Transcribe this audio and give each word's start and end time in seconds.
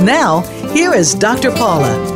Now, 0.00 0.42
here 0.72 0.92
is 0.94 1.14
Dr. 1.14 1.50
Paula. 1.50 2.15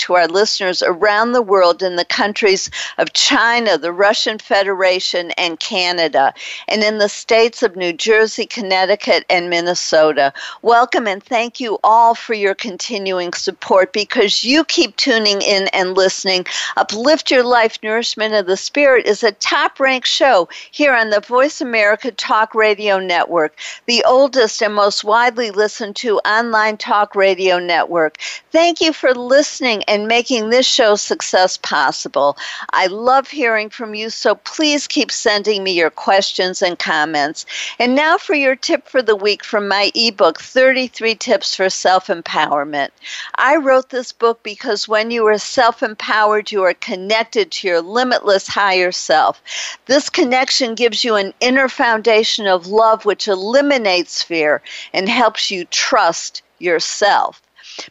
to 0.01 0.15
our 0.15 0.27
listeners 0.27 0.81
around 0.83 1.31
the 1.31 1.41
world 1.41 1.81
in 1.81 1.95
the 1.95 2.05
countries 2.05 2.69
of 2.97 3.13
China, 3.13 3.77
the 3.77 3.91
Russian 3.91 4.37
Federation, 4.37 5.31
and 5.31 5.59
Canada, 5.59 6.33
and 6.67 6.83
in 6.83 6.97
the 6.97 7.09
states 7.09 7.63
of 7.63 7.75
New 7.75 7.93
Jersey, 7.93 8.45
Connecticut, 8.45 9.25
and 9.29 9.49
Minnesota. 9.49 10.33
Welcome 10.61 11.07
and 11.07 11.23
thank 11.23 11.59
you 11.59 11.79
all 11.83 12.15
for 12.15 12.33
your 12.33 12.55
continuing 12.55 13.33
support 13.33 13.93
because 13.93 14.43
you 14.43 14.63
keep 14.63 14.95
tuning 14.95 15.41
in 15.41 15.67
and 15.69 15.95
listening. 15.95 16.45
Uplift 16.77 17.31
Your 17.31 17.43
Life 17.43 17.77
Nourishment 17.83 18.33
of 18.33 18.45
the 18.47 18.57
Spirit 18.57 19.05
is 19.05 19.23
a 19.23 19.31
top 19.33 19.79
ranked 19.79 20.07
show 20.07 20.49
here 20.71 20.93
on 20.93 21.09
the 21.09 21.19
Voice 21.19 21.61
America 21.61 22.11
Talk 22.11 22.55
Radio 22.55 22.99
Network, 22.99 23.55
the 23.85 24.03
oldest 24.05 24.61
and 24.61 24.73
most 24.73 25.03
widely 25.03 25.51
listened 25.51 25.95
to 25.97 26.19
online 26.19 26.77
talk 26.77 27.15
radio 27.15 27.59
network. 27.59 28.17
Thank 28.51 28.81
you 28.81 28.93
for 28.93 29.13
listening 29.13 29.83
and 29.91 30.07
making 30.07 30.49
this 30.49 30.65
show 30.65 30.95
success 30.95 31.57
possible. 31.57 32.37
I 32.69 32.87
love 32.87 33.27
hearing 33.27 33.69
from 33.69 33.93
you, 33.93 34.09
so 34.09 34.35
please 34.35 34.87
keep 34.87 35.11
sending 35.11 35.65
me 35.65 35.73
your 35.73 35.89
questions 35.89 36.61
and 36.61 36.79
comments. 36.79 37.45
And 37.77 37.93
now 37.93 38.17
for 38.17 38.33
your 38.33 38.55
tip 38.55 38.87
for 38.87 39.01
the 39.01 39.17
week 39.17 39.43
from 39.43 39.67
my 39.67 39.91
ebook, 39.93 40.39
33 40.39 41.15
Tips 41.15 41.53
for 41.53 41.69
Self 41.69 42.07
Empowerment. 42.07 42.91
I 43.35 43.57
wrote 43.57 43.89
this 43.89 44.13
book 44.13 44.41
because 44.43 44.87
when 44.87 45.11
you 45.11 45.27
are 45.27 45.37
self 45.37 45.83
empowered, 45.83 46.53
you 46.53 46.63
are 46.63 46.73
connected 46.75 47.51
to 47.51 47.67
your 47.67 47.81
limitless 47.81 48.47
higher 48.47 48.93
self. 48.93 49.41
This 49.87 50.09
connection 50.09 50.73
gives 50.73 51.03
you 51.03 51.15
an 51.15 51.33
inner 51.41 51.67
foundation 51.67 52.47
of 52.47 52.65
love 52.65 53.03
which 53.03 53.27
eliminates 53.27 54.23
fear 54.23 54.61
and 54.93 55.09
helps 55.09 55.51
you 55.51 55.65
trust 55.65 56.43
yourself. 56.59 57.41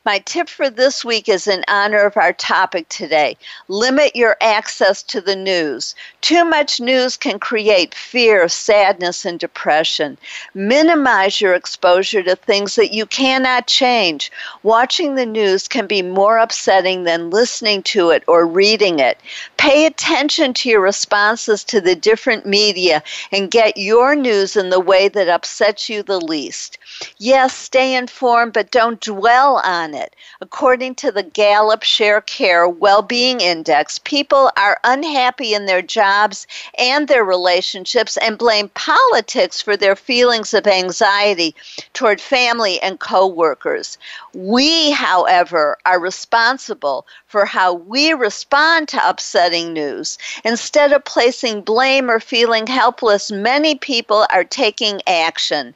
My 0.05 0.19
tip 0.19 0.49
for 0.49 0.69
this 0.69 1.05
week 1.05 1.29
is 1.29 1.47
in 1.47 1.65
honor 1.67 2.05
of 2.05 2.17
our 2.17 2.33
topic 2.33 2.89
today. 2.89 3.37
Limit 3.69 4.15
your 4.15 4.37
access 4.41 5.03
to 5.05 5.21
the 5.21 5.37
news. 5.37 5.95
Too 6.21 6.45
much 6.45 6.81
news 6.81 7.17
can 7.17 7.39
create 7.39 7.95
fear, 7.95 8.47
sadness, 8.49 9.25
and 9.25 9.39
depression. 9.39 10.19
Minimize 10.55 11.41
your 11.41 11.55
exposure 11.55 12.23
to 12.23 12.37
things 12.37 12.75
that 12.75 12.93
you 12.93 13.07
cannot 13.07 13.67
change. 13.67 14.31
Watching 14.63 15.15
the 15.15 15.25
news 15.25 15.67
can 15.67 15.87
be 15.87 16.03
more 16.03 16.37
upsetting 16.39 17.05
than 17.05 17.31
listening 17.31 17.83
to 17.85 18.11
it 18.11 18.23
or 18.27 18.47
reading 18.47 18.99
it. 18.99 19.19
Pay 19.57 19.87
attention 19.87 20.53
to 20.55 20.69
your 20.69 20.81
responses 20.81 21.65
to 21.65 21.81
the 21.81 21.95
different 21.95 22.45
media 22.45 23.03
and 23.33 23.51
get 23.51 23.77
your 23.77 24.15
news 24.15 24.57
in 24.57 24.69
the 24.69 24.81
way 24.81 25.09
that 25.09 25.29
upsets 25.29 25.89
you 25.89 26.03
the 26.03 26.21
least. 26.21 26.77
Yes, 27.19 27.57
stay 27.57 27.95
informed, 27.95 28.53
but 28.53 28.71
don't 28.71 29.01
dwell 29.01 29.57
on 29.65 29.95
it. 29.95 30.15
According 30.41 30.97
to 30.97 31.11
the 31.11 31.23
Gallup 31.23 31.81
Sharecare 31.81 32.75
Wellbeing 32.75 33.41
Index, 33.41 33.99
people 33.99 34.51
are 34.57 34.79
unhappy 34.85 35.55
in 35.55 35.67
their 35.67 35.83
jobs 35.83 36.47
and 36.77 37.09
their 37.09 37.25
relationships 37.25 38.17
and 38.19 38.37
blame 38.37 38.69
politics 38.71 39.63
for 39.63 39.77
their 39.77 39.97
feelings 39.97 40.53
of 40.53 40.67
anxiety 40.67 41.55
toward 41.93 42.21
family 42.21 42.81
and 42.83 43.01
coworkers. 43.01 43.97
We, 44.35 44.91
however, 44.91 45.79
are 45.87 46.01
responsible 46.01 47.07
for 47.27 47.45
how 47.45 47.75
we 47.75 48.13
respond 48.13 48.89
to 48.89 49.09
upsetting 49.09 49.73
news. 49.73 50.19
Instead 50.45 50.93
of 50.93 51.05
placing 51.05 51.63
blame 51.63 52.11
or 52.11 52.21
feeling 52.21 52.67
helpless, 52.67 53.31
many 53.31 53.75
people 53.75 54.27
are 54.31 54.45
taking 54.45 55.01
action. 55.07 55.75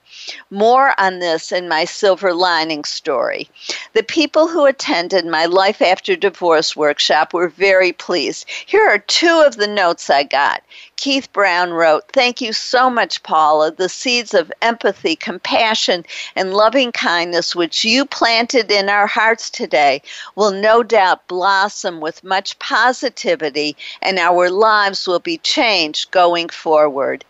More 0.51 0.95
on 0.99 1.14
this 1.19 1.53
in 1.53 1.69
my 1.69 1.85
silver 1.85 2.35
lining 2.35 2.85
story. 2.85 3.49
The 3.93 4.03
people 4.03 4.49
who 4.49 4.67
attended 4.67 5.27
my 5.27 5.47
Life 5.47 5.81
After 5.83 6.17
Divorce 6.17 6.77
workshop 6.77 7.33
were 7.33 7.49
very 7.49 7.93
pleased. 7.93 8.49
Here 8.67 8.87
are 8.89 8.99
two 8.99 9.43
of 9.47 9.57
the 9.57 9.69
notes 9.69 10.11
I 10.11 10.25
got. 10.25 10.63
Keith 10.97 11.33
Brown 11.33 11.73
wrote, 11.73 12.05
Thank 12.13 12.41
you 12.41 12.53
so 12.53 12.89
much, 12.89 13.23
Paula. 13.23 13.73
The 13.73 13.89
seeds 13.89 14.33
of 14.33 14.53
empathy, 14.63 15.17
compassion, 15.17 16.05
and 16.37 16.55
loving 16.55 16.93
kindness 16.93 17.55
which 17.55 17.85
you 17.85 18.05
planted 18.05 18.71
in 18.71 18.89
our 18.89 19.07
hearts 19.07 19.51
today 19.51 20.03
will 20.37 20.51
no 20.51 20.83
doubt 20.83 21.27
blossom 21.27 22.01
with 22.01 22.25
much 22.25 22.59
positivity, 22.59 23.77
and 24.03 24.19
our 24.19 24.51
lives 24.51 25.07
will 25.07 25.19
be 25.19 25.39
changed 25.39 26.11
going 26.11 26.49
forward. 26.49 27.25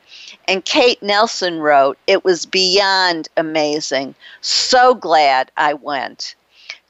And 0.46 0.64
Kate 0.64 1.02
Nelson 1.02 1.60
wrote, 1.60 1.98
It 2.06 2.24
was 2.24 2.46
beyond 2.46 3.28
amazing. 3.36 4.14
So 4.40 4.94
glad 4.94 5.50
I 5.56 5.74
went. 5.74 6.34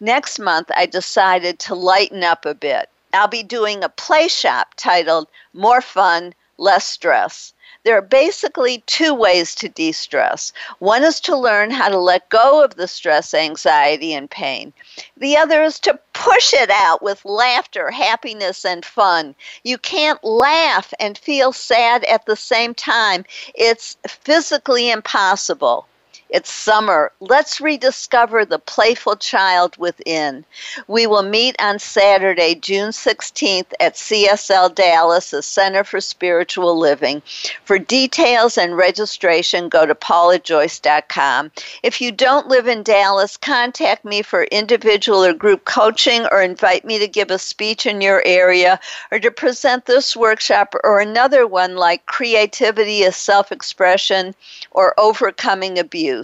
Next 0.01 0.39
month, 0.39 0.71
I 0.77 0.87
decided 0.87 1.59
to 1.61 1.75
lighten 1.75 2.25
up 2.25 2.45
a 2.45 2.55
bit. 2.55 2.89
I'll 3.13 3.29
be 3.29 3.45
doing 3.45 3.85
a 3.85 3.89
play 3.89 4.27
shop 4.27 4.75
titled 4.77 5.29
More 5.53 5.81
Fun, 5.81 6.35
Less 6.57 6.87
Stress. 6.87 7.53
There 7.85 7.99
are 7.99 8.03
basically 8.03 8.83
two 8.87 9.13
ways 9.13 9.55
to 9.57 9.69
de 9.69 9.93
stress. 9.93 10.55
One 10.79 11.03
is 11.03 11.21
to 11.21 11.37
learn 11.37 11.71
how 11.71 11.91
to 11.91 11.99
let 11.99 12.31
go 12.31 12.65
of 12.65 12.77
the 12.77 12.89
stress, 12.89 13.35
anxiety, 13.35 14.15
and 14.15 14.31
pain. 14.31 14.73
The 15.19 15.37
other 15.37 15.63
is 15.63 15.79
to 15.81 15.99
push 16.15 16.55
it 16.55 16.71
out 16.71 17.03
with 17.03 17.27
laughter, 17.27 17.91
happiness, 17.91 18.65
and 18.65 18.87
fun. 18.87 19.35
You 19.65 19.77
can't 19.77 20.25
laugh 20.25 20.95
and 20.99 21.19
feel 21.19 21.53
sad 21.53 22.05
at 22.05 22.25
the 22.25 22.37
same 22.37 22.73
time, 22.73 23.27
it's 23.55 23.99
physically 24.09 24.91
impossible. 24.91 25.87
It's 26.35 26.51
summer. 26.51 27.13
Let's 27.21 27.61
rediscover 27.61 28.45
the 28.45 28.59
playful 28.59 29.15
child 29.15 29.77
within. 29.77 30.45
We 30.89 31.07
will 31.07 31.23
meet 31.23 31.55
on 31.61 31.79
Saturday, 31.79 32.57
June 32.57 32.91
16th 32.91 33.73
at 33.79 33.95
CSL 33.95 34.75
Dallas, 34.75 35.31
the 35.31 35.43
Center 35.43 35.85
for 35.85 36.01
Spiritual 36.01 36.77
Living. 36.77 37.23
For 37.65 37.79
details 37.79 38.59
and 38.59 38.77
registration, 38.77 39.69
go 39.69 39.87
to 39.87 39.95
paulajoyce.com. 39.95 41.53
If 41.85 42.01
you 42.01 42.11
don't 42.11 42.49
live 42.49 42.67
in 42.67 42.83
Dallas, 42.83 43.37
contact 43.37 44.05
me 44.05 44.23
for 44.23 44.43
individual 44.51 45.25
or 45.25 45.35
group 45.35 45.67
coaching 45.67 46.27
or 46.33 46.43
invite 46.43 46.85
me 46.85 46.99
to 46.99 47.07
give 47.07 47.31
a 47.31 47.39
speech 47.39 47.87
in 47.87 48.01
your 48.01 48.21
area 48.27 48.81
or 49.13 49.21
to 49.21 49.31
present 49.31 49.87
this 49.87 50.17
workshop 50.17 50.75
or 50.83 50.99
another 50.99 51.47
one 51.47 51.77
like 51.77 52.07
Creativity 52.07 53.03
is 53.03 53.15
Self 53.15 53.53
Expression 53.53 54.35
or 54.73 54.99
Overcoming 54.99 55.79
Abuse 55.79 56.24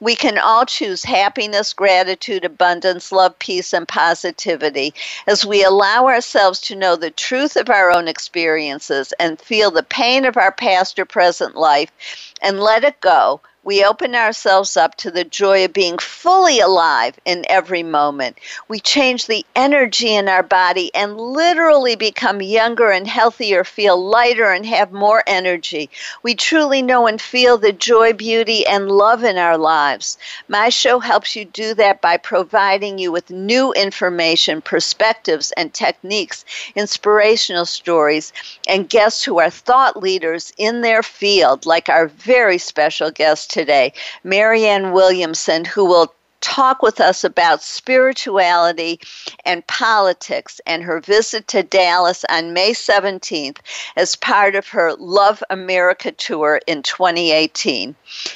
We 0.00 0.16
can 0.16 0.38
all 0.38 0.64
choose 0.64 1.04
happiness, 1.04 1.74
gratitude, 1.74 2.44
abundance, 2.44 3.12
love, 3.12 3.38
peace, 3.38 3.74
and 3.74 3.86
positivity 3.86 4.94
as 5.26 5.44
we 5.44 5.62
allow 5.62 6.06
ourselves 6.06 6.58
to 6.62 6.74
know 6.74 6.96
the 6.96 7.10
truth 7.10 7.56
of 7.56 7.68
our 7.68 7.90
own 7.90 8.08
experiences 8.08 9.12
and 9.20 9.40
feel 9.40 9.70
the 9.70 9.82
pain 9.82 10.24
of 10.24 10.38
our 10.38 10.52
past 10.52 10.98
or 10.98 11.04
present 11.04 11.54
life 11.54 11.92
and 12.40 12.60
let 12.60 12.82
it 12.82 13.00
go 13.00 13.42
we 13.70 13.84
open 13.84 14.16
ourselves 14.16 14.76
up 14.76 14.96
to 14.96 15.12
the 15.12 15.22
joy 15.22 15.64
of 15.64 15.72
being 15.72 15.96
fully 15.96 16.58
alive 16.58 17.14
in 17.24 17.44
every 17.48 17.84
moment. 17.84 18.36
We 18.66 18.80
change 18.80 19.26
the 19.26 19.46
energy 19.54 20.12
in 20.12 20.28
our 20.28 20.42
body 20.42 20.92
and 20.92 21.16
literally 21.16 21.94
become 21.94 22.42
younger 22.42 22.90
and 22.90 23.06
healthier, 23.06 23.62
feel 23.62 23.96
lighter, 23.96 24.50
and 24.50 24.66
have 24.66 24.90
more 24.90 25.22
energy. 25.24 25.88
We 26.24 26.34
truly 26.34 26.82
know 26.82 27.06
and 27.06 27.22
feel 27.22 27.58
the 27.58 27.70
joy, 27.70 28.12
beauty, 28.12 28.66
and 28.66 28.90
love 28.90 29.22
in 29.22 29.38
our 29.38 29.56
lives. 29.56 30.18
My 30.48 30.68
show 30.68 30.98
helps 30.98 31.36
you 31.36 31.44
do 31.44 31.72
that 31.74 32.00
by 32.00 32.16
providing 32.16 32.98
you 32.98 33.12
with 33.12 33.30
new 33.30 33.72
information, 33.74 34.62
perspectives, 34.62 35.52
and 35.52 35.72
techniques, 35.72 36.44
inspirational 36.74 37.66
stories, 37.66 38.32
and 38.66 38.88
guests 38.88 39.22
who 39.22 39.38
are 39.38 39.48
thought 39.48 39.96
leaders 39.96 40.52
in 40.58 40.80
their 40.80 41.04
field, 41.04 41.66
like 41.66 41.88
our 41.88 42.08
very 42.08 42.58
special 42.58 43.12
guest 43.12 43.48
today, 43.52 43.59
Marianne 44.24 44.92
Williamson, 44.92 45.64
who 45.64 45.84
will 45.84 46.14
talk 46.40 46.82
with 46.82 47.00
us 47.00 47.24
about 47.24 47.62
spirituality 47.62 49.00
and 49.44 49.66
politics 49.66 50.60
and 50.66 50.82
her 50.82 51.00
visit 51.00 51.46
to 51.48 51.62
Dallas 51.62 52.24
on 52.30 52.52
May 52.52 52.72
17th 52.72 53.58
as 53.96 54.16
part 54.16 54.54
of 54.54 54.68
her 54.68 54.94
Love 54.94 55.42
America 55.50 56.10
tour 56.12 56.60
in 56.66 56.82
2018. 56.82 57.94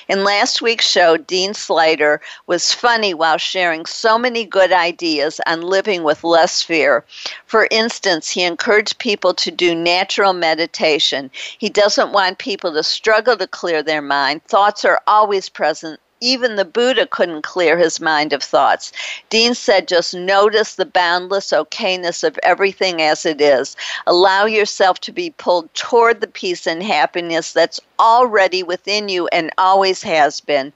In 0.08 0.24
last 0.24 0.62
week's 0.62 0.88
show, 0.88 1.16
Dean 1.16 1.52
Sluyter 1.52 2.20
was 2.46 2.72
funny 2.72 3.14
while 3.14 3.38
sharing 3.38 3.86
so 3.86 4.18
many 4.18 4.44
good 4.44 4.72
ideas 4.72 5.40
on 5.46 5.62
living 5.62 6.02
with 6.02 6.24
less 6.24 6.62
fear. 6.62 7.04
For 7.46 7.68
instance, 7.70 8.30
he 8.30 8.42
encouraged 8.42 8.98
people 8.98 9.34
to 9.34 9.50
do 9.50 9.74
natural 9.74 10.32
meditation. 10.32 11.30
He 11.58 11.68
doesn't 11.68 12.12
want 12.12 12.38
people 12.38 12.72
to 12.74 12.82
struggle 12.82 13.36
to 13.36 13.46
clear 13.46 13.82
their 13.82 14.02
mind. 14.02 14.44
Thoughts 14.44 14.84
are 14.84 15.00
always 15.06 15.48
present 15.48 16.00
even 16.20 16.56
the 16.56 16.64
Buddha 16.64 17.06
couldn't 17.06 17.42
clear 17.42 17.76
his 17.76 18.00
mind 18.00 18.32
of 18.32 18.42
thoughts. 18.42 18.92
Dean 19.30 19.54
said, 19.54 19.88
just 19.88 20.14
notice 20.14 20.74
the 20.74 20.86
boundless 20.86 21.50
okayness 21.50 22.24
of 22.24 22.38
everything 22.42 23.02
as 23.02 23.26
it 23.26 23.40
is. 23.40 23.76
Allow 24.06 24.46
yourself 24.46 25.00
to 25.00 25.12
be 25.12 25.30
pulled 25.30 25.72
toward 25.74 26.20
the 26.20 26.26
peace 26.26 26.66
and 26.66 26.82
happiness 26.82 27.52
that's 27.52 27.80
already 27.98 28.62
within 28.62 29.08
you 29.08 29.26
and 29.28 29.50
always 29.58 30.02
has 30.02 30.40
been. 30.40 30.72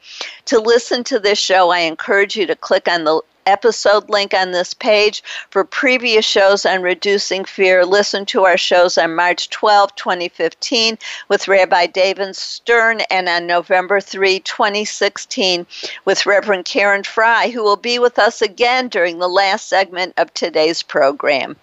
To 0.46 0.58
listen 0.58 1.04
to 1.04 1.18
this 1.18 1.38
show, 1.38 1.70
I 1.70 1.80
encourage 1.80 2.36
you 2.36 2.46
to 2.46 2.56
click 2.56 2.88
on 2.88 3.04
the 3.04 3.20
episode 3.48 4.08
link 4.10 4.34
on 4.34 4.52
this 4.52 4.74
page. 4.74 5.22
For 5.50 5.64
previous 5.64 6.24
shows 6.24 6.66
on 6.66 6.82
reducing 6.82 7.44
fear, 7.44 7.84
listen 7.84 8.26
to 8.26 8.44
our 8.44 8.58
shows 8.58 8.98
on 8.98 9.14
March 9.14 9.50
12, 9.50 9.94
2015, 9.96 10.98
with 11.28 11.48
Rabbi 11.48 11.86
David 11.86 12.36
Stern, 12.36 13.00
and 13.10 13.28
on 13.28 13.46
November 13.46 14.00
3, 14.00 14.40
2016, 14.40 15.66
with 16.04 16.26
Reverend 16.26 16.66
Karen 16.66 17.02
Fry, 17.02 17.48
who 17.48 17.62
will 17.62 17.76
be 17.76 17.98
with 17.98 18.18
us 18.18 18.42
again 18.42 18.88
during 18.88 19.18
the 19.18 19.28
last 19.28 19.68
segment 19.68 20.14
of 20.16 20.32
today's 20.34 20.82
program. 20.82 21.56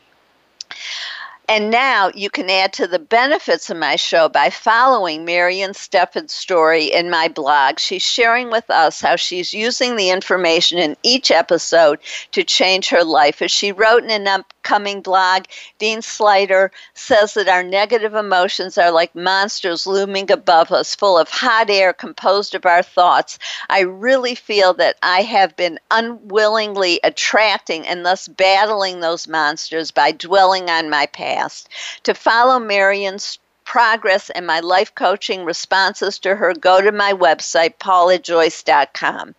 And 1.48 1.70
now 1.70 2.12
you 2.16 2.30
can 2.30 2.50
add 2.50 2.74
to 2.74 2.88
the 2.88 2.98
benefits 2.98 3.70
of 3.70 3.78
my 3.78 3.96
show 3.96 4.30
by 4.30 4.50
following 4.50 5.26
Marion 5.26 5.72
Steffen's 5.74 6.34
story 6.34 6.86
in 6.86 7.10
my 7.10 7.28
blog. 7.28 7.80
She's 7.80 8.02
sharing 8.02 8.50
with 8.50 8.68
us 8.70 9.00
how 9.00 9.16
she's 9.16 9.54
using 9.54 9.96
the 9.96 10.10
information 10.10 10.80
in 10.80 10.98
each 11.04 11.30
episode 11.30 12.00
to 12.32 12.44
change 12.44 12.90
her 12.90 13.04
life. 13.04 13.42
As 13.42 13.52
she 13.52 13.72
wrote 13.72 14.04
in 14.04 14.10
an 14.10 14.28
upcoming 14.66 15.02
blog, 15.02 15.44
Dean 15.78 16.00
Sluyter 16.00 16.72
says 16.96 17.36
that 17.36 17.48
our 17.48 17.62
negative 17.62 18.16
emotions 18.16 18.80
are 18.80 18.90
like 18.90 19.14
monsters 19.14 19.86
looming 19.86 20.32
above 20.32 20.72
us, 20.72 20.96
full 20.96 21.20
of 21.20 21.30
hot 21.30 21.70
air 21.70 21.94
composed 21.94 22.56
of 22.56 22.66
our 22.66 22.82
thoughts. 22.82 23.38
I 23.70 23.82
really 23.82 24.34
feel 24.34 24.74
that 24.76 24.98
I 25.04 25.22
have 25.22 25.56
been 25.56 25.80
unwillingly 25.92 27.00
attracting 27.04 27.86
and 27.86 28.04
thus 28.04 28.28
battling 28.28 29.02
those 29.02 29.28
monsters 29.28 29.92
by 29.92 30.12
dwelling 30.12 30.68
on 30.68 30.90
my 30.90 31.06
past. 31.06 31.70
To 32.04 32.16
follow 32.16 32.58
Marion's 32.58 33.38
progress 33.66 34.32
and 34.32 34.48
my 34.48 34.62
life 34.62 34.96
coaching 34.96 35.46
responses 35.46 36.18
to 36.20 36.36
her, 36.36 36.56
go 36.56 36.82
to 36.82 36.92
my 36.92 37.14
website, 37.14 37.76
paulajoyce.com. 37.78 39.36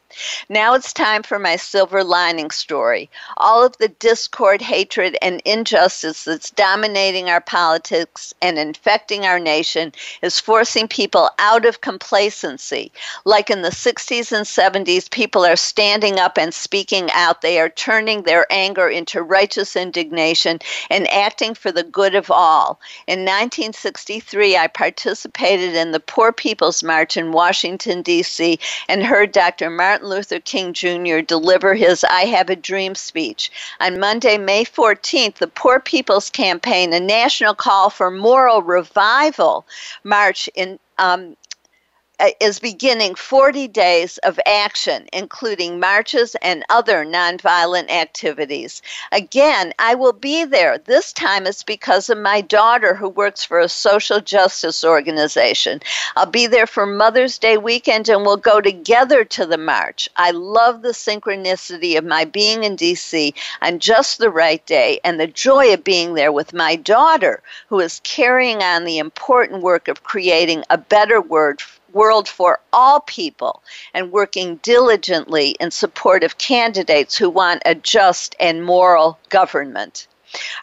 Now 0.48 0.74
it's 0.74 0.92
time 0.92 1.22
for 1.22 1.38
my 1.38 1.56
silver 1.56 2.02
lining 2.02 2.50
story. 2.50 3.10
All 3.36 3.64
of 3.64 3.76
the 3.78 3.88
discord, 3.88 4.62
hatred, 4.62 5.16
and 5.20 5.42
injustice 5.44 6.24
that's 6.24 6.50
dominating 6.50 7.28
our 7.28 7.40
politics 7.40 8.32
and 8.40 8.58
infecting 8.58 9.26
our 9.26 9.38
nation 9.38 9.92
is 10.22 10.40
forcing 10.40 10.88
people 10.88 11.30
out 11.38 11.64
of 11.64 11.80
complacency. 11.80 12.92
Like 13.24 13.50
in 13.50 13.62
the 13.62 13.70
60s 13.70 14.32
and 14.32 14.46
70s, 14.46 15.10
people 15.10 15.44
are 15.44 15.56
standing 15.56 16.19
up 16.19 16.38
and 16.38 16.54
speaking 16.54 17.10
out. 17.12 17.42
They 17.42 17.60
are 17.60 17.69
turning 17.69 18.22
their 18.22 18.46
anger 18.50 18.88
into 18.88 19.22
righteous 19.22 19.76
indignation 19.76 20.60
and 20.90 21.08
acting 21.08 21.54
for 21.54 21.72
the 21.72 21.82
good 21.82 22.14
of 22.14 22.30
all. 22.30 22.80
In 23.06 23.20
1963, 23.20 24.56
I 24.56 24.66
participated 24.66 25.74
in 25.74 25.92
the 25.92 26.00
Poor 26.00 26.32
People's 26.32 26.82
March 26.82 27.16
in 27.16 27.32
Washington, 27.32 28.02
D.C., 28.02 28.58
and 28.88 29.02
heard 29.02 29.32
Dr. 29.32 29.70
Martin 29.70 30.06
Martin 30.06 30.17
Luther 30.19 30.41
King 30.41 30.73
Jr. 30.73 31.20
deliver 31.20 31.75
his 31.75 32.05
I 32.05 32.26
Have 32.26 32.49
a 32.49 32.55
Dream 32.55 32.94
speech. 32.94 33.50
On 33.81 33.99
Monday, 33.99 34.38
May 34.38 34.64
14th, 34.64 35.37
the 35.37 35.49
Poor 35.49 35.81
People's 35.81 36.31
Campaign, 36.31 36.93
a 36.93 37.00
national 37.00 37.55
call 37.55 37.91
for 37.91 38.08
moral 38.11 38.62
revival, 38.62 39.67
march 40.05 40.49
in 40.55 40.79
um, 40.99 41.37
Uh, 42.18 42.30
is 42.40 42.58
beginning 42.58 43.14
40 43.14 43.68
days 43.68 44.16
of 44.18 44.40
action, 44.46 45.06
including 45.12 45.78
marches 45.78 46.34
and 46.40 46.64
other 46.70 47.04
nonviolent 47.04 47.90
activities. 47.90 48.80
Again, 49.12 49.74
I 49.78 49.96
will 49.96 50.14
be 50.14 50.44
there. 50.44 50.78
This 50.78 51.12
time 51.12 51.46
it's 51.46 51.62
because 51.62 52.08
of 52.08 52.16
my 52.16 52.40
daughter 52.40 52.94
who 52.94 53.10
works 53.10 53.44
for 53.44 53.60
a 53.60 53.68
social 53.68 54.20
justice 54.20 54.82
organization. 54.82 55.80
I'll 56.16 56.24
be 56.24 56.46
there 56.46 56.66
for 56.66 56.86
Mother's 56.86 57.36
Day 57.36 57.58
weekend 57.58 58.08
and 58.08 58.24
we'll 58.24 58.38
go 58.38 58.62
together 58.62 59.22
to 59.24 59.44
the 59.44 59.58
march. 59.58 60.08
I 60.17 60.31
love 60.31 60.81
the 60.81 60.93
synchronicity 60.93 61.98
of 61.98 62.05
my 62.06 62.24
being 62.24 62.64
in 62.64 62.76
DC 62.79 63.34
on 63.60 63.79
just 63.79 64.17
the 64.17 64.31
right 64.31 64.64
day 64.64 65.00
and 65.05 65.20
the 65.20 65.26
joy 65.26 65.74
of 65.74 65.84
being 65.84 66.14
there 66.14 66.32
with 66.32 66.55
my 66.55 66.76
daughter 66.76 67.43
who 67.69 67.79
is 67.81 68.00
carrying 68.05 68.62
on 68.62 68.84
the 68.84 68.96
important 68.96 69.62
work 69.62 69.86
of 69.86 70.02
creating 70.02 70.64
a 70.70 70.79
better 70.79 71.20
word 71.20 71.60
world 71.96 72.29
for 72.29 72.60
all 72.72 73.00
people 73.00 73.62
and 73.94 74.12
working 74.12 74.56
diligently 74.56 75.56
in 75.58 75.70
support 75.70 76.22
of 76.22 76.38
candidates 76.38 77.17
who 77.17 77.31
want 77.31 77.62
a 77.65 77.74
just 77.74 78.36
and 78.38 78.65
moral 78.65 79.19
government. 79.31 80.06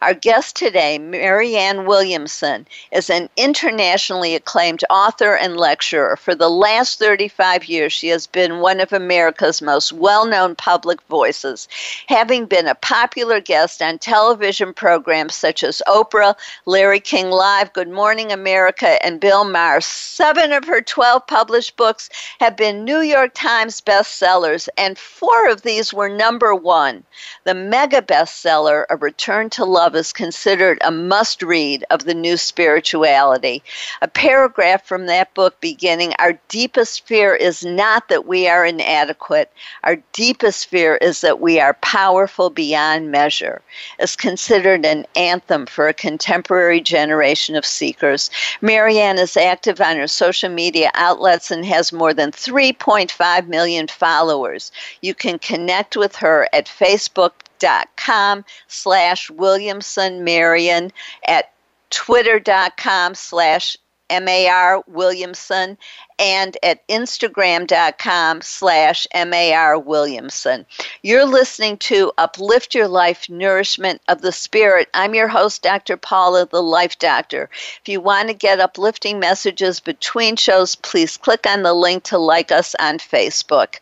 Our 0.02 0.14
guest 0.14 0.56
today, 0.56 0.98
Marianne 0.98 1.86
Williamson, 1.86 2.68
is 2.92 3.10
an 3.10 3.30
internationally 3.38 4.36
acclaimed 4.36 4.84
author 4.90 5.36
and 5.36 5.58
lecturer. 5.58 6.16
For 6.16 6.36
the 6.36 6.50
last 6.50 7.00
35 7.00 7.66
years, 7.66 7.94
she 7.94 8.10
has 8.10 8.28
been 8.28 8.60
one 8.60 8.80
of 8.80 8.94
America's 8.94 9.62
most 9.62 9.94
well 9.94 10.26
known 10.26 10.56
public 10.56 11.02
voices, 11.04 11.68
having 12.08 12.46
been 12.46 12.68
a 12.68 12.76
popular 12.76 13.40
guest 13.40 13.82
on 13.82 14.00
television 14.00 14.74
programs 14.74 15.36
such 15.36 15.64
as 15.64 15.82
Oprah, 15.88 16.36
Larry 16.66 17.00
King 17.00 17.30
Live, 17.30 17.74
Good 17.74 17.90
Morning 17.90 18.32
America, 18.32 19.04
and 19.06 19.20
Bill 19.20 19.46
Maher. 19.46 19.82
Seven 19.82 20.52
of 20.52 20.66
her 20.66 20.82
12 20.82 21.26
published 21.28 21.76
books 21.76 22.10
have 22.40 22.56
been 22.56 22.84
New 22.84 23.00
York 23.00 23.32
Times 23.34 23.82
bestsellers, 23.82 24.70
and 24.78 24.98
four 24.98 25.50
of 25.50 25.62
these 25.62 25.94
were 25.94 26.10
number 26.10 26.54
one. 26.56 27.04
The 27.44 27.54
mega 27.54 28.02
bestseller, 28.02 28.86
A 28.90 28.96
Return 28.96 29.50
to 29.52 29.63
Love 29.66 29.96
is 29.96 30.14
considered 30.14 30.78
a 30.82 30.92
must 30.92 31.42
read 31.42 31.86
of 31.90 32.04
the 32.04 32.14
new 32.14 32.38
spirituality. 32.38 33.64
A 34.02 34.08
paragraph 34.08 34.86
from 34.86 35.06
that 35.06 35.34
book 35.34 35.60
beginning 35.62 36.14
Our 36.20 36.40
deepest 36.48 37.08
fear 37.08 37.36
is 37.36 37.64
not 37.64 38.10
that 38.10 38.26
we 38.26 38.48
are 38.48 38.66
inadequate, 38.66 39.52
our 39.84 39.98
deepest 40.14 40.68
fear 40.68 40.96
is 40.98 41.22
that 41.22 41.40
we 41.40 41.60
are 41.60 41.74
powerful 41.76 42.50
beyond 42.50 43.12
measure, 43.12 43.62
is 44.00 44.16
considered 44.16 44.86
an 44.86 45.06
anthem 45.16 45.66
for 45.66 45.88
a 45.88 45.94
contemporary 45.94 46.82
generation 46.82 47.56
of 47.56 47.66
seekers. 47.66 48.30
Marianne 48.62 49.18
is 49.18 49.38
active 49.38 49.80
on 49.82 49.98
her 49.98 50.08
social 50.08 50.50
media 50.50 50.92
outlets 50.94 51.52
and 51.52 51.66
has 51.66 51.94
more 51.94 52.14
than 52.14 52.32
3.5 52.32 53.48
million 53.48 53.88
followers. 53.88 54.72
You 55.02 55.14
can 55.14 55.40
connect 55.40 55.96
with 55.96 56.16
her 56.18 56.48
at 56.54 56.66
Facebook 56.66 57.32
facebook.com 57.64 58.46
slash 58.68 59.30
Williamson 59.30 60.24
Marianne, 60.24 60.92
at 61.28 61.52
twitter.com 61.90 63.16
slash 63.16 63.78
M-A-R 64.10 64.84
Williamson, 64.86 65.78
and 66.20 66.58
at 66.62 66.88
Instagram.com 66.88 68.42
slash 68.42 69.08
M-A-R 69.12 69.80
Williamson. 69.80 70.66
You're 71.02 71.26
listening 71.26 71.78
to 71.78 72.12
Uplift 72.18 72.76
Your 72.76 72.88
Life 72.88 73.28
Nourishment 73.30 74.02
of 74.10 74.22
the 74.22 74.32
Spirit. 74.32 74.90
I'm 74.94 75.16
your 75.16 75.30
host, 75.30 75.64
Dr. 75.64 75.98
Paula, 75.98 76.46
the 76.46 76.62
Life 76.62 77.00
Doctor. 77.00 77.50
If 77.82 77.88
you 77.88 78.02
want 78.02 78.28
to 78.28 78.36
get 78.36 78.60
uplifting 78.60 79.20
messages 79.20 79.80
between 79.80 80.36
shows, 80.36 80.76
please 80.76 81.18
click 81.18 81.48
on 81.48 81.64
the 81.64 81.74
link 81.74 82.04
to 82.04 82.20
like 82.20 82.52
us 82.52 82.76
on 82.80 83.00
Facebook 83.00 83.80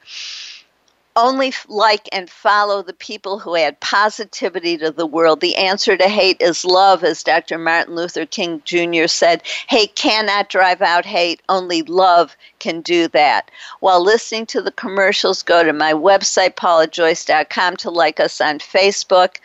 only 1.16 1.54
like 1.68 2.08
and 2.12 2.30
follow 2.30 2.82
the 2.82 2.94
people 2.94 3.40
who 3.40 3.56
add 3.56 3.80
positivity 3.80 4.78
to 4.78 4.92
the 4.92 5.06
world. 5.06 5.42
The 5.42 5.56
answer 5.56 5.98
to 5.98 6.08
hate 6.08 6.42
is 6.42 6.64
love, 6.64 7.04
as 7.04 7.24
Dr. 7.24 7.58
Martin 7.58 7.96
Luther 7.96 8.26
King 8.26 8.62
Jr. 8.66 9.08
said. 9.08 9.44
Hate 9.68 9.96
cannot 9.96 10.50
drive 10.50 10.82
out 10.82 11.06
hate, 11.06 11.42
only 11.50 11.82
love 11.84 12.36
can 12.60 12.82
do 12.82 13.08
that. 13.10 13.52
While 13.80 14.04
listening 14.04 14.46
to 14.48 14.62
the 14.62 14.72
commercials, 14.72 15.44
go 15.44 15.64
to 15.64 15.74
my 15.74 15.94
website, 15.94 16.56
paulajoyce.com, 16.56 17.78
to 17.78 17.90
like 17.90 18.20
us 18.20 18.40
on 18.40 18.60
Facebook. 18.60 19.38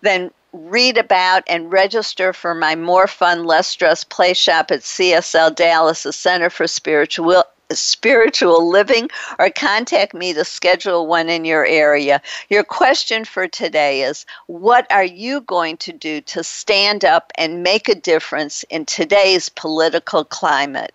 Then 0.00 0.30
read 0.52 0.96
about 0.96 1.42
and 1.46 1.70
register 1.70 2.32
for 2.32 2.54
my 2.54 2.74
More 2.74 3.06
Fun, 3.06 3.44
Less 3.44 3.68
Stress 3.68 4.04
Play 4.04 4.34
Shop 4.34 4.70
at 4.70 4.80
CSL 4.80 5.54
Dallas, 5.54 6.02
the 6.02 6.12
Center 6.12 6.50
for 6.50 6.66
Spiritual 6.66 7.44
spiritual 7.72 8.68
living 8.68 9.08
or 9.38 9.50
contact 9.50 10.14
me 10.14 10.32
to 10.32 10.44
schedule 10.44 11.06
one 11.06 11.28
in 11.28 11.44
your 11.44 11.66
area. 11.66 12.22
Your 12.48 12.64
question 12.64 13.24
for 13.24 13.48
today 13.48 14.02
is 14.02 14.26
What 14.46 14.90
are 14.90 15.04
you 15.04 15.40
going 15.42 15.76
to 15.78 15.92
do 15.92 16.20
to 16.22 16.44
stand 16.44 17.04
up 17.04 17.32
and 17.36 17.62
make 17.62 17.88
a 17.88 17.94
difference 17.94 18.64
in 18.70 18.84
today's 18.86 19.48
political 19.48 20.24
climate? 20.24 20.92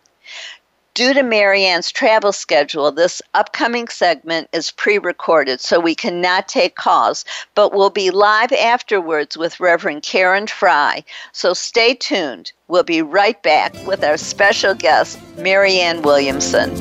Due 0.93 1.13
to 1.13 1.23
Marianne's 1.23 1.89
travel 1.89 2.33
schedule, 2.33 2.91
this 2.91 3.21
upcoming 3.33 3.87
segment 3.87 4.49
is 4.51 4.71
pre 4.71 4.97
recorded, 4.97 5.61
so 5.61 5.79
we 5.79 5.95
cannot 5.95 6.49
take 6.49 6.75
calls, 6.75 7.23
but 7.55 7.73
we'll 7.73 7.89
be 7.89 8.11
live 8.11 8.51
afterwards 8.51 9.37
with 9.37 9.61
Reverend 9.61 10.03
Karen 10.03 10.47
Fry. 10.47 11.01
So 11.31 11.53
stay 11.53 11.93
tuned. 11.93 12.51
We'll 12.67 12.83
be 12.83 13.01
right 13.01 13.41
back 13.41 13.73
with 13.87 14.03
our 14.03 14.17
special 14.17 14.73
guest, 14.73 15.17
Marianne 15.37 16.01
Williamson. 16.01 16.75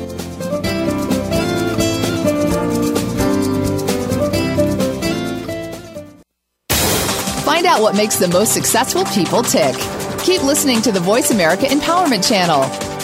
Find 7.45 7.65
out 7.65 7.81
what 7.81 7.95
makes 7.95 8.17
the 8.17 8.27
most 8.27 8.53
successful 8.53 9.05
people 9.05 9.41
tick. 9.41 9.75
Keep 10.23 10.43
listening 10.43 10.81
to 10.81 10.91
the 10.91 10.99
Voice 10.99 11.31
America 11.31 11.65
Empowerment 11.65 12.27
Channel. 12.27 13.00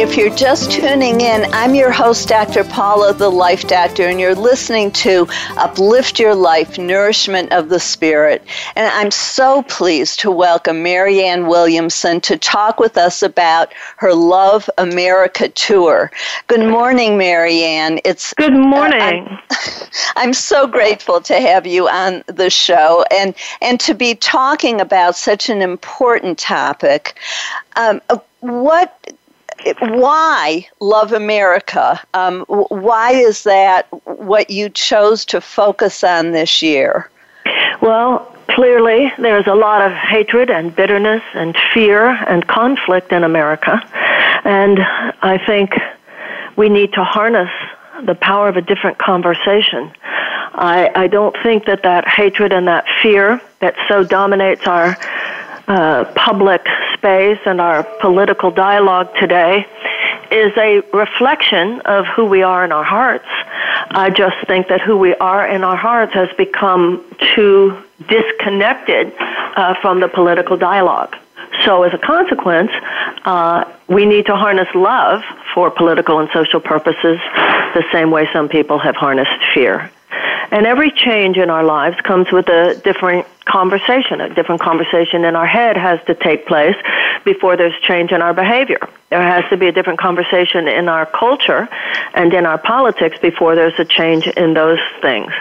If 0.00 0.16
you're 0.16 0.34
just 0.36 0.70
tuning 0.70 1.22
in, 1.22 1.52
I'm 1.52 1.74
your 1.74 1.90
host, 1.90 2.28
Dr. 2.28 2.62
Paula, 2.62 3.12
the 3.12 3.28
Life 3.28 3.66
Doctor, 3.66 4.04
and 4.04 4.20
you're 4.20 4.32
listening 4.32 4.92
to 4.92 5.26
Uplift 5.56 6.20
Your 6.20 6.36
Life 6.36 6.78
Nourishment 6.78 7.52
of 7.52 7.68
the 7.68 7.80
Spirit. 7.80 8.46
And 8.76 8.86
I'm 8.92 9.10
so 9.10 9.64
pleased 9.64 10.20
to 10.20 10.30
welcome 10.30 10.84
Marianne 10.84 11.48
Williamson 11.48 12.20
to 12.20 12.38
talk 12.38 12.78
with 12.78 12.96
us 12.96 13.24
about 13.24 13.72
her 13.96 14.14
Love 14.14 14.70
America 14.78 15.48
tour. 15.48 16.12
Good 16.46 16.64
morning, 16.64 17.18
Marianne. 17.18 17.98
It's 18.04 18.32
Good 18.34 18.52
morning. 18.52 19.00
Uh, 19.00 19.36
I'm, 19.50 19.88
I'm 20.28 20.32
so 20.32 20.68
grateful 20.68 21.20
to 21.22 21.40
have 21.40 21.66
you 21.66 21.88
on 21.88 22.22
the 22.28 22.50
show 22.50 23.04
and, 23.10 23.34
and 23.60 23.80
to 23.80 23.94
be 23.94 24.14
talking 24.14 24.80
about 24.80 25.16
such 25.16 25.48
an 25.48 25.60
important 25.60 26.38
topic. 26.38 27.18
Um, 27.74 28.00
what 28.40 29.17
why 29.80 30.66
love 30.80 31.12
America? 31.12 32.00
Um, 32.14 32.44
why 32.48 33.12
is 33.12 33.44
that 33.44 33.86
what 34.04 34.50
you 34.50 34.68
chose 34.70 35.24
to 35.26 35.40
focus 35.40 36.04
on 36.04 36.32
this 36.32 36.62
year? 36.62 37.10
Well, 37.80 38.34
clearly 38.48 39.12
there's 39.18 39.46
a 39.46 39.54
lot 39.54 39.82
of 39.82 39.92
hatred 39.92 40.50
and 40.50 40.74
bitterness 40.74 41.22
and 41.34 41.56
fear 41.72 42.06
and 42.06 42.46
conflict 42.46 43.12
in 43.12 43.24
America. 43.24 43.80
And 44.44 44.80
I 45.22 45.38
think 45.46 45.70
we 46.56 46.68
need 46.68 46.92
to 46.94 47.04
harness 47.04 47.50
the 48.04 48.14
power 48.14 48.48
of 48.48 48.56
a 48.56 48.62
different 48.62 48.98
conversation. 48.98 49.92
I, 50.54 50.90
I 50.94 51.06
don't 51.06 51.36
think 51.42 51.66
that 51.66 51.82
that 51.82 52.06
hatred 52.08 52.52
and 52.52 52.66
that 52.68 52.84
fear 53.02 53.40
that 53.60 53.76
so 53.88 54.04
dominates 54.04 54.66
our 54.66 54.96
uh, 55.68 56.04
public 56.16 56.64
space 56.98 57.38
and 57.46 57.60
our 57.60 57.84
political 58.00 58.50
dialogue 58.50 59.08
today 59.18 59.66
is 60.30 60.52
a 60.56 60.82
reflection 60.92 61.80
of 61.82 62.04
who 62.06 62.24
we 62.26 62.42
are 62.42 62.64
in 62.64 62.72
our 62.72 62.84
hearts. 62.84 63.24
I 63.90 64.10
just 64.10 64.36
think 64.46 64.68
that 64.68 64.80
who 64.80 64.98
we 64.98 65.14
are 65.14 65.46
in 65.46 65.64
our 65.64 65.76
hearts 65.76 66.12
has 66.14 66.28
become 66.36 67.04
too 67.34 67.82
disconnected 68.08 69.12
uh, 69.18 69.74
from 69.80 70.00
the 70.00 70.08
political 70.08 70.56
dialogue. 70.56 71.16
So, 71.64 71.82
as 71.82 71.94
a 71.94 71.98
consequence, 71.98 72.70
uh, 73.24 73.64
we 73.88 74.04
need 74.04 74.26
to 74.26 74.36
harness 74.36 74.68
love 74.74 75.22
for 75.54 75.70
political 75.70 76.18
and 76.18 76.28
social 76.32 76.60
purposes 76.60 77.18
the 77.74 77.84
same 77.90 78.10
way 78.10 78.28
some 78.32 78.48
people 78.48 78.78
have 78.78 78.96
harnessed 78.96 79.42
fear. 79.54 79.90
And 80.10 80.66
every 80.66 80.90
change 80.90 81.36
in 81.36 81.50
our 81.50 81.62
lives 81.62 81.96
comes 82.02 82.32
with 82.32 82.48
a 82.48 82.80
different 82.82 83.26
conversation. 83.44 84.20
A 84.20 84.34
different 84.34 84.60
conversation 84.60 85.24
in 85.24 85.36
our 85.36 85.46
head 85.46 85.76
has 85.76 86.00
to 86.06 86.14
take 86.14 86.46
place 86.46 86.76
before 87.24 87.56
there's 87.56 87.78
change 87.82 88.12
in 88.12 88.22
our 88.22 88.32
behavior. 88.32 88.78
There 89.10 89.22
has 89.22 89.44
to 89.50 89.56
be 89.56 89.68
a 89.68 89.72
different 89.72 89.98
conversation 89.98 90.68
in 90.68 90.88
our 90.88 91.06
culture 91.06 91.68
and 92.14 92.32
in 92.32 92.46
our 92.46 92.58
politics 92.58 93.18
before 93.20 93.54
there's 93.54 93.78
a 93.78 93.84
change 93.84 94.26
in 94.26 94.54
those 94.54 94.78
things. 95.00 95.32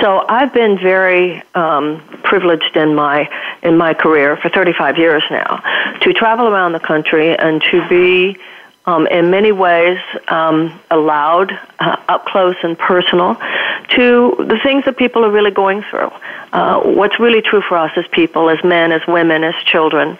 So 0.00 0.24
I've 0.28 0.52
been 0.52 0.78
very 0.78 1.42
um, 1.54 2.02
privileged 2.24 2.76
in 2.76 2.94
my 2.94 3.28
in 3.62 3.76
my 3.76 3.94
career 3.94 4.36
for 4.36 4.48
35 4.48 4.98
years 4.98 5.22
now 5.30 5.62
to 6.02 6.12
travel 6.12 6.48
around 6.48 6.72
the 6.72 6.80
country 6.80 7.36
and 7.36 7.62
to 7.70 7.88
be 7.88 8.36
um, 8.86 9.06
in 9.06 9.30
many 9.30 9.52
ways 9.52 9.98
um, 10.28 10.78
allowed, 10.90 11.58
uh, 11.78 11.96
up 12.08 12.26
close 12.26 12.56
and 12.62 12.78
personal, 12.78 13.34
to 13.90 14.34
the 14.38 14.58
things 14.62 14.84
that 14.84 14.96
people 14.96 15.24
are 15.24 15.30
really 15.30 15.50
going 15.50 15.82
through. 15.90 16.10
Uh, 16.52 16.80
what's 16.82 17.18
really 17.18 17.42
true 17.42 17.62
for 17.62 17.76
us 17.76 17.90
as 17.96 18.06
people, 18.08 18.48
as 18.48 18.62
men, 18.62 18.92
as 18.92 19.02
women, 19.08 19.42
as 19.42 19.54
children. 19.64 20.16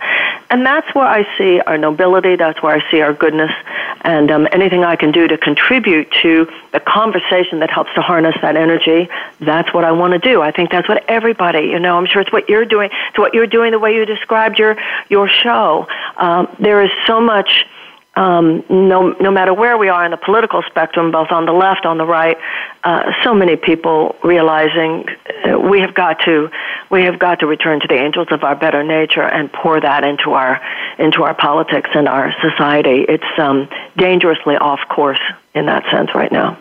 And 0.50 0.64
that's 0.64 0.92
where 0.94 1.06
I 1.06 1.26
see 1.38 1.60
our 1.60 1.78
nobility, 1.78 2.36
that's 2.36 2.62
where 2.62 2.74
I 2.74 2.90
see 2.90 3.00
our 3.00 3.12
goodness, 3.12 3.52
and 4.00 4.30
um, 4.30 4.48
anything 4.52 4.84
I 4.84 4.96
can 4.96 5.12
do 5.12 5.28
to 5.28 5.38
contribute 5.38 6.10
to 6.22 6.50
the 6.72 6.80
conversation 6.80 7.60
that 7.60 7.70
helps 7.70 7.94
to 7.94 8.02
harness 8.02 8.34
that 8.42 8.56
energy, 8.56 9.08
that's 9.40 9.72
what 9.72 9.84
I 9.84 9.92
want 9.92 10.12
to 10.12 10.18
do. 10.18 10.42
I 10.42 10.50
think 10.50 10.70
that's 10.70 10.88
what 10.88 11.04
everybody, 11.08 11.68
you 11.68 11.78
know, 11.78 11.96
I'm 11.96 12.06
sure 12.06 12.20
it's 12.20 12.32
what 12.32 12.48
you're 12.48 12.64
doing, 12.64 12.90
it's 13.08 13.18
what 13.18 13.34
you're 13.34 13.46
doing 13.46 13.72
the 13.72 13.78
way 13.78 13.94
you 13.94 14.04
described 14.04 14.58
your, 14.58 14.76
your 15.08 15.28
show. 15.28 15.86
Um, 16.16 16.54
there 16.58 16.82
is 16.82 16.90
so 17.06 17.20
much 17.20 17.66
um, 18.16 18.64
no, 18.68 19.10
no 19.20 19.30
matter 19.30 19.52
where 19.52 19.76
we 19.76 19.88
are 19.88 20.04
in 20.04 20.10
the 20.10 20.16
political 20.16 20.62
spectrum, 20.62 21.10
both 21.10 21.30
on 21.30 21.46
the 21.46 21.52
left, 21.52 21.84
on 21.84 21.98
the 21.98 22.04
right, 22.04 22.36
uh, 22.84 23.10
so 23.22 23.34
many 23.34 23.56
people 23.56 24.16
realizing 24.22 25.04
uh, 25.44 25.58
we 25.58 25.80
have 25.80 25.94
got 25.94 26.20
to, 26.24 26.50
we 26.90 27.02
have 27.02 27.18
got 27.18 27.40
to 27.40 27.46
return 27.46 27.80
to 27.80 27.88
the 27.88 27.96
angels 27.96 28.28
of 28.30 28.44
our 28.44 28.54
better 28.54 28.82
nature 28.84 29.22
and 29.22 29.52
pour 29.52 29.80
that 29.80 30.04
into 30.04 30.32
our, 30.32 30.60
into 30.98 31.22
our 31.22 31.34
politics 31.34 31.90
and 31.94 32.08
our 32.08 32.32
society. 32.40 33.04
It's 33.08 33.38
um, 33.38 33.68
dangerously 33.96 34.56
off 34.56 34.80
course 34.88 35.20
in 35.54 35.66
that 35.66 35.84
sense 35.90 36.14
right 36.14 36.30
now 36.30 36.58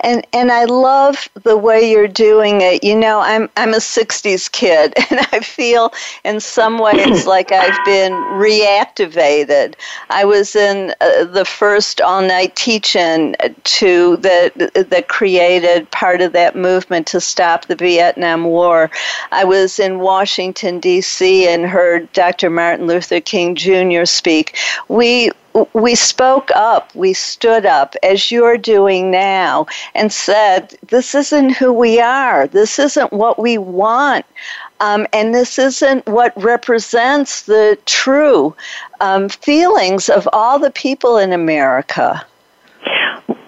and 0.00 0.26
and 0.32 0.52
I 0.52 0.64
love 0.64 1.28
the 1.42 1.56
way 1.56 1.90
you're 1.90 2.08
doing 2.08 2.60
it. 2.60 2.84
You 2.84 2.96
know, 2.96 3.20
I'm 3.20 3.48
I'm 3.56 3.74
a 3.74 3.78
*60s 3.78 4.50
kid, 4.50 4.94
and 5.10 5.20
I 5.32 5.40
feel 5.40 5.92
in 6.24 6.40
some 6.40 6.78
ways 6.78 7.26
like 7.34 7.52
I've 7.52 7.84
been 7.84 8.12
reactivated. 8.12 9.74
I 10.10 10.24
was 10.24 10.56
in 10.56 10.94
uh, 11.00 11.24
the 11.24 11.44
first 11.44 12.00
all-night 12.00 12.56
teach-in 12.56 13.36
to 13.64 14.16
that 14.18 14.72
that 14.90 15.08
created 15.08 15.90
part 15.90 16.20
of 16.20 16.32
that 16.32 16.56
movement 16.56 17.06
to 17.08 17.20
stop 17.20 17.66
the 17.66 17.76
Vietnam 17.76 18.44
War. 18.44 18.90
I 19.32 19.44
was 19.44 19.78
in 19.78 19.98
Washington 19.98 20.80
D.C. 20.80 21.48
and 21.48 21.66
heard 21.66 22.12
Dr. 22.12 22.50
Martin 22.50 22.86
Luther 22.86 23.20
King 23.20 23.54
Jr. 23.54 24.04
speak. 24.04 24.56
We 24.88 25.30
we 25.72 25.94
spoke 25.94 26.50
up, 26.54 26.94
we 26.94 27.12
stood 27.12 27.64
up 27.66 27.94
as 28.02 28.30
you're 28.30 28.58
doing 28.58 29.10
now 29.10 29.66
and 29.94 30.12
said, 30.12 30.76
This 30.88 31.14
isn't 31.14 31.50
who 31.50 31.72
we 31.72 32.00
are. 32.00 32.46
This 32.46 32.78
isn't 32.78 33.12
what 33.12 33.38
we 33.38 33.58
want. 33.58 34.26
Um, 34.80 35.06
and 35.12 35.34
this 35.34 35.58
isn't 35.58 36.06
what 36.06 36.32
represents 36.36 37.42
the 37.42 37.78
true 37.86 38.54
um, 39.00 39.28
feelings 39.28 40.08
of 40.08 40.28
all 40.32 40.58
the 40.58 40.70
people 40.70 41.16
in 41.16 41.32
America. 41.32 42.24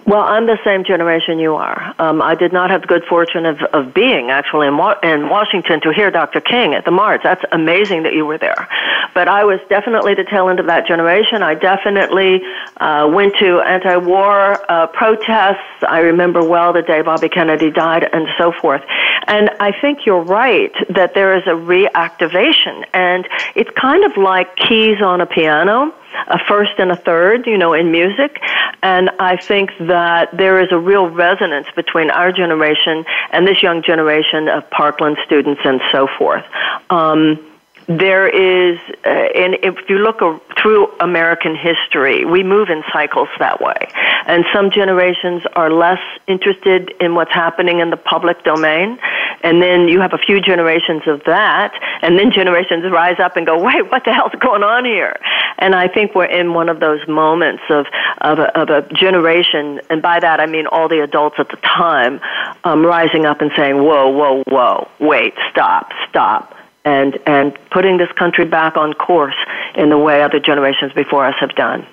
Well, 0.09 0.21
I'm 0.23 0.47
the 0.47 0.57
same 0.65 0.83
generation 0.83 1.37
you 1.37 1.53
are. 1.53 1.93
Um, 1.99 2.19
I 2.19 2.33
did 2.33 2.51
not 2.51 2.71
have 2.71 2.81
the 2.81 2.87
good 2.87 3.03
fortune 3.05 3.45
of, 3.45 3.61
of 3.73 3.93
being 3.93 4.31
actually 4.31 4.65
in, 4.65 4.75
Wa- 4.75 4.97
in 5.03 5.29
Washington 5.29 5.81
to 5.81 5.93
hear 5.93 6.09
Dr. 6.09 6.41
King 6.41 6.73
at 6.73 6.83
the 6.83 6.89
March. 6.89 7.21
That's 7.23 7.43
amazing 7.51 8.01
that 8.03 8.13
you 8.13 8.25
were 8.25 8.39
there. 8.39 8.67
But 9.13 9.27
I 9.27 9.43
was 9.43 9.59
definitely 9.69 10.15
the 10.15 10.23
tail 10.23 10.49
end 10.49 10.59
of 10.59 10.65
that 10.65 10.87
generation. 10.87 11.43
I 11.43 11.53
definitely 11.53 12.41
uh, 12.77 13.07
went 13.13 13.35
to 13.37 13.59
anti-war 13.59 14.59
uh, 14.67 14.87
protests. 14.87 15.83
I 15.87 15.99
remember 15.99 16.43
well 16.43 16.73
the 16.73 16.81
day 16.81 17.03
Bobby 17.03 17.29
Kennedy 17.29 17.69
died 17.69 18.09
and 18.11 18.27
so 18.35 18.51
forth. 18.51 18.81
And 19.27 19.51
I 19.59 19.79
think 19.79 20.07
you're 20.07 20.23
right 20.23 20.73
that 20.89 21.13
there 21.13 21.37
is 21.37 21.43
a 21.45 21.51
reactivation, 21.51 22.83
and 22.93 23.29
it's 23.53 23.69
kind 23.79 24.03
of 24.03 24.17
like 24.17 24.55
keys 24.55 25.03
on 25.03 25.21
a 25.21 25.27
piano 25.27 25.93
a 26.27 26.39
first 26.47 26.73
and 26.77 26.91
a 26.91 26.95
third, 26.95 27.45
you 27.47 27.57
know, 27.57 27.73
in 27.73 27.91
music. 27.91 28.39
And 28.81 29.09
I 29.19 29.37
think 29.37 29.71
that 29.79 30.35
there 30.35 30.61
is 30.61 30.71
a 30.71 30.77
real 30.77 31.09
resonance 31.09 31.67
between 31.75 32.09
our 32.09 32.31
generation 32.31 33.05
and 33.31 33.47
this 33.47 33.61
young 33.61 33.83
generation 33.83 34.47
of 34.47 34.69
Parkland 34.69 35.17
students 35.25 35.61
and 35.63 35.81
so 35.91 36.07
forth. 36.17 36.45
Um, 36.89 37.45
there 37.89 38.29
is, 38.29 38.77
uh, 39.03 39.09
and 39.09 39.57
if 39.63 39.89
you 39.89 39.97
look 39.97 40.19
through 40.61 40.91
American 40.99 41.55
history, 41.55 42.23
we 42.23 42.43
move 42.43 42.69
in 42.69 42.83
cycles 42.93 43.29
that 43.39 43.59
way. 43.61 43.89
And 44.27 44.45
some 44.53 44.69
generations 44.69 45.41
are 45.53 45.71
less 45.71 45.99
interested 46.27 46.93
in 47.01 47.15
what's 47.15 47.33
happening 47.33 47.79
in 47.79 47.89
the 47.89 47.97
public 47.97 48.43
domain. 48.43 48.99
And 49.41 49.59
then 49.59 49.87
you 49.87 50.01
have 50.01 50.13
a 50.13 50.19
few 50.19 50.39
generations 50.39 51.01
of 51.07 51.23
that. 51.23 51.73
And 52.03 52.19
then 52.19 52.31
generations 52.39 52.83
rise 52.91 53.19
up 53.19 53.35
and 53.37 53.47
go, 53.47 53.59
wait, 53.59 53.89
what 53.89 54.05
the 54.05 54.13
hell's 54.13 54.35
going 54.39 54.61
on 54.61 54.85
here? 54.85 55.15
And 55.59 55.75
I 55.75 55.87
think 55.87 56.15
we're 56.15 56.25
in 56.25 56.53
one 56.53 56.69
of 56.69 56.79
those 56.79 57.05
moments 57.07 57.63
of, 57.69 57.85
of, 58.21 58.39
a, 58.39 58.57
of 58.59 58.69
a 58.69 58.93
generation, 58.93 59.81
and 59.89 60.01
by 60.01 60.19
that 60.19 60.39
I 60.39 60.45
mean 60.45 60.67
all 60.67 60.87
the 60.89 61.03
adults 61.03 61.35
at 61.37 61.49
the 61.49 61.57
time, 61.57 62.19
um, 62.63 62.85
rising 62.85 63.25
up 63.25 63.41
and 63.41 63.51
saying, 63.55 63.75
whoa, 63.75 64.09
whoa, 64.09 64.43
whoa, 64.47 64.87
wait, 64.99 65.33
stop, 65.51 65.91
stop 66.09 66.55
and 66.85 67.19
and 67.25 67.57
putting 67.71 67.97
this 67.97 68.11
country 68.13 68.45
back 68.45 68.77
on 68.77 68.93
course 68.93 69.35
in 69.75 69.89
the 69.89 69.97
way 69.97 70.21
other 70.21 70.39
generations 70.39 70.93
before 70.93 71.25
us 71.25 71.35
have 71.39 71.53
done. 71.55 71.85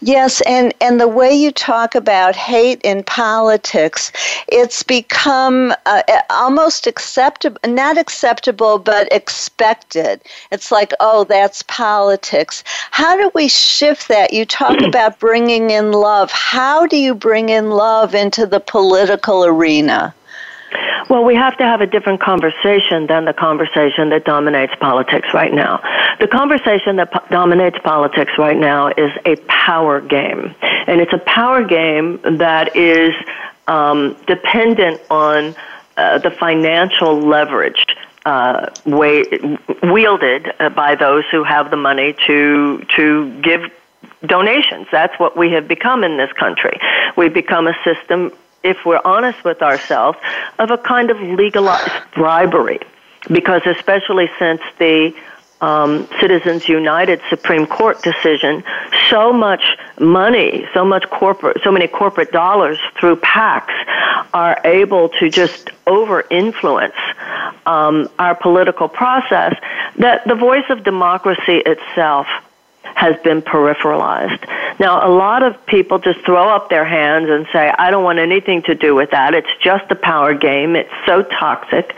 Yes, 0.00 0.40
and, 0.42 0.74
and 0.80 1.00
the 1.00 1.08
way 1.08 1.32
you 1.32 1.52
talk 1.52 1.94
about 1.94 2.34
hate 2.36 2.80
in 2.82 3.04
politics, 3.04 4.12
it's 4.48 4.82
become 4.82 5.74
uh, 5.86 6.02
almost 6.30 6.86
acceptable, 6.86 7.58
not 7.66 7.98
acceptable, 7.98 8.78
but 8.78 9.12
expected. 9.12 10.20
It's 10.50 10.72
like, 10.72 10.92
oh, 11.00 11.24
that's 11.24 11.62
politics. 11.62 12.64
How 12.90 13.16
do 13.16 13.30
we 13.34 13.48
shift 13.48 14.08
that? 14.08 14.32
You 14.32 14.44
talk 14.44 14.80
about 14.86 15.18
bringing 15.18 15.70
in 15.70 15.92
love. 15.92 16.30
How 16.30 16.86
do 16.86 16.96
you 16.96 17.14
bring 17.14 17.48
in 17.48 17.70
love 17.70 18.14
into 18.14 18.46
the 18.46 18.60
political 18.60 19.44
arena? 19.44 20.14
Well, 21.08 21.24
we 21.24 21.34
have 21.34 21.56
to 21.58 21.64
have 21.64 21.80
a 21.80 21.86
different 21.86 22.20
conversation 22.20 23.06
than 23.06 23.24
the 23.24 23.32
conversation 23.32 24.10
that 24.10 24.24
dominates 24.24 24.74
politics 24.80 25.28
right 25.34 25.52
now. 25.52 25.80
The 26.20 26.28
conversation 26.28 26.96
that 26.96 27.12
po- 27.12 27.24
dominates 27.30 27.78
politics 27.82 28.32
right 28.38 28.56
now 28.56 28.88
is 28.88 29.12
a 29.26 29.36
power 29.48 30.00
game. 30.00 30.54
And 30.86 31.00
it's 31.00 31.12
a 31.12 31.18
power 31.18 31.64
game 31.64 32.20
that 32.38 32.74
is 32.76 33.14
um, 33.66 34.16
dependent 34.26 35.00
on 35.10 35.54
uh, 35.96 36.18
the 36.18 36.30
financial 36.30 37.20
leverage 37.20 37.84
uh, 38.24 38.70
way, 38.86 39.24
wielded 39.82 40.52
uh, 40.58 40.68
by 40.70 40.94
those 40.94 41.24
who 41.30 41.44
have 41.44 41.70
the 41.70 41.76
money 41.76 42.14
to 42.26 42.84
to 42.96 43.40
give 43.42 43.70
donations. 44.26 44.86
That's 44.92 45.18
what 45.18 45.36
we 45.36 45.50
have 45.52 45.66
become 45.66 46.04
in 46.04 46.16
this 46.16 46.32
country. 46.32 46.78
We've 47.16 47.34
become 47.34 47.66
a 47.66 47.74
system 47.84 48.32
if 48.62 48.84
we're 48.84 49.00
honest 49.04 49.44
with 49.44 49.62
ourselves, 49.62 50.18
of 50.58 50.70
a 50.70 50.78
kind 50.78 51.10
of 51.10 51.20
legalized 51.20 51.92
bribery. 52.14 52.80
Because 53.28 53.62
especially 53.66 54.28
since 54.38 54.60
the 54.78 55.14
um, 55.60 56.08
Citizens 56.20 56.68
United 56.68 57.20
Supreme 57.30 57.66
Court 57.66 58.02
decision, 58.02 58.64
so 59.08 59.32
much 59.32 59.64
money, 60.00 60.66
so 60.74 60.84
much 60.84 61.08
corporate, 61.08 61.58
so 61.62 61.70
many 61.70 61.86
corporate 61.86 62.32
dollars 62.32 62.78
through 62.98 63.16
PACs 63.16 63.72
are 64.34 64.60
able 64.64 65.08
to 65.20 65.30
just 65.30 65.70
over 65.86 66.24
influence 66.30 66.96
um, 67.64 68.08
our 68.18 68.34
political 68.34 68.88
process 68.88 69.54
that 69.96 70.26
the 70.26 70.34
voice 70.34 70.64
of 70.68 70.82
democracy 70.82 71.62
itself 71.64 72.26
has 72.82 73.16
been 73.22 73.42
peripheralized. 73.42 74.48
Now, 74.78 75.06
a 75.06 75.10
lot 75.10 75.42
of 75.42 75.66
people 75.66 75.98
just 75.98 76.20
throw 76.24 76.48
up 76.48 76.68
their 76.68 76.84
hands 76.84 77.28
and 77.30 77.46
say, 77.52 77.72
I 77.76 77.90
don't 77.90 78.04
want 78.04 78.18
anything 78.18 78.62
to 78.62 78.74
do 78.74 78.94
with 78.94 79.10
that. 79.10 79.34
It's 79.34 79.48
just 79.62 79.90
a 79.90 79.94
power 79.94 80.34
game. 80.34 80.76
It's 80.76 80.90
so 81.06 81.22
toxic. 81.22 81.94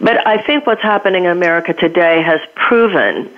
But 0.00 0.26
I 0.26 0.42
think 0.42 0.66
what's 0.66 0.82
happening 0.82 1.24
in 1.24 1.30
America 1.30 1.74
today 1.74 2.22
has 2.22 2.40
proven 2.54 3.30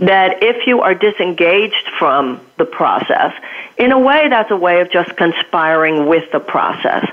that 0.00 0.42
if 0.42 0.66
you 0.66 0.80
are 0.80 0.94
disengaged 0.94 1.88
from 1.98 2.40
the 2.58 2.64
process, 2.64 3.32
in 3.78 3.92
a 3.92 3.98
way, 3.98 4.28
that's 4.28 4.50
a 4.50 4.56
way 4.56 4.80
of 4.80 4.90
just 4.90 5.16
conspiring 5.16 6.06
with 6.06 6.30
the 6.32 6.40
process. 6.40 7.04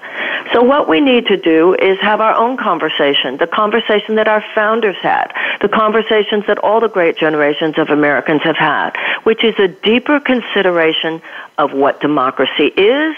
So 0.53 0.63
what 0.63 0.87
we 0.89 0.99
need 0.99 1.27
to 1.27 1.37
do 1.37 1.75
is 1.75 1.99
have 1.99 2.21
our 2.21 2.33
own 2.33 2.57
conversation, 2.57 3.37
the 3.37 3.47
conversation 3.47 4.15
that 4.15 4.27
our 4.27 4.43
founders 4.55 4.95
had, 5.01 5.31
the 5.61 5.69
conversations 5.69 6.45
that 6.47 6.57
all 6.59 6.79
the 6.79 6.87
great 6.87 7.17
generations 7.17 7.77
of 7.77 7.89
Americans 7.89 8.41
have 8.43 8.57
had, 8.57 8.91
which 9.23 9.43
is 9.43 9.53
a 9.59 9.67
deeper 9.67 10.19
consideration 10.19 11.21
of 11.57 11.73
what 11.73 12.01
democracy 12.01 12.65
is, 12.75 13.15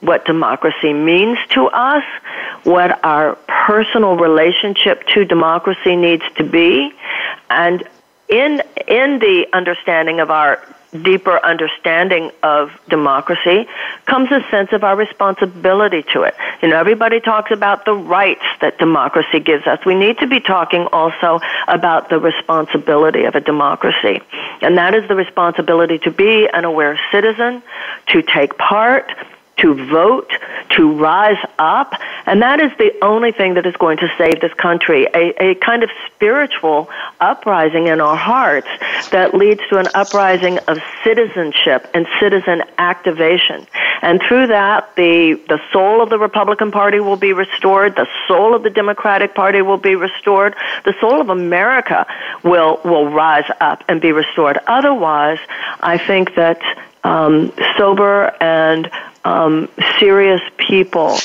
what 0.00 0.26
democracy 0.26 0.92
means 0.92 1.38
to 1.50 1.66
us, 1.66 2.04
what 2.64 3.02
our 3.04 3.36
personal 3.46 4.16
relationship 4.16 5.06
to 5.08 5.24
democracy 5.24 5.96
needs 5.96 6.24
to 6.36 6.44
be, 6.44 6.92
and 7.48 7.82
in 8.28 8.62
in 8.86 9.18
the 9.20 9.46
understanding 9.52 10.20
of 10.20 10.30
our 10.30 10.62
deeper 10.96 11.38
understanding 11.44 12.30
of 12.42 12.70
democracy 12.88 13.66
comes 14.06 14.30
a 14.30 14.40
sense 14.50 14.72
of 14.72 14.84
our 14.84 14.96
responsibility 14.96 16.02
to 16.12 16.22
it. 16.22 16.34
You 16.62 16.68
know, 16.68 16.78
everybody 16.78 17.20
talks 17.20 17.50
about 17.50 17.84
the 17.84 17.94
rights 17.94 18.44
that 18.60 18.78
democracy 18.78 19.40
gives 19.40 19.66
us. 19.66 19.84
We 19.84 19.94
need 19.94 20.18
to 20.18 20.26
be 20.26 20.40
talking 20.40 20.86
also 20.92 21.40
about 21.68 22.08
the 22.08 22.18
responsibility 22.18 23.24
of 23.24 23.34
a 23.34 23.40
democracy. 23.40 24.20
And 24.62 24.78
that 24.78 24.94
is 24.94 25.06
the 25.08 25.14
responsibility 25.14 25.98
to 26.00 26.10
be 26.10 26.48
an 26.52 26.64
aware 26.64 26.98
citizen, 27.12 27.62
to 28.08 28.22
take 28.22 28.56
part, 28.58 29.10
to 29.58 29.74
vote, 29.86 30.30
to 30.76 30.92
rise 30.92 31.42
up, 31.58 31.92
and 32.26 32.42
that 32.42 32.60
is 32.60 32.70
the 32.78 32.92
only 33.02 33.32
thing 33.32 33.54
that 33.54 33.66
is 33.66 33.74
going 33.76 33.96
to 33.98 34.08
save 34.18 34.40
this 34.40 34.52
country. 34.54 35.06
A, 35.06 35.50
a 35.50 35.54
kind 35.54 35.82
of 35.82 35.90
spiritual 36.06 36.90
uprising 37.20 37.86
in 37.86 38.00
our 38.00 38.16
hearts 38.16 38.68
that 39.10 39.34
leads 39.34 39.60
to 39.70 39.78
an 39.78 39.86
uprising 39.94 40.58
of 40.68 40.78
citizenship 41.02 41.88
and 41.94 42.06
citizen 42.20 42.62
activation. 42.78 43.66
And 44.02 44.20
through 44.28 44.48
that, 44.48 44.94
the, 44.96 45.40
the 45.48 45.60
soul 45.72 46.02
of 46.02 46.10
the 46.10 46.18
Republican 46.18 46.70
Party 46.70 47.00
will 47.00 47.16
be 47.16 47.32
restored, 47.32 47.96
the 47.96 48.08
soul 48.28 48.54
of 48.54 48.62
the 48.62 48.70
Democratic 48.70 49.34
Party 49.34 49.62
will 49.62 49.78
be 49.78 49.94
restored, 49.94 50.54
the 50.84 50.94
soul 51.00 51.20
of 51.20 51.30
America 51.30 52.06
will, 52.44 52.80
will 52.84 53.08
rise 53.10 53.50
up 53.60 53.84
and 53.88 54.00
be 54.00 54.12
restored. 54.12 54.58
Otherwise, 54.66 55.38
I 55.80 55.96
think 55.96 56.34
that 56.34 56.60
um, 57.04 57.52
sober 57.78 58.34
and 58.42 58.90
um, 59.26 59.68
serious 59.98 60.40
people 60.56 61.18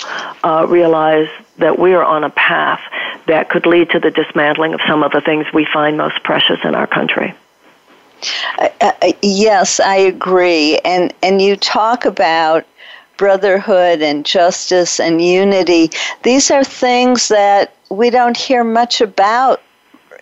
uh, 0.43 0.65
realize 0.67 1.29
that 1.59 1.77
we 1.77 1.93
are 1.93 2.03
on 2.03 2.23
a 2.23 2.31
path 2.31 2.81
that 3.27 3.49
could 3.49 3.67
lead 3.67 3.91
to 3.91 3.99
the 3.99 4.09
dismantling 4.09 4.73
of 4.73 4.81
some 4.87 5.03
of 5.03 5.11
the 5.11 5.21
things 5.21 5.45
we 5.53 5.65
find 5.65 5.97
most 5.97 6.23
precious 6.23 6.59
in 6.63 6.73
our 6.73 6.87
country. 6.87 7.35
Uh, 8.57 8.69
uh, 8.81 9.11
yes, 9.21 9.79
I 9.79 9.95
agree. 9.95 10.79
And 10.79 11.13
and 11.21 11.41
you 11.41 11.55
talk 11.55 12.05
about 12.05 12.65
brotherhood 13.17 14.01
and 14.01 14.25
justice 14.25 14.99
and 14.99 15.23
unity. 15.23 15.91
These 16.23 16.49
are 16.49 16.63
things 16.63 17.27
that 17.27 17.75
we 17.89 18.09
don't 18.09 18.37
hear 18.37 18.63
much 18.63 18.99
about 19.01 19.61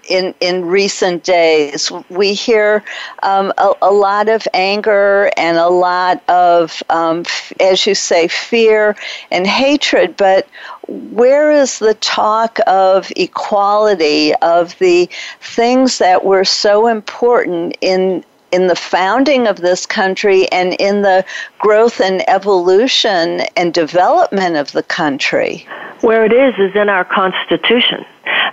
in 0.09 0.33
in 0.39 0.65
recent 0.65 1.23
days. 1.23 1.91
We 2.09 2.33
hear 2.33 2.83
um, 3.23 3.53
a, 3.57 3.73
a, 3.81 3.91
lot 3.91 4.27
of 4.27 4.47
anger 4.53 5.31
and 5.37 5.57
a 5.57 5.69
lot 5.69 6.27
of, 6.27 6.83
um, 6.89 7.21
f- 7.21 7.53
as 7.59 7.85
you 7.85 7.95
say, 7.95 8.27
fear 8.27 8.95
and 9.31 9.45
hatred. 9.47 10.17
But 10.17 10.47
where 10.87 11.51
is 11.51 11.79
the 11.79 11.93
talk 11.95 12.59
of 12.67 13.11
equality 13.15 14.33
of 14.35 14.77
the 14.79 15.09
things 15.41 15.99
that 15.99 16.25
were 16.25 16.43
so 16.43 16.87
important 16.87 17.77
in 17.81 18.23
in 18.51 18.65
the 18.65 18.75
founding 18.75 19.45
of 19.45 19.57
this 19.57 19.85
country 19.85 20.51
and 20.51 20.73
in 20.79 21.03
the 21.03 21.23
growth 21.59 22.01
and 22.01 22.27
evolution 22.27 23.41
and 23.55 23.73
development 23.73 24.55
of 24.55 24.71
the 24.71 24.83
country? 24.83 25.67
Where 26.01 26.25
it 26.25 26.33
is 26.33 26.55
is 26.57 26.75
in 26.75 26.89
our 26.89 27.05
Constitution. 27.05 28.05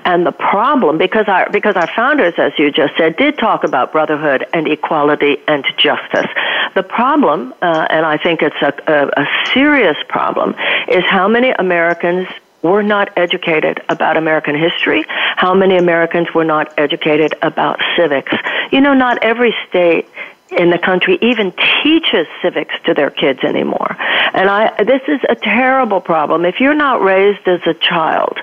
And 0.07 0.25
the 0.25 0.31
problem, 0.31 0.99
because 0.99 1.27
our, 1.27 1.51
because 1.51 1.75
our 1.75 1.89
founders, 1.89 2.35
as 2.39 2.53
you 2.59 2.71
just 2.71 2.97
said, 2.97 3.17
did 3.17 3.37
talk 3.39 3.65
about 3.65 3.91
brotherhood 3.91 4.47
and 4.55 4.69
equality 4.69 5.39
and 5.49 5.65
justice. 5.77 6.31
The 6.77 6.85
problem, 6.85 7.53
uh, 7.61 7.89
and 7.91 8.07
I 8.07 8.17
think 8.17 8.41
it's 8.41 8.63
a, 8.63 8.73
a, 8.87 9.23
a 9.23 9.27
serious 9.53 9.97
problem, 10.09 10.55
is 10.87 11.03
how 11.09 11.27
many 11.27 11.51
Americans 11.51 12.29
were 12.63 12.85
not 12.85 13.19
educated 13.19 13.83
about 13.89 14.17
American 14.17 14.55
history, 14.57 15.05
how 15.09 15.55
many 15.55 15.77
Americans 15.77 16.29
were 16.33 16.45
not 16.45 16.73
educated 16.79 17.35
about 17.43 17.81
civics. 17.97 18.33
You 18.71 18.81
know, 18.81 18.95
not 18.95 19.19
every 19.25 19.55
state 19.69 20.09
in 20.51 20.71
the 20.71 20.79
country 20.79 21.19
even 21.23 21.53
teaches 21.83 22.27
civics 22.41 22.75
to 22.85 22.95
their 22.95 23.11
kids 23.11 23.41
anymore. 23.43 23.97
And 24.35 24.49
I, 24.49 24.83
this 24.85 25.03
is 25.09 25.21
a 25.29 25.35
terrible 25.35 26.01
problem. 26.01 26.45
If 26.45 26.61
you're 26.61 26.75
not 26.75 27.03
raised 27.03 27.47
as 27.49 27.61
a 27.67 27.75
child 27.75 28.39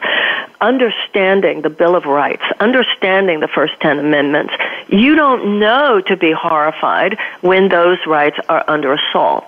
understanding 0.64 1.62
the 1.62 1.70
Bill 1.70 1.96
of 1.96 2.06
Rights, 2.06 2.44
understanding 2.60 3.42
the 3.42 3.50
first 3.50 3.74
10 3.82 4.00
amendments, 4.00 4.54
you 4.88 5.14
don't 5.16 5.60
know 5.60 6.02
to 6.08 6.16
be 6.16 6.32
horrified 6.32 7.18
when 7.42 7.68
those 7.68 7.98
rights 8.08 8.38
are 8.48 8.64
under 8.68 8.94
assault. 8.94 9.46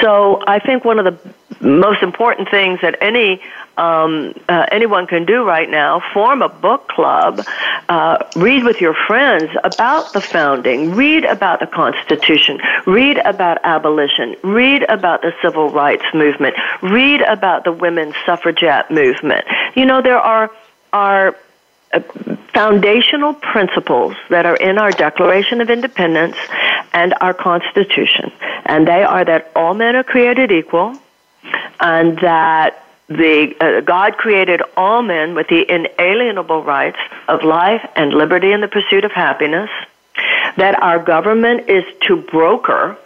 So 0.00 0.42
I 0.46 0.58
think 0.58 0.84
one 0.84 0.98
of 0.98 1.04
the 1.04 1.34
most 1.60 2.02
important 2.02 2.50
things 2.50 2.80
that 2.82 2.96
any 3.00 3.42
um, 3.76 4.34
uh, 4.48 4.66
anyone 4.72 5.06
can 5.06 5.24
do 5.24 5.44
right 5.44 5.70
now. 5.70 6.02
Form 6.12 6.42
a 6.42 6.48
book 6.48 6.88
club. 6.88 7.40
Uh, 7.88 8.18
read 8.34 8.64
with 8.64 8.80
your 8.80 8.94
friends 9.06 9.50
about 9.62 10.12
the 10.12 10.20
founding. 10.20 10.94
Read 10.94 11.24
about 11.24 11.60
the 11.60 11.66
Constitution. 11.66 12.60
Read 12.86 13.18
about 13.18 13.58
abolition. 13.62 14.34
Read 14.42 14.82
about 14.88 15.22
the 15.22 15.32
civil 15.40 15.70
rights 15.70 16.04
movement. 16.12 16.56
Read 16.82 17.20
about 17.22 17.64
the 17.64 17.72
women's 17.72 18.14
suffragette 18.26 18.90
movement. 18.90 19.44
You 19.76 19.86
know 19.86 20.02
there 20.02 20.18
are 20.18 20.50
are 20.92 21.36
foundational 22.52 23.34
principles 23.34 24.14
that 24.30 24.46
are 24.46 24.56
in 24.56 24.78
our 24.78 24.90
Declaration 24.90 25.60
of 25.60 25.70
Independence 25.70 26.36
and 26.92 27.14
our 27.20 27.34
Constitution, 27.34 28.32
and 28.64 28.86
they 28.86 29.02
are 29.02 29.24
that 29.24 29.50
all 29.54 29.74
men 29.74 29.96
are 29.96 30.04
created 30.04 30.50
equal 30.52 30.98
and 31.80 32.18
that 32.18 32.84
the 33.08 33.54
uh, 33.60 33.80
God 33.80 34.18
created 34.18 34.60
all 34.76 35.02
men 35.02 35.34
with 35.34 35.48
the 35.48 35.64
inalienable 35.70 36.62
rights 36.62 36.98
of 37.26 37.42
life 37.42 37.80
and 37.96 38.12
liberty 38.12 38.52
in 38.52 38.60
the 38.60 38.68
pursuit 38.68 39.04
of 39.04 39.12
happiness. 39.12 39.70
That 40.56 40.82
our 40.82 40.98
government 40.98 41.68
is 41.70 41.84
to 42.08 42.16
broker 42.16 42.98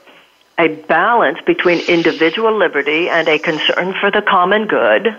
a 0.59 0.69
balance 0.69 1.39
between 1.47 1.81
individual 1.87 2.57
liberty 2.57 3.09
and 3.09 3.29
a 3.29 3.39
concern 3.39 3.95
for 4.01 4.11
the 4.11 4.23
common 4.23 4.67
good 4.67 5.17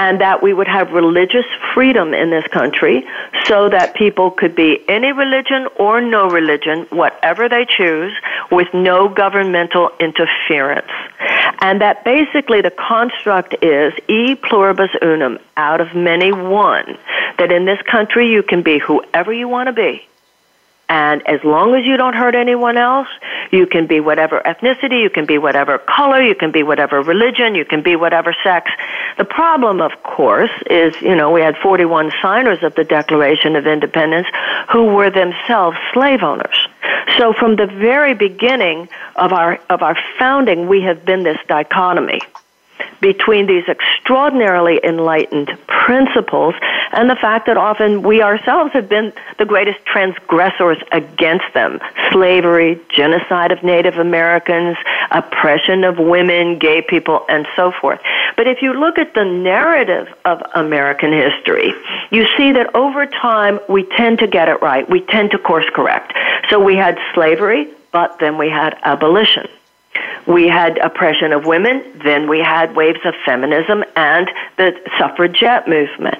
and 0.00 0.18
that 0.22 0.42
we 0.42 0.54
would 0.54 0.66
have 0.66 0.92
religious 0.92 1.44
freedom 1.74 2.14
in 2.14 2.30
this 2.30 2.46
country 2.46 3.06
so 3.44 3.68
that 3.68 3.94
people 3.94 4.30
could 4.30 4.54
be 4.54 4.82
any 4.88 5.12
religion 5.12 5.68
or 5.78 6.00
no 6.00 6.26
religion, 6.26 6.86
whatever 6.88 7.50
they 7.50 7.66
choose, 7.66 8.14
with 8.50 8.66
no 8.72 9.10
governmental 9.10 9.90
interference. 10.00 10.90
And 11.60 11.82
that 11.82 12.02
basically 12.02 12.62
the 12.62 12.70
construct 12.70 13.62
is 13.62 13.92
e 14.08 14.36
pluribus 14.36 14.90
unum, 15.02 15.38
out 15.58 15.82
of 15.82 15.94
many 15.94 16.32
one, 16.32 16.96
that 17.36 17.52
in 17.52 17.66
this 17.66 17.82
country 17.82 18.32
you 18.32 18.42
can 18.42 18.62
be 18.62 18.78
whoever 18.78 19.34
you 19.34 19.48
want 19.48 19.66
to 19.66 19.74
be 19.74 20.08
and 20.90 21.22
as 21.28 21.38
long 21.44 21.76
as 21.76 21.86
you 21.86 21.96
don't 21.96 22.14
hurt 22.14 22.34
anyone 22.34 22.76
else, 22.76 23.06
you 23.52 23.64
can 23.64 23.86
be 23.86 24.00
whatever 24.00 24.42
ethnicity, 24.44 25.00
you 25.00 25.08
can 25.08 25.24
be 25.24 25.38
whatever 25.38 25.78
color, 25.78 26.20
you 26.20 26.34
can 26.34 26.50
be 26.50 26.64
whatever 26.64 27.00
religion, 27.00 27.54
you 27.54 27.64
can 27.64 27.80
be 27.80 27.94
whatever 27.94 28.34
sex. 28.42 28.72
The 29.16 29.24
problem, 29.24 29.80
of 29.80 29.92
course, 30.02 30.50
is, 30.68 31.00
you 31.00 31.14
know, 31.14 31.30
we 31.30 31.42
had 31.42 31.56
41 31.58 32.10
signers 32.20 32.64
of 32.64 32.74
the 32.74 32.82
Declaration 32.82 33.54
of 33.54 33.68
Independence 33.68 34.26
who 34.72 34.86
were 34.86 35.10
themselves 35.10 35.76
slave 35.94 36.24
owners. 36.24 36.66
So 37.18 37.32
from 37.34 37.54
the 37.54 37.66
very 37.66 38.14
beginning 38.14 38.88
of 39.14 39.32
our, 39.32 39.60
of 39.70 39.82
our 39.82 39.96
founding, 40.18 40.66
we 40.66 40.82
have 40.82 41.04
been 41.04 41.22
this 41.22 41.38
dichotomy 41.46 42.20
between 43.00 43.46
these 43.46 43.64
extraordinarily 43.68 44.80
enlightened 44.84 45.50
principles 45.66 46.54
and 46.92 47.08
the 47.08 47.16
fact 47.16 47.46
that 47.46 47.56
often 47.56 48.02
we 48.02 48.22
ourselves 48.22 48.72
have 48.72 48.88
been 48.88 49.12
the 49.38 49.44
greatest 49.44 49.84
transgressors 49.86 50.78
against 50.92 51.46
them. 51.54 51.80
Slavery, 52.10 52.80
genocide 52.88 53.52
of 53.52 53.62
Native 53.62 53.98
Americans, 53.98 54.76
oppression 55.10 55.84
of 55.84 55.98
women, 55.98 56.58
gay 56.58 56.82
people, 56.82 57.24
and 57.28 57.46
so 57.56 57.72
forth. 57.80 58.00
But 58.36 58.46
if 58.46 58.62
you 58.62 58.72
look 58.72 58.98
at 58.98 59.14
the 59.14 59.24
narrative 59.24 60.08
of 60.24 60.42
American 60.54 61.12
history, 61.12 61.72
you 62.10 62.26
see 62.36 62.52
that 62.52 62.74
over 62.74 63.06
time 63.06 63.60
we 63.68 63.84
tend 63.96 64.18
to 64.20 64.26
get 64.26 64.48
it 64.48 64.60
right. 64.62 64.88
We 64.88 65.00
tend 65.00 65.30
to 65.32 65.38
course 65.38 65.66
correct. 65.74 66.12
So 66.48 66.58
we 66.58 66.76
had 66.76 66.98
slavery, 67.14 67.68
but 67.92 68.18
then 68.18 68.38
we 68.38 68.48
had 68.48 68.76
abolition. 68.82 69.48
We 70.26 70.46
had 70.46 70.78
oppression 70.78 71.32
of 71.32 71.46
women, 71.46 71.82
then 72.04 72.28
we 72.28 72.40
had 72.40 72.76
waves 72.76 73.00
of 73.04 73.14
feminism 73.24 73.84
and 73.96 74.30
the 74.56 74.72
suffragette 74.98 75.66
movement. 75.66 76.18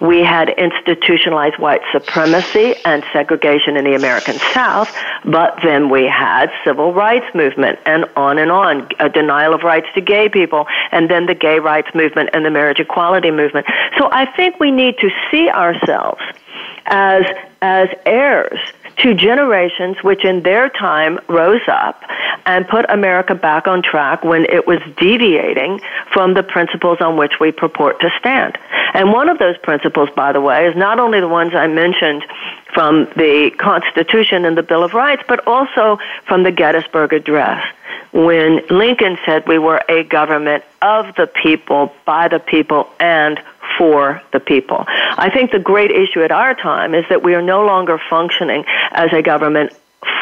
We 0.00 0.22
had 0.22 0.50
institutionalized 0.50 1.58
white 1.58 1.80
supremacy 1.92 2.74
and 2.84 3.02
segregation 3.12 3.76
in 3.76 3.84
the 3.84 3.94
American 3.94 4.34
South, 4.52 4.94
but 5.24 5.58
then 5.62 5.88
we 5.88 6.04
had 6.04 6.50
civil 6.64 6.92
rights 6.92 7.34
movement 7.34 7.78
and 7.86 8.04
on 8.16 8.38
and 8.38 8.50
on, 8.50 8.88
a 8.98 9.08
denial 9.08 9.54
of 9.54 9.62
rights 9.62 9.86
to 9.94 10.02
gay 10.02 10.28
people, 10.28 10.66
and 10.92 11.10
then 11.10 11.24
the 11.26 11.34
gay 11.34 11.58
rights 11.58 11.88
movement 11.94 12.30
and 12.34 12.44
the 12.44 12.50
marriage 12.50 12.80
equality 12.80 13.30
movement. 13.30 13.66
So 13.96 14.10
I 14.12 14.26
think 14.36 14.60
we 14.60 14.70
need 14.70 14.98
to 14.98 15.08
see 15.30 15.48
ourselves 15.48 16.20
as 16.86 17.24
as 17.62 17.88
heirs 18.04 18.58
to 18.98 19.14
generations 19.14 19.96
which 20.02 20.24
in 20.24 20.42
their 20.42 20.68
time 20.68 21.18
rose 21.28 21.66
up 21.68 22.02
and 22.46 22.66
put 22.66 22.88
America 22.88 23.34
back 23.34 23.66
on 23.66 23.82
track 23.82 24.24
when 24.24 24.44
it 24.44 24.66
was 24.66 24.80
deviating 24.96 25.80
from 26.12 26.34
the 26.34 26.42
principles 26.42 27.00
on 27.00 27.16
which 27.16 27.40
we 27.40 27.52
purport 27.52 28.00
to 28.00 28.10
stand. 28.18 28.56
And 28.94 29.12
one 29.12 29.28
of 29.28 29.38
those 29.38 29.58
principles, 29.58 30.08
by 30.16 30.32
the 30.32 30.40
way, 30.40 30.66
is 30.66 30.76
not 30.76 30.98
only 30.98 31.20
the 31.20 31.28
ones 31.28 31.54
I 31.54 31.66
mentioned 31.66 32.24
from 32.72 33.04
the 33.16 33.50
Constitution 33.58 34.44
and 34.44 34.56
the 34.56 34.62
Bill 34.62 34.84
of 34.84 34.94
Rights, 34.94 35.22
but 35.28 35.46
also 35.46 35.98
from 36.26 36.44
the 36.44 36.52
Gettysburg 36.52 37.12
Address 37.12 37.64
when 38.12 38.62
Lincoln 38.70 39.18
said 39.26 39.46
we 39.46 39.58
were 39.58 39.82
a 39.88 40.04
government 40.04 40.64
of 40.80 41.14
the 41.16 41.26
people, 41.26 41.92
by 42.06 42.28
the 42.28 42.38
people, 42.38 42.88
and 42.98 43.38
for 43.76 44.22
the 44.32 44.40
people. 44.40 44.84
I 44.88 45.30
think 45.30 45.50
the 45.50 45.58
great 45.58 45.90
issue 45.90 46.22
at 46.22 46.32
our 46.32 46.54
time 46.54 46.94
is 46.94 47.04
that 47.10 47.22
we 47.22 47.34
are 47.34 47.42
no 47.42 47.66
longer 47.66 48.00
functioning 48.08 48.64
as 48.92 49.12
a 49.12 49.22
government 49.22 49.72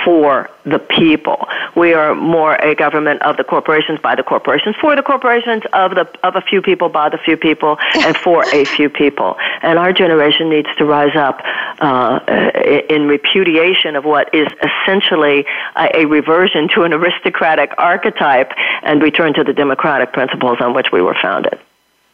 for 0.05 0.51
the 0.65 0.79
people. 0.79 1.47
We 1.77 1.95
are 1.95 2.15
more 2.15 2.55
a 2.57 2.75
government 2.75 3.23
of 3.23 3.37
the 3.37 3.45
corporations 3.45 3.99
by 4.01 4.15
the 4.15 4.23
corporations, 4.23 4.77
for 4.81 4.95
the 4.95 5.03
corporations, 5.03 5.63
of 5.73 5.93
the 5.95 6.09
of 6.23 6.37
a 6.37 6.41
few 6.43 6.63
people 6.63 6.89
by 6.89 7.09
the 7.09 7.19
few 7.19 7.37
people, 7.37 7.79
and 7.95 8.17
for 8.17 8.45
a 8.53 8.65
few 8.65 8.89
people. 8.89 9.37
And 9.63 9.79
our 9.79 9.93
generation 9.93 10.49
needs 10.51 10.69
to 10.77 10.85
rise 10.85 11.17
up 11.17 11.41
uh, 11.81 12.21
in 12.89 13.09
repudiation 13.09 13.97
of 13.97 14.05
what 14.05 14.35
is 14.35 14.49
essentially 14.63 15.45
a, 15.77 16.03
a 16.03 16.05
reversion 16.07 16.69
to 16.75 16.83
an 16.83 16.93
aristocratic 16.93 17.73
archetype 17.79 18.53
and 18.83 19.03
return 19.03 19.35
to 19.35 19.45
the 19.45 19.53
democratic 19.53 20.13
principles 20.13 20.59
on 20.61 20.75
which 20.75 20.93
we 20.93 21.03
were 21.03 21.17
founded. 21.21 21.59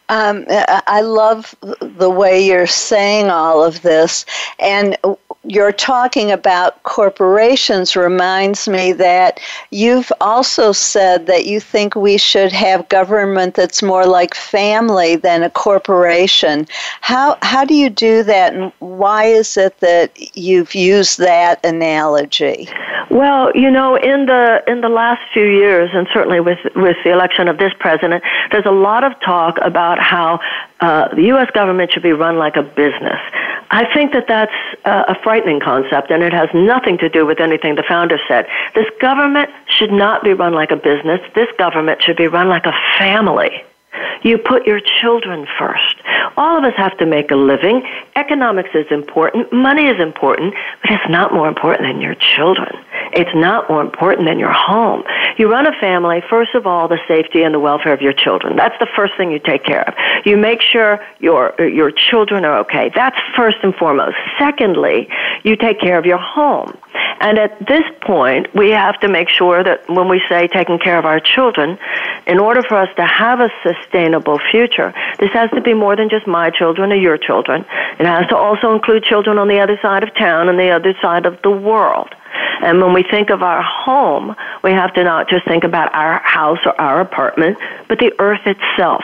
Um, 0.09 0.45
I 0.49 1.01
love 1.01 1.55
the 1.79 2.09
way 2.09 2.45
you're 2.45 2.67
saying 2.67 3.29
all 3.29 3.63
of 3.63 3.81
this. 3.81 4.25
And 4.59 4.97
you're 5.43 5.71
talking 5.71 6.31
about 6.31 6.83
corporations 6.83 7.95
reminds 7.95 8.67
me 8.67 8.91
that 8.93 9.39
you've 9.71 10.11
also 10.21 10.71
said 10.71 11.25
that 11.25 11.45
you 11.47 11.59
think 11.59 11.95
we 11.95 12.17
should 12.17 12.51
have 12.51 12.87
government 12.89 13.55
that's 13.55 13.81
more 13.81 14.05
like 14.05 14.35
family 14.35 15.15
than 15.15 15.41
a 15.41 15.49
corporation. 15.49 16.67
How 17.01 17.37
how 17.41 17.65
do 17.65 17.73
you 17.73 17.89
do 17.89 18.21
that 18.23 18.53
and 18.53 18.71
why 18.79 19.25
is 19.25 19.57
it 19.57 19.79
that 19.79 20.11
you've 20.37 20.75
used 20.75 21.17
that 21.17 21.63
analogy? 21.65 22.69
Well, 23.09 23.51
you 23.55 23.69
know, 23.71 23.95
in 23.95 24.27
the 24.27 24.63
in 24.67 24.81
the 24.81 24.89
last 24.89 25.21
few 25.33 25.45
years 25.45 25.89
and 25.93 26.07
certainly 26.13 26.39
with 26.39 26.59
with 26.75 26.97
the 27.03 27.11
election 27.11 27.47
of 27.47 27.57
this 27.57 27.73
president, 27.79 28.23
there's 28.51 28.65
a 28.65 28.71
lot 28.71 29.03
of 29.03 29.19
talk 29.21 29.57
about 29.61 29.97
how 30.01 30.39
uh, 30.79 31.13
the 31.15 31.23
U.S. 31.33 31.49
government 31.53 31.91
should 31.91 32.03
be 32.03 32.11
run 32.11 32.37
like 32.37 32.55
a 32.55 32.63
business. 32.63 33.19
I 33.73 33.85
think 33.93 34.11
that 34.11 34.27
that's 34.27 34.51
uh, 34.83 35.05
a 35.07 35.15
frightening 35.23 35.61
concept, 35.61 36.11
and 36.11 36.23
it 36.23 36.33
has 36.33 36.49
nothing 36.53 36.97
to 36.97 37.07
do 37.07 37.25
with 37.25 37.39
anything 37.39 37.75
the 37.75 37.83
founder 37.87 38.19
said. 38.27 38.45
This 38.75 38.87
government 38.99 39.49
should 39.67 39.91
not 39.91 40.23
be 40.23 40.33
run 40.33 40.53
like 40.53 40.71
a 40.71 40.75
business. 40.75 41.21
This 41.35 41.47
government 41.57 42.01
should 42.01 42.17
be 42.17 42.27
run 42.27 42.49
like 42.49 42.65
a 42.65 42.73
family. 42.97 43.63
You 44.23 44.37
put 44.37 44.67
your 44.67 44.79
children 45.01 45.47
first. 45.57 45.95
All 46.37 46.57
of 46.57 46.63
us 46.63 46.73
have 46.77 46.97
to 46.99 47.05
make 47.05 47.31
a 47.31 47.35
living. 47.35 47.83
Economics 48.15 48.69
is 48.73 48.85
important. 48.91 49.51
Money 49.51 49.87
is 49.87 49.99
important, 49.99 50.53
but 50.81 50.91
it's 50.91 51.09
not 51.09 51.33
more 51.33 51.47
important 51.47 51.87
than 51.87 52.01
your 52.01 52.15
children. 52.15 52.75
It's 53.13 53.33
not 53.35 53.69
more 53.69 53.81
important 53.81 54.27
than 54.27 54.39
your 54.39 54.53
home. 54.53 55.03
You 55.37 55.51
run 55.51 55.67
a 55.67 55.79
family, 55.79 56.21
first 56.29 56.55
of 56.55 56.67
all, 56.67 56.87
the 56.87 56.99
safety 57.07 57.43
and 57.43 57.53
the 57.53 57.59
welfare 57.59 57.93
of 57.93 58.01
your 58.01 58.13
children. 58.13 58.55
That's 58.55 58.77
the 58.79 58.87
first 58.95 59.13
thing 59.17 59.31
you 59.31 59.39
take 59.39 59.63
care 59.63 59.87
of. 59.87 59.93
You 60.25 60.37
make 60.37 60.61
sure 60.61 60.99
your, 61.19 61.53
your 61.59 61.91
children 61.91 62.45
are 62.45 62.59
okay. 62.59 62.91
That's 62.93 63.17
first 63.35 63.57
and 63.63 63.73
foremost. 63.75 64.17
Secondly, 64.37 65.07
you 65.43 65.55
take 65.55 65.79
care 65.79 65.97
of 65.97 66.05
your 66.05 66.19
home. 66.19 66.77
And 67.21 67.37
at 67.37 67.59
this 67.67 67.83
point, 68.01 68.53
we 68.55 68.71
have 68.71 68.99
to 69.01 69.07
make 69.07 69.29
sure 69.29 69.63
that 69.63 69.87
when 69.87 70.09
we 70.09 70.19
say 70.27 70.47
taking 70.47 70.79
care 70.79 70.97
of 70.97 71.05
our 71.05 71.19
children, 71.19 71.77
in 72.25 72.39
order 72.39 72.63
for 72.63 72.77
us 72.77 72.89
to 72.95 73.05
have 73.05 73.39
a 73.39 73.49
sustainable 73.61 74.39
future, 74.49 74.91
this 75.19 75.29
has 75.33 75.51
to 75.51 75.61
be 75.61 75.75
more 75.75 75.95
than 75.95 76.09
just 76.09 76.25
my 76.25 76.49
children 76.49 76.91
or 76.91 76.95
your 76.95 77.19
children. 77.19 77.63
It 77.99 78.07
has 78.07 78.27
to 78.29 78.35
also 78.35 78.73
include 78.73 79.03
children 79.03 79.37
on 79.37 79.47
the 79.47 79.59
other 79.59 79.77
side 79.83 80.01
of 80.01 80.15
town 80.15 80.49
and 80.49 80.57
the 80.57 80.71
other 80.71 80.95
side 80.99 81.27
of 81.27 81.39
the 81.43 81.51
world. 81.51 82.09
And 82.63 82.81
when 82.81 82.91
we 82.91 83.03
think 83.03 83.29
of 83.29 83.43
our 83.43 83.61
home, 83.61 84.35
we 84.63 84.71
have 84.71 84.91
to 84.95 85.03
not 85.03 85.29
just 85.29 85.45
think 85.45 85.63
about 85.63 85.93
our 85.93 86.19
house 86.23 86.59
or 86.65 86.79
our 86.81 87.01
apartment, 87.01 87.59
but 87.87 87.99
the 87.99 88.13
earth 88.17 88.47
itself. 88.47 89.03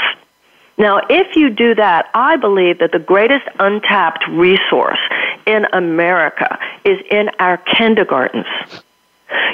Now, 0.77 1.01
if 1.09 1.35
you 1.35 1.49
do 1.49 1.73
that, 1.75 2.09
I 2.13 2.37
believe 2.37 2.79
that 2.79 2.91
the 2.91 2.99
greatest 2.99 3.45
untapped 3.59 4.27
resource 4.29 4.99
in 5.45 5.65
America 5.73 6.59
is 6.85 6.99
in 7.09 7.29
our 7.39 7.57
kindergartens. 7.57 8.45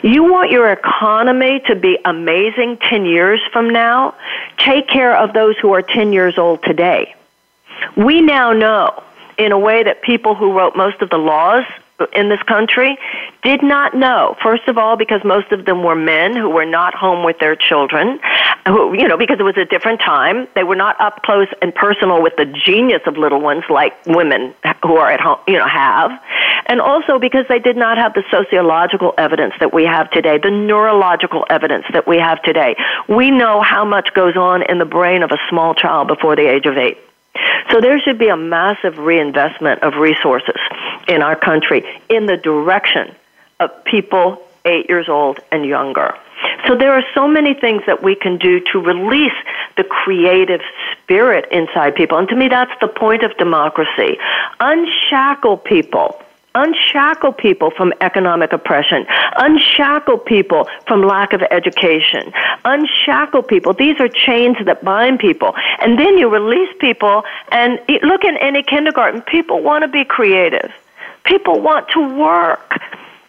You 0.04 0.24
want 0.24 0.52
your 0.52 0.72
economy 0.72 1.62
to 1.68 1.76
be 1.76 1.98
amazing 2.04 2.78
10 2.90 3.06
years 3.06 3.40
from 3.52 3.70
now? 3.70 4.16
Take 4.58 4.88
care 4.90 5.16
of 5.18 5.34
those 5.34 5.58
who 5.58 5.74
are 5.74 5.82
10 5.82 6.12
years 6.12 6.38
old 6.38 6.62
today. 6.64 7.16
We 7.96 8.22
now 8.22 8.52
know, 8.52 9.02
in 9.38 9.52
a 9.52 9.58
way 9.58 9.84
that 9.84 10.02
people 10.02 10.36
who 10.36 10.52
wrote 10.52 10.76
most 10.76 11.02
of 11.02 11.10
the 11.10 11.18
laws 11.18 11.64
in 12.14 12.30
this 12.30 12.42
country 12.44 12.98
did 13.44 13.62
not 13.62 13.94
know. 13.94 14.36
First 14.42 14.68
of 14.68 14.78
all, 14.78 14.98
because 14.98 15.22
most 15.24 15.52
of 15.52 15.66
them 15.66 15.84
were 15.84 15.96
men 15.96 16.36
who 16.36 16.50
were 16.50 16.66
not 16.66 16.96
home 16.96 17.24
with 17.24 17.40
their 17.40 17.56
children, 17.56 18.20
who, 18.68 18.94
you 18.94 19.08
know, 19.08 19.18
because 19.18 19.40
it 19.40 19.44
was 19.44 19.58
a 19.58 19.66
different 19.66 20.00
time. 20.00 20.48
They 20.56 20.64
were 20.64 20.76
not 20.76 21.00
up 21.00 21.22
close 21.24 21.48
and 21.62 21.74
personal 21.74 22.22
with 22.22 22.36
the 22.38 22.46
genius 22.46 23.02
of 23.06 23.18
little 23.18 23.42
ones 23.42 23.64
like 23.70 23.94
women 24.06 24.54
who 24.82 24.96
are 24.96 25.12
at 25.12 25.20
home, 25.20 25.40
you 25.48 25.58
know, 25.58 25.68
have. 25.68 26.12
And 26.66 26.80
also 26.82 27.20
because 27.20 27.46
they 27.50 27.60
did 27.60 27.76
not 27.76 27.98
have 27.98 28.14
the 28.14 28.24
sociological 28.32 29.14
evidence 29.18 29.54
that 29.60 29.74
we 29.74 29.84
have 29.84 30.10
today, 30.12 30.40
the 30.42 30.52
neurological 30.52 31.46
evidence 31.50 31.86
that 31.94 32.08
we 32.08 32.18
have 32.18 32.42
today. 32.44 32.76
We 33.08 33.32
know 33.32 33.62
how 33.62 33.86
much 33.86 34.14
goes 34.14 34.36
on 34.38 34.64
in 34.64 34.80
the 34.80 34.86
brain 34.86 35.24
of 35.24 35.32
a 35.32 35.38
small 35.50 35.76
child 35.76 36.08
before 36.08 36.36
the 36.36 36.50
age 36.50 36.66
of 36.66 36.78
eight. 36.78 36.98
So 37.72 37.82
there 37.82 38.00
should 38.00 38.20
be 38.20 38.28
a 38.28 38.38
massive 38.38 38.98
reinvestment 38.98 39.82
of 39.82 39.96
resources 39.96 40.60
in 41.08 41.22
our 41.22 41.36
country 41.36 41.84
in 42.10 42.26
the 42.26 42.38
direction 42.38 43.16
of 43.60 43.70
people 43.86 44.42
eight 44.66 44.88
years 44.90 45.10
old 45.10 45.40
and 45.52 45.66
younger. 45.66 46.14
So 46.68 46.76
there 46.76 46.94
are 46.94 47.04
so 47.14 47.28
many 47.28 47.54
things 47.54 47.84
that 47.88 48.04
we 48.04 48.16
can 48.16 48.38
do 48.38 48.60
to 48.72 48.80
release 48.80 49.34
the 49.76 49.84
creative 49.84 50.62
spirit 50.92 51.46
inside 51.52 51.96
people. 51.96 52.18
And 52.18 52.28
to 52.30 52.36
me, 52.36 52.48
that's 52.48 52.72
the 52.80 52.88
point 52.88 53.24
of 53.24 53.36
democracy. 53.38 54.18
Unshackle 54.60 55.58
people 55.58 56.22
unshackle 56.56 57.34
people 57.34 57.72
from 57.72 57.94
economic 58.02 58.54
oppression, 58.54 59.06
unshackle 59.38 60.20
people 60.20 60.68
from 60.88 61.02
lack 61.02 61.34
of 61.34 61.42
education, 61.50 62.32
unshackle 62.66 63.44
people. 63.44 63.74
These 63.74 64.00
are 64.00 64.08
chains 64.08 64.58
that 64.66 64.84
bind 64.84 65.20
people. 65.20 65.54
And 65.80 65.98
then 65.98 66.18
you 66.18 66.30
release 66.30 66.74
people, 66.80 67.24
and 67.52 67.80
look 68.04 68.24
in 68.24 68.38
any 68.38 68.64
kindergarten, 68.64 69.22
people 69.22 69.62
want 69.62 69.84
to 69.84 69.88
be 69.88 70.06
creative. 70.06 70.72
People 71.24 71.60
want 71.60 71.90
to 71.90 72.18
work. 72.18 72.80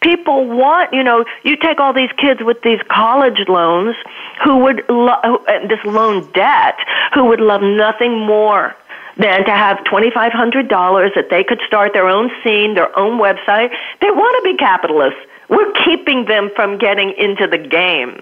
People 0.00 0.46
want, 0.46 0.92
you 0.92 1.02
know, 1.02 1.24
you 1.44 1.56
take 1.56 1.80
all 1.80 1.94
these 1.94 2.12
kids 2.18 2.42
with 2.42 2.60
these 2.60 2.80
college 2.88 3.48
loans 3.48 3.96
who 4.42 4.58
would, 4.58 4.84
lo- 4.90 5.42
this 5.66 5.82
loan 5.86 6.30
debt, 6.32 6.76
who 7.14 7.24
would 7.24 7.40
love 7.40 7.62
nothing 7.62 8.18
more 8.18 8.76
than 9.16 9.44
to 9.44 9.50
have 9.50 9.78
$2,500 9.78 11.14
that 11.14 11.30
they 11.30 11.44
could 11.44 11.60
start 11.66 11.92
their 11.92 12.08
own 12.08 12.30
scene, 12.42 12.74
their 12.74 12.96
own 12.98 13.20
website. 13.20 13.70
They 14.00 14.10
want 14.10 14.44
to 14.44 14.52
be 14.52 14.56
capitalists. 14.56 15.20
We're 15.48 15.72
keeping 15.84 16.24
them 16.24 16.50
from 16.56 16.78
getting 16.78 17.12
into 17.18 17.46
the 17.46 17.58
game. 17.58 18.20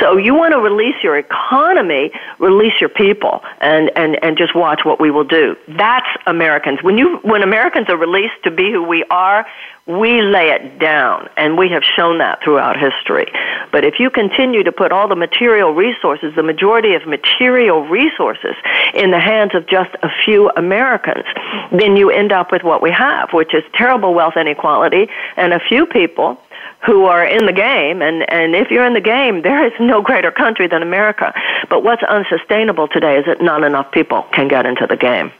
So 0.00 0.16
you 0.16 0.34
want 0.34 0.52
to 0.52 0.60
release 0.60 0.94
your 1.02 1.18
economy, 1.18 2.12
release 2.38 2.74
your 2.80 2.88
people, 2.88 3.42
and, 3.60 3.90
and, 3.96 4.22
and 4.22 4.38
just 4.38 4.54
watch 4.54 4.84
what 4.84 5.00
we 5.00 5.10
will 5.10 5.24
do. 5.24 5.56
That's 5.68 6.06
Americans. 6.26 6.82
When 6.82 6.98
you 6.98 7.18
when 7.22 7.42
Americans 7.42 7.88
are 7.88 7.96
released 7.96 8.42
to 8.44 8.50
be 8.50 8.70
who 8.70 8.82
we 8.82 9.04
are, 9.10 9.46
we 9.86 10.20
lay 10.20 10.50
it 10.50 10.78
down, 10.78 11.30
and 11.38 11.56
we 11.56 11.70
have 11.70 11.82
shown 11.82 12.18
that 12.18 12.42
throughout 12.42 12.78
history. 12.78 13.26
But 13.72 13.86
if 13.86 13.98
you 13.98 14.10
continue 14.10 14.62
to 14.62 14.70
put 14.70 14.92
all 14.92 15.08
the 15.08 15.16
material 15.16 15.72
resources, 15.72 16.34
the 16.36 16.42
majority 16.42 16.94
of 16.94 17.06
material 17.06 17.86
resources, 17.88 18.54
in 18.92 19.10
the 19.10 19.18
hands 19.18 19.54
of 19.54 19.66
just 19.66 19.90
a 20.02 20.10
few 20.24 20.50
Americans, 20.56 21.24
then 21.72 21.96
you 21.96 22.10
end 22.10 22.32
up 22.32 22.52
with 22.52 22.62
what 22.62 22.82
we 22.82 22.90
have, 22.90 23.30
which 23.32 23.54
is 23.54 23.64
terrible 23.72 24.12
wealth 24.12 24.36
inequality 24.36 25.08
and 25.36 25.54
a 25.54 25.60
few 25.60 25.86
people 25.86 26.38
who 26.84 27.04
are 27.04 27.24
in 27.24 27.46
the 27.46 27.52
game 27.52 28.02
and 28.02 28.30
and 28.30 28.54
if 28.54 28.70
you're 28.70 28.86
in 28.86 28.94
the 28.94 29.00
game 29.00 29.42
there 29.48 29.64
is 29.66 29.72
no 29.80 30.00
greater 30.02 30.30
country 30.30 30.66
than 30.66 30.82
America. 30.82 31.32
But 31.68 31.82
what's 31.82 32.02
unsustainable 32.02 32.88
today 32.88 33.18
is 33.18 33.26
that 33.26 33.42
not 33.42 33.64
enough 33.64 33.90
people 33.92 34.22
can 34.32 34.48
get 34.48 34.66
into 34.66 34.86
the 34.86 34.96
game 34.96 35.32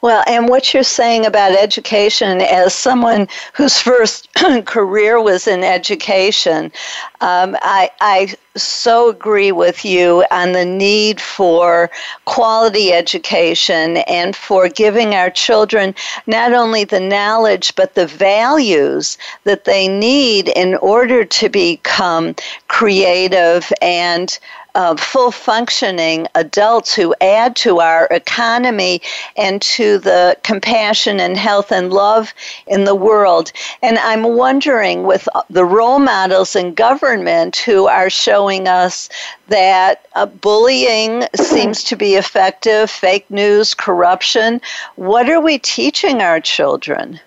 Well, 0.00 0.22
and 0.26 0.48
what 0.48 0.72
you're 0.72 0.82
saying 0.82 1.26
about 1.26 1.52
education, 1.52 2.40
as 2.40 2.74
someone 2.74 3.28
whose 3.54 3.78
first 3.78 4.28
career 4.64 5.20
was 5.20 5.46
in 5.46 5.64
education, 5.64 6.72
um, 7.20 7.56
I, 7.62 7.90
I 8.00 8.34
so 8.56 9.10
agree 9.10 9.52
with 9.52 9.84
you 9.84 10.24
on 10.30 10.52
the 10.52 10.64
need 10.64 11.20
for 11.20 11.90
quality 12.24 12.92
education 12.92 13.98
and 13.98 14.34
for 14.34 14.68
giving 14.68 15.14
our 15.14 15.30
children 15.30 15.94
not 16.26 16.52
only 16.52 16.84
the 16.84 17.00
knowledge 17.00 17.74
but 17.76 17.94
the 17.94 18.06
values 18.06 19.18
that 19.44 19.64
they 19.64 19.88
need 19.88 20.48
in 20.48 20.74
order 20.76 21.24
to 21.24 21.48
become 21.48 22.34
creative 22.68 23.70
and 23.82 24.38
uh, 24.76 24.94
full 24.94 25.30
functioning 25.32 26.28
adults 26.34 26.94
who 26.94 27.14
add 27.22 27.56
to 27.56 27.80
our 27.80 28.06
economy 28.10 29.00
and 29.34 29.62
to 29.62 29.96
the 29.98 30.36
compassion 30.42 31.18
and 31.18 31.38
health 31.38 31.72
and 31.72 31.94
love 31.94 32.34
in 32.66 32.84
the 32.84 32.94
world. 32.94 33.52
And 33.82 33.98
I'm 33.98 34.36
wondering 34.36 35.04
with 35.04 35.26
the 35.48 35.64
role 35.64 35.98
models 35.98 36.54
in 36.54 36.74
government 36.74 37.56
who 37.56 37.86
are 37.86 38.10
showing 38.10 38.68
us 38.68 39.08
that 39.48 40.06
uh, 40.14 40.26
bullying 40.26 41.24
seems 41.34 41.82
to 41.84 41.96
be 41.96 42.16
effective, 42.16 42.90
fake 42.90 43.30
news, 43.30 43.72
corruption, 43.72 44.60
what 44.96 45.30
are 45.30 45.40
we 45.40 45.58
teaching 45.58 46.20
our 46.20 46.38
children? 46.38 47.18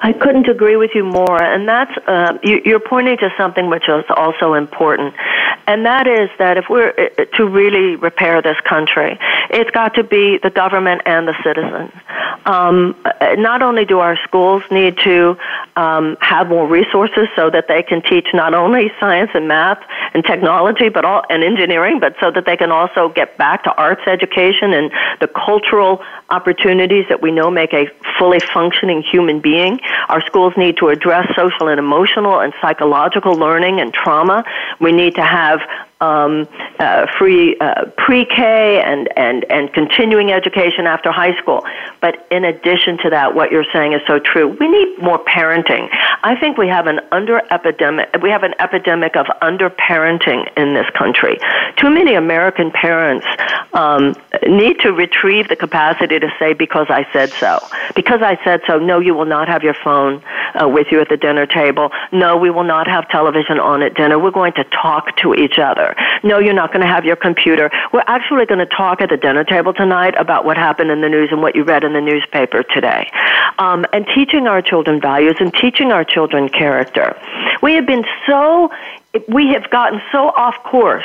I 0.00 0.12
couldn't 0.12 0.48
agree 0.48 0.76
with 0.76 0.90
you 0.94 1.04
more, 1.04 1.42
and 1.42 1.68
that's 1.68 1.90
uh, 2.06 2.38
you, 2.42 2.76
are 2.76 2.80
pointing 2.80 3.16
to 3.18 3.30
something 3.36 3.68
which 3.70 3.88
is 3.88 4.04
also 4.10 4.54
important, 4.54 5.14
and 5.66 5.86
that 5.86 6.06
is 6.06 6.28
that 6.38 6.58
if 6.58 6.66
we're 6.68 6.90
uh, 6.90 7.24
to 7.36 7.46
really 7.46 7.96
repair 7.96 8.42
this 8.42 8.58
country, 8.68 9.18
it's 9.50 9.70
got 9.70 9.94
to 9.94 10.04
be 10.04 10.38
the 10.42 10.50
government 10.50 11.02
and 11.06 11.26
the 11.26 11.34
citizen. 11.42 11.90
Um, 12.44 12.94
uh, 13.04 13.34
not 13.38 13.62
only 13.62 13.84
do 13.84 13.98
our 13.98 14.16
schools 14.22 14.62
need 14.70 14.98
to 14.98 15.36
um, 15.76 16.16
have 16.20 16.48
more 16.48 16.66
resources 16.68 17.28
so 17.34 17.50
that 17.50 17.66
they 17.66 17.82
can 17.82 18.02
teach 18.02 18.28
not 18.32 18.54
only 18.54 18.92
science 19.00 19.30
and 19.34 19.48
math 19.48 19.82
and 20.14 20.24
technology, 20.24 20.88
but 20.88 21.04
all 21.04 21.22
and 21.28 21.42
engineering, 21.42 22.00
but 22.00 22.14
so 22.20 22.30
that 22.30 22.44
they 22.46 22.56
can 22.56 22.70
also 22.70 23.08
get 23.08 23.36
back 23.36 23.64
to 23.64 23.74
arts 23.74 24.02
education 24.06 24.72
and 24.72 24.92
the 25.20 25.28
cultural 25.28 26.02
opportunities 26.30 27.04
that 27.08 27.20
we 27.20 27.30
know 27.30 27.50
make 27.50 27.72
a 27.72 27.86
fully 28.18 28.40
functioning 28.40 29.02
human 29.02 29.40
being. 29.40 29.80
Our 30.08 30.20
schools 30.26 30.54
need 30.56 30.76
to 30.78 30.88
address 30.88 31.26
social 31.36 31.68
and 31.68 31.78
emotional 31.78 32.40
and 32.40 32.52
psychological 32.60 33.34
learning 33.34 33.80
and 33.80 33.92
trauma. 33.92 34.44
We 34.80 34.92
need 34.92 35.14
to 35.16 35.22
have 35.22 35.60
um, 36.00 36.46
uh, 36.78 37.06
free 37.18 37.56
uh, 37.58 37.86
pre-K 37.96 38.82
and, 38.82 39.08
and, 39.16 39.44
and 39.50 39.72
continuing 39.72 40.30
education 40.30 40.86
after 40.86 41.10
high 41.10 41.36
school. 41.38 41.64
But 42.00 42.26
in 42.30 42.44
addition 42.44 42.98
to 42.98 43.10
that, 43.10 43.34
what 43.34 43.50
you're 43.50 43.66
saying 43.72 43.94
is 43.94 44.02
so 44.06 44.18
true. 44.18 44.48
We 44.60 44.68
need 44.68 44.98
more 45.02 45.22
parenting. 45.24 45.88
I 46.22 46.36
think 46.38 46.58
we 46.58 46.68
have 46.68 46.86
an 46.86 47.00
under 47.12 47.40
epidemic. 47.50 48.10
We 48.22 48.30
have 48.30 48.42
an 48.42 48.54
epidemic 48.58 49.16
of 49.16 49.26
under 49.40 49.70
parenting 49.70 50.46
in 50.56 50.74
this 50.74 50.86
country. 50.90 51.38
Too 51.76 51.90
many 51.90 52.14
American 52.14 52.70
parents 52.70 53.26
um, 53.72 54.14
need 54.46 54.80
to 54.80 54.92
retrieve 54.92 55.48
the 55.48 55.56
capacity 55.56 56.18
to 56.18 56.28
say, 56.38 56.52
"Because 56.52 56.86
I 56.90 57.06
said 57.12 57.32
so." 57.40 57.58
Because 57.94 58.20
I 58.22 58.42
said 58.44 58.60
so. 58.66 58.78
No, 58.78 58.98
you 58.98 59.14
will 59.14 59.24
not 59.24 59.48
have 59.48 59.62
your 59.62 59.74
phone 59.74 60.22
uh, 60.60 60.68
with 60.68 60.88
you 60.90 61.00
at 61.00 61.08
the 61.08 61.16
dinner 61.16 61.46
table. 61.46 61.90
No, 62.12 62.36
we 62.36 62.50
will 62.50 62.64
not 62.64 62.86
have 62.86 63.08
television 63.08 63.58
on 63.58 63.82
at 63.82 63.94
dinner. 63.94 64.18
We're 64.18 64.30
going 64.30 64.52
to 64.54 64.64
talk 64.64 65.16
to 65.18 65.34
each 65.34 65.58
other. 65.58 65.85
No, 66.22 66.38
you're 66.38 66.54
not 66.54 66.72
going 66.72 66.80
to 66.80 66.86
have 66.86 67.04
your 67.04 67.16
computer. 67.16 67.70
We're 67.92 68.04
actually 68.06 68.46
going 68.46 68.58
to 68.58 68.66
talk 68.66 69.00
at 69.00 69.10
the 69.10 69.16
dinner 69.16 69.44
table 69.44 69.72
tonight 69.72 70.14
about 70.18 70.44
what 70.44 70.56
happened 70.56 70.90
in 70.90 71.00
the 71.00 71.08
news 71.08 71.28
and 71.30 71.42
what 71.42 71.54
you 71.54 71.64
read 71.64 71.84
in 71.84 71.92
the 71.92 72.00
newspaper 72.00 72.62
today. 72.62 73.10
Um, 73.58 73.84
and 73.92 74.06
teaching 74.14 74.46
our 74.46 74.62
children 74.62 75.00
values 75.00 75.36
and 75.40 75.52
teaching 75.52 75.92
our 75.92 76.04
children 76.04 76.48
character. 76.48 77.18
We 77.62 77.74
have 77.74 77.86
been 77.86 78.04
so 78.26 78.70
we 79.28 79.48
have 79.48 79.70
gotten 79.70 80.00
so 80.12 80.28
off 80.28 80.54
course 80.64 81.04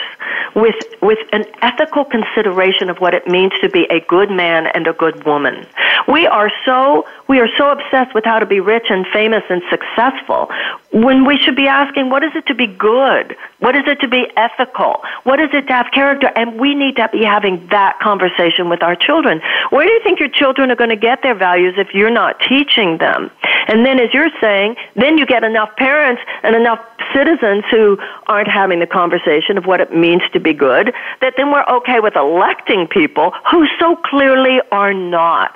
with 0.56 0.76
with 1.02 1.20
an 1.32 1.46
ethical 1.62 2.06
consideration 2.06 2.90
of 2.90 2.98
what 2.98 3.14
it 3.14 3.28
means 3.28 3.54
to 3.62 3.70
be 3.70 3.86
a 3.90 4.00
good 4.02 4.30
man 4.30 4.68
and 4.68 4.88
a 4.88 4.94
good 4.94 5.24
woman. 5.26 5.66
We 6.08 6.28
are 6.28 6.52
so 6.66 7.06
we 7.28 7.40
are 7.40 7.50
so 7.58 7.70
obsessed 7.70 8.14
with 8.14 8.26
how 8.26 8.40
to 8.40 8.46
be 8.46 8.60
rich 8.60 8.86
and 8.90 9.06
famous 9.08 9.44
and 9.50 9.62
successful 9.70 10.50
when 10.92 11.26
we 11.26 11.38
should 11.38 11.56
be 11.56 11.68
asking 11.68 12.10
what 12.10 12.24
is 12.24 12.32
it 12.36 12.46
to 12.48 12.56
be 12.56 12.68
good? 12.68 13.36
What 13.60 13.76
is 13.76 13.84
it 13.88 14.00
to 14.02 14.08
be 14.08 14.28
ethical? 14.36 15.02
What 15.24 15.40
is 15.40 15.50
it 15.54 15.68
to 15.68 15.74
have 15.74 15.88
character? 15.94 16.30
And 16.36 16.60
we 16.60 16.76
need 16.76 16.98
to 16.98 17.10
be 17.12 17.24
having 17.24 17.68
that 17.68 18.00
conversation 18.00 18.70
with 18.70 18.84
our 18.84 18.96
children. 18.96 19.42
Where 19.72 19.86
do 19.86 19.92
you 19.92 20.02
think 20.04 20.20
your 20.20 20.30
children 20.30 20.70
are 20.70 20.76
going 20.76 20.90
to 20.90 20.98
get 20.98 21.24
their 21.24 21.34
values 21.34 21.76
if 21.78 21.94
you're 21.94 22.12
not 22.12 22.40
teaching 22.48 22.98
them? 22.98 23.32
And 23.68 23.86
then 23.86 24.00
as 24.00 24.14
you're 24.14 24.30
saying, 24.42 24.76
then 24.96 25.18
you 25.18 25.26
get 25.26 25.46
enough 25.46 25.76
parents 25.78 26.22
and 26.44 26.56
enough 26.56 26.80
citizens 27.16 27.64
who 27.72 27.98
aren't 28.28 28.50
having 28.50 28.80
the 28.80 28.88
conversation 28.88 29.58
of 29.58 29.66
what 29.66 29.80
it 29.80 29.96
means 29.96 30.24
to 30.34 30.40
be 30.42 30.54
good, 30.54 30.94
that 31.22 31.36
then 31.38 31.52
we're 31.52 31.66
okay 31.78 32.02
with 32.02 32.18
electing 32.18 32.86
people 32.86 33.32
who 33.50 33.66
so 33.80 33.96
clearly 33.96 34.60
are 34.72 34.94
not 34.94 35.56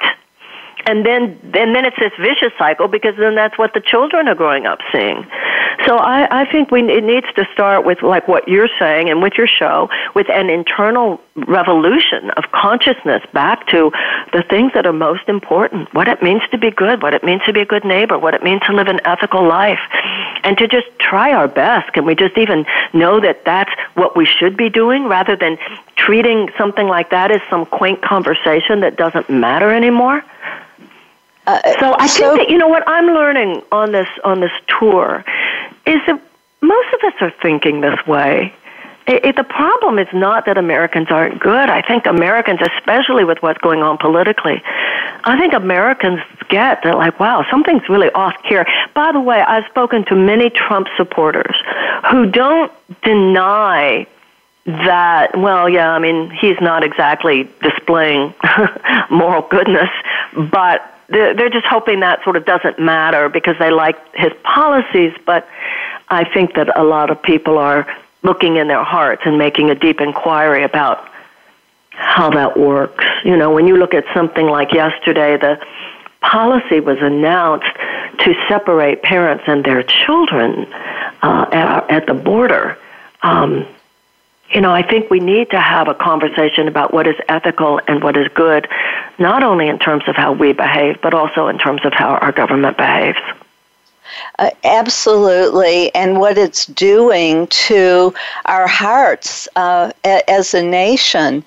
and 0.86 1.06
then 1.06 1.40
and 1.54 1.76
then 1.76 1.86
it's 1.86 1.98
this 2.00 2.12
vicious 2.20 2.52
cycle 2.58 2.88
because 2.88 3.16
then 3.18 3.36
that's 3.36 3.58
what 3.58 3.74
the 3.74 3.82
children 3.82 4.28
are 4.28 4.36
growing 4.36 4.66
up 4.66 4.80
seeing. 4.92 5.26
So 5.86 5.98
I, 5.98 6.42
I 6.42 6.52
think 6.52 6.72
we 6.72 6.82
it 6.84 7.04
needs 7.04 7.28
to 7.36 7.48
start 7.54 7.86
with 7.86 8.02
like 8.04 8.28
what 8.28 8.48
you're 8.48 8.70
saying 8.80 9.10
and 9.10 9.22
with 9.22 9.34
your 9.38 9.48
show 9.48 9.90
with 10.14 10.30
an 10.30 10.50
internal 10.50 11.20
revolution 11.36 12.30
of 12.32 12.50
consciousness 12.52 13.22
back 13.34 13.68
to 13.68 13.92
the 14.32 14.42
things 14.44 14.72
that 14.74 14.86
are 14.86 14.94
most 14.94 15.28
important, 15.28 15.94
what 15.94 16.08
it 16.08 16.24
means 16.24 16.42
to 16.52 16.58
be 16.58 16.72
good, 16.72 17.02
what 17.02 17.14
it 17.14 17.24
means 17.24 17.42
to 17.44 17.52
be 17.52 17.60
a 17.60 17.66
good 17.66 17.84
neighbor, 17.84 18.18
what 18.18 18.34
it 18.34 18.42
means 18.42 18.62
to 18.62 18.74
live 18.74 18.88
an 18.88 19.02
ethical 19.04 19.46
life, 19.46 19.80
and 20.44 20.58
to 20.58 20.68
just 20.68 20.88
try 20.98 21.34
our 21.34 21.48
best. 21.48 21.92
Can 21.92 22.06
we 22.06 22.16
just 22.16 22.38
even 22.38 22.66
know 22.94 23.20
that 23.20 23.44
that's 23.44 23.72
what 23.96 24.16
we 24.16 24.26
should 24.26 24.56
be 24.56 24.70
doing 24.70 25.06
rather 25.06 25.36
than 25.36 25.58
treating 25.98 26.50
something 26.58 26.88
like 26.88 27.10
that 27.10 27.32
as 27.32 27.42
some 27.50 27.66
quaint 27.66 28.02
conversation 28.02 28.80
that 28.80 28.96
doesn't 28.96 29.30
matter 29.30 29.72
anymore? 29.72 30.24
Uh, 31.48 31.62
so 31.80 31.96
I 32.00 32.08
so, 32.08 32.36
think 32.36 32.48
that 32.48 32.50
you 32.50 32.58
know 32.58 32.70
what 32.70 32.88
I'm 32.88 33.08
learning 33.08 33.62
on 33.72 33.92
this 33.92 34.08
on 34.24 34.40
this 34.40 34.52
tour 34.80 35.24
is 35.86 36.00
that 36.08 36.22
most 36.62 36.94
of 36.94 37.04
us 37.04 37.14
are 37.22 37.34
thinking 37.42 37.82
this 37.82 38.00
way. 38.08 38.54
It, 39.08 39.24
it, 39.24 39.36
the 39.36 39.44
problem 39.44 40.00
is 40.00 40.08
not 40.14 40.46
that 40.48 40.58
Americans 40.58 41.08
aren't 41.12 41.40
good. 41.40 41.70
I 41.70 41.82
think 41.82 42.08
Americans, 42.08 42.60
especially 42.76 43.24
with 43.24 43.42
what's 43.42 43.62
going 43.62 43.84
on 43.84 43.98
politically, 43.98 44.64
I 45.26 45.38
think 45.38 45.54
Americans 45.54 46.22
get 46.50 46.84
that, 46.84 46.96
like, 46.96 47.20
wow, 47.20 47.46
something's 47.50 47.88
really 47.88 48.12
off 48.12 48.36
here. 48.46 48.66
By 48.96 49.12
the 49.12 49.20
way, 49.20 49.42
I've 49.42 49.66
spoken 49.70 50.06
to 50.06 50.16
many 50.16 50.50
Trump 50.50 50.88
supporters 50.98 51.56
who 52.10 52.26
don't 52.26 52.72
deny 53.04 54.08
that, 54.66 55.38
well, 55.38 55.70
yeah, 55.70 55.92
I 55.92 56.00
mean, 56.00 56.32
he's 56.32 56.60
not 56.60 56.84
exactly 56.84 57.48
displaying 57.62 58.34
moral 59.12 59.44
goodness, 59.44 59.90
but 60.52 60.92
they're 61.10 61.50
just 61.50 61.68
hoping 61.68 62.00
that 62.00 62.24
sort 62.24 62.36
of 62.36 62.46
doesn't 62.46 62.80
matter 62.80 63.30
because 63.30 63.56
they 63.60 63.70
like 63.70 63.96
his 64.16 64.32
policies. 64.44 65.14
But 65.26 65.48
I 66.10 66.24
think 66.24 66.56
that 66.56 66.76
a 66.76 66.84
lot 66.84 67.12
of 67.12 67.22
people 67.22 67.60
are 67.60 67.88
looking 68.26 68.58
in 68.58 68.68
their 68.68 68.84
hearts 68.84 69.22
and 69.26 69.38
making 69.38 69.70
a 69.70 69.76
deep 69.76 70.02
inquiry 70.02 70.64
about 70.64 71.08
how 71.92 72.30
that 72.32 72.58
works. 72.58 73.06
You 73.24 73.38
know, 73.38 73.52
when 73.52 73.68
you 73.68 73.78
look 73.78 73.94
at 73.94 74.06
something 74.14 74.48
like 74.48 74.74
yesterday, 74.74 75.38
the 75.38 75.64
policy 76.22 76.80
was 76.80 76.98
announced 77.00 77.68
to 78.20 78.34
separate 78.50 79.02
parents 79.02 79.44
and 79.48 79.64
their 79.64 79.84
children 79.84 80.66
uh, 81.22 81.46
at, 81.52 81.90
at 81.90 82.06
the 82.08 82.14
border. 82.14 82.78
Um, 83.22 83.66
you 84.50 84.62
know, 84.62 84.72
I 84.72 84.84
think 84.84 85.10
we 85.10 85.20
need 85.20 85.50
to 85.52 85.60
have 85.60 85.88
a 85.88 85.96
conversation 85.96 86.68
about 86.68 86.94
what 86.94 87.08
is 87.08 87.16
ethical 87.28 87.80
and 87.88 88.04
what 88.04 88.16
is 88.18 88.28
good, 88.36 88.68
not 89.18 89.44
only 89.44 89.68
in 89.68 89.80
terms 89.80 90.04
of 90.08 90.16
how 90.16 90.34
we 90.34 90.54
behave, 90.54 91.02
but 91.02 91.14
also 91.14 91.48
in 91.48 91.58
terms 91.58 91.82
of 91.84 91.94
how 91.94 92.16
our 92.16 92.32
government 92.32 92.78
behaves. 92.78 93.18
Uh, 94.40 94.50
absolutely, 94.64 95.94
and 95.96 96.20
what 96.20 96.38
it's 96.38 96.66
doing 96.66 97.48
to 97.48 98.14
our 98.46 98.68
hearts 98.68 99.48
uh, 99.56 99.92
as 100.04 100.54
a 100.54 100.62
nation. 100.64 101.44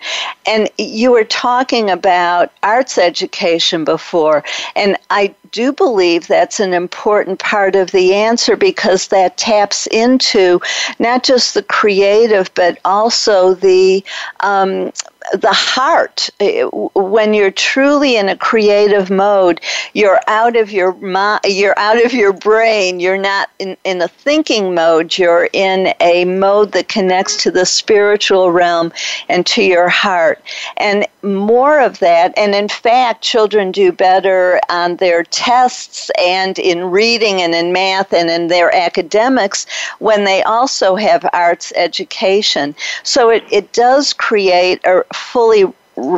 And 0.46 0.70
you 0.78 1.12
were 1.12 1.24
talking 1.24 1.90
about 1.90 2.52
arts 2.62 2.98
education 2.98 3.84
before, 3.84 4.44
and 4.74 4.96
I 5.10 5.34
do 5.52 5.72
believe 5.72 6.26
that's 6.26 6.60
an 6.60 6.74
important 6.74 7.38
part 7.38 7.74
of 7.74 7.90
the 7.90 8.14
answer 8.14 8.56
because 8.56 9.08
that 9.08 9.36
taps 9.36 9.86
into 9.88 10.60
not 10.98 11.22
just 11.22 11.54
the 11.54 11.62
creative 11.62 12.52
but 12.54 12.78
also 12.84 13.54
the 13.54 14.04
um, 14.40 14.92
the 15.32 15.52
heart 15.52 16.30
uh, 16.40 16.68
when 16.94 17.34
you're 17.34 17.50
truly 17.50 18.16
in 18.16 18.28
a 18.28 18.36
creative 18.36 19.10
mode 19.10 19.60
you're 19.92 20.20
out 20.26 20.56
of 20.56 20.70
your 20.70 20.94
mind 20.94 21.40
you're 21.44 21.78
out 21.78 22.02
of 22.04 22.12
your 22.12 22.32
brain 22.32 23.00
you're 23.00 23.18
not 23.18 23.50
in, 23.58 23.76
in 23.84 24.00
a 24.00 24.08
thinking 24.08 24.74
mode 24.74 25.18
you're 25.18 25.48
in 25.52 25.92
a 26.00 26.24
mode 26.24 26.72
that 26.72 26.88
connects 26.88 27.42
to 27.42 27.50
the 27.50 27.66
spiritual 27.66 28.50
realm 28.50 28.92
and 29.28 29.46
to 29.46 29.62
your 29.62 29.88
heart. 29.88 30.42
And 30.76 31.06
more 31.22 31.80
of 31.80 31.98
that 31.98 32.32
and 32.36 32.54
in 32.54 32.68
fact 32.68 33.22
children 33.22 33.72
do 33.72 33.90
better 33.90 34.60
on 34.68 34.96
their 34.96 35.24
tests 35.24 36.10
and 36.18 36.58
in 36.58 36.84
reading 36.84 37.40
and 37.42 37.54
in 37.54 37.72
math 37.72 38.12
and 38.12 38.30
in 38.30 38.46
their 38.46 38.74
academics 38.74 39.66
when 39.98 40.24
they 40.24 40.42
also 40.44 40.94
have 40.94 41.28
arts 41.32 41.72
education 41.74 42.74
so 43.02 43.30
it, 43.30 43.42
it 43.50 43.72
does 43.72 44.12
create 44.12 44.80
a 44.84 45.02
fully 45.12 45.64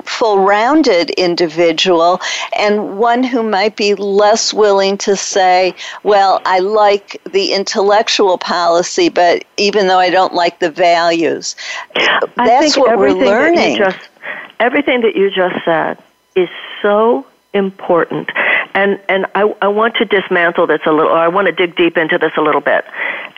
full 0.05 0.41
rounded 0.41 1.11
individual 1.11 2.21
and 2.57 2.99
one 2.99 3.23
who 3.23 3.43
might 3.43 3.77
be 3.77 3.95
less 3.95 4.53
willing 4.53 4.99
to 4.99 5.17
say, 5.17 5.75
well, 6.03 6.41
I 6.45 6.59
like 6.59 7.21
the 7.33 7.53
intellectual 7.53 8.39
policy, 8.39 9.09
but 9.09 9.45
even 9.57 9.87
though 9.87 9.99
I 9.99 10.11
don't 10.11 10.35
like 10.35 10.59
the 10.59 10.71
values. 10.71 11.57
That's 12.37 12.77
what 12.77 12.99
we're 12.99 13.13
learning. 13.13 13.79
That 13.79 13.93
just, 13.93 14.10
everything 14.61 15.01
that 15.01 15.17
you 15.17 15.31
just 15.31 15.65
said 15.65 15.99
is 16.37 16.49
so 16.83 17.27
important. 17.53 18.31
And 18.75 19.01
and 19.09 19.27
I, 19.35 19.53
I 19.61 19.69
want 19.69 19.97
to 19.97 20.05
dismantle 20.05 20.69
this 20.69 20.81
a 20.87 20.93
little, 20.93 21.11
or 21.11 21.19
I 21.19 21.29
want 21.29 21.47
to 21.47 21.53
dig 21.53 21.75
deep 21.75 21.97
into 21.97 22.19
this 22.19 22.33
a 22.37 22.41
little 22.41 22.61
bit. 22.61 22.85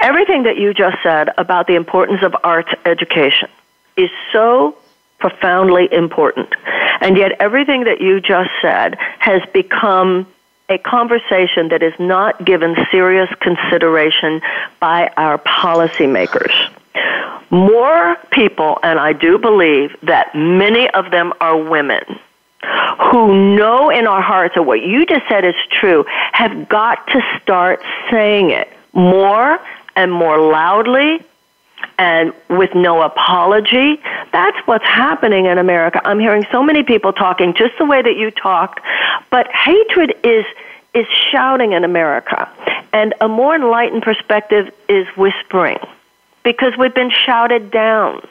Everything 0.01 0.43
that 0.43 0.59
you 0.59 0.75
just 0.75 0.97
said 1.03 1.31
about 1.39 1.67
the 1.67 1.75
importance 1.75 2.23
of 2.23 2.37
arts 2.45 2.69
education 2.85 3.49
is 3.97 4.11
so 4.33 4.77
profoundly 5.19 5.89
important. 5.91 6.53
And 7.01 7.17
yet, 7.17 7.33
everything 7.41 7.85
that 7.85 8.01
you 8.01 8.21
just 8.21 8.51
said 8.61 8.97
has 9.19 9.41
become 9.55 10.27
a 10.69 10.79
conversation 10.79 11.69
that 11.69 11.83
is 11.83 11.95
not 11.99 12.45
given 12.45 12.77
serious 12.91 13.29
consideration 13.41 14.41
by 14.81 15.11
our 15.17 15.39
policymakers. 15.39 16.53
More 17.51 18.17
people, 18.31 18.79
and 18.83 18.99
I 18.99 19.13
do 19.13 19.39
believe 19.39 19.97
that 20.03 20.35
many 20.35 20.89
of 20.91 21.11
them 21.11 21.33
are 21.41 21.57
women, 21.57 22.03
who 23.11 23.57
know 23.57 23.91
in 23.91 24.07
our 24.07 24.23
hearts 24.23 24.55
that 24.55 24.63
what 24.63 24.83
you 24.83 25.05
just 25.05 25.27
said 25.29 25.45
is 25.45 25.55
true, 25.71 26.05
have 26.33 26.69
got 26.69 27.07
to 27.09 27.21
start 27.43 27.83
saying 28.11 28.51
it 28.51 28.69
more 28.93 29.59
and 29.97 30.13
more 30.13 30.39
loudly 30.39 31.23
and 31.99 32.33
with 32.49 32.75
no 32.75 33.03
apology. 33.03 34.01
That's 34.33 34.57
what's 34.67 34.85
happening 34.85 35.47
in 35.47 35.59
America. 35.59 36.01
I'm 36.05 36.21
hearing 36.21 36.47
so 36.51 36.63
many 36.63 36.83
people 36.83 37.13
talking 37.13 37.55
just 37.55 37.77
the 37.79 37.85
way 37.85 38.01
that 38.01 38.17
you 38.17 38.31
talked, 38.31 38.81
but 39.31 39.51
hatred 39.53 40.15
is 40.25 40.45
is 40.95 41.07
shouting 41.31 41.73
in 41.73 41.85
America. 41.85 42.51
And 42.93 43.15
a 43.21 43.29
more 43.29 43.55
enlightened 43.55 44.03
perspective 44.03 44.71
is 44.89 45.07
whispering 45.17 45.79
because 46.45 46.77
we've 46.79 46.95
been 46.95 47.11
shouted 47.11 47.71
down. 47.71 48.27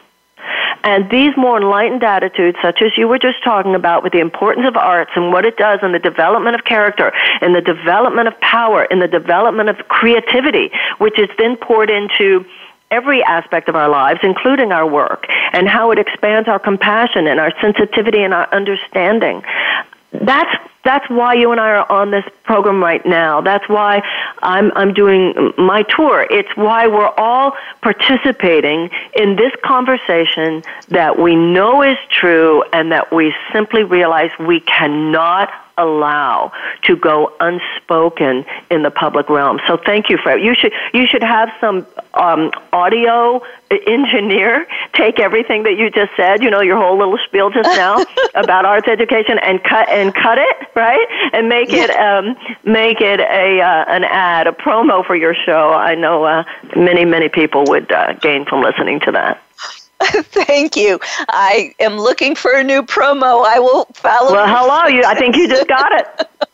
And 0.84 1.09
these 1.12 1.36
more 1.38 1.57
enlightened 1.57 2.03
attitudes, 2.03 2.57
such 2.62 2.82
as 2.82 2.97
you 2.97 3.07
were 3.07 3.20
just 3.20 3.43
talking 3.43 3.76
about, 3.76 4.01
with 4.03 4.14
the 4.14 4.20
importance 4.20 4.66
of 4.68 4.76
arts 4.76 5.12
and 5.16 5.32
what 5.32 5.45
it 5.45 5.55
does 5.57 5.80
in 5.84 5.91
the 5.91 5.99
development 5.99 6.55
of 6.55 6.66
character, 6.66 7.14
in 7.41 7.53
the 7.53 7.62
development 7.62 8.28
of 8.28 8.39
power, 8.41 8.86
in 8.86 8.99
the 8.99 9.07
development 9.07 9.70
of 9.70 9.78
creativity, 9.89 10.72
which 10.97 11.20
is 11.20 11.30
then 11.38 11.55
poured 11.57 11.91
into 11.91 12.43
every 12.89 13.24
aspect 13.24 13.70
of 13.70 13.76
our 13.76 13.89
lives, 13.89 14.20
including 14.24 14.72
our 14.72 14.88
work, 14.88 15.26
and 15.53 15.68
how 15.68 15.91
it 15.91 15.99
expands 15.99 16.49
our 16.49 16.59
compassion 16.59 17.28
and 17.28 17.39
our 17.39 17.53
sensitivity 17.62 18.24
and 18.24 18.34
our 18.34 18.51
understanding. 18.53 19.43
That's 20.12 20.49
that's 20.84 21.07
why 21.09 21.36
you 21.36 21.51
and 21.51 21.62
I 21.62 21.70
are 21.70 21.91
on 21.91 22.12
this 22.12 22.26
program 22.43 22.82
right 22.82 23.05
now. 23.05 23.39
That's 23.41 23.68
why 23.70 24.01
I'm 24.41 24.72
I'm 24.76 24.93
doing 24.93 25.53
my 25.57 25.84
tour. 25.84 26.28
It's 26.30 26.49
why 26.55 26.88
we're 26.88 27.14
all 27.18 27.53
participating 27.82 28.89
in 29.16 29.36
this 29.36 29.51
conversation 29.64 30.64
that 30.89 31.20
we 31.20 31.36
know 31.36 31.82
is 31.84 31.97
true 32.09 32.64
and 32.74 32.91
that 32.91 33.14
we 33.14 33.34
simply 33.53 33.84
realize 33.84 34.32
we 34.39 34.59
cannot 34.62 35.49
allow 35.82 36.51
to 36.84 36.95
go 36.95 37.34
unspoken 37.39 38.45
in 38.69 38.84
the 38.84 38.91
public 38.91 39.29
realm. 39.29 39.59
So 39.67 39.77
thank 39.77 40.09
you 40.09 40.17
for 40.17 40.38
you 40.38 40.55
should 40.55 40.73
you 40.93 41.05
should 41.07 41.23
have 41.23 41.49
some 41.59 41.86
um, 42.13 42.51
audio 42.73 43.41
engineer 43.88 44.67
take 44.93 45.19
everything 45.19 45.63
that 45.63 45.77
you 45.77 45.89
just 45.89 46.11
said, 46.15 46.43
you 46.43 46.49
know, 46.49 46.61
your 46.61 46.77
whole 46.77 46.97
little 46.97 47.17
spiel 47.25 47.49
just 47.49 47.69
now 47.69 48.03
about 48.36 48.65
arts 48.65 48.88
education 48.88 49.39
and 49.39 49.63
cut 49.63 49.88
and 49.89 50.13
cut 50.13 50.38
it 50.38 50.57
right 50.75 51.07
and 51.34 51.47
make 51.49 51.69
it 51.71 51.89
um, 51.91 52.36
make 52.63 53.01
it 53.01 53.19
a 53.19 53.61
uh, 53.61 53.86
an 53.88 54.03
ad, 54.03 54.47
a 54.47 54.51
promo 54.51 55.05
for 55.05 55.15
your 55.15 55.34
show. 55.34 55.69
I 55.73 55.95
know 55.95 56.23
uh, 56.23 56.43
many 56.75 57.05
many 57.05 57.29
people 57.29 57.63
would 57.67 57.91
uh, 57.91 58.13
gain 58.13 58.45
from 58.45 58.61
listening 58.61 58.99
to 59.01 59.11
that. 59.11 59.41
Thank 60.24 60.76
you. 60.76 60.99
I 61.30 61.74
am 61.80 61.97
looking 61.97 62.36
for 62.36 62.52
a 62.52 62.64
new 62.64 62.84
promo. 62.84 63.45
I 63.45 63.60
will 63.60 63.86
follow. 63.93 64.34
Well, 64.34 64.47
hello. 64.47 64.88
You. 64.88 65.04
I 65.06 65.16
think 65.16 65.36
you 65.36 65.47
just 65.47 65.68
got 65.68 65.91
it. 65.93 66.28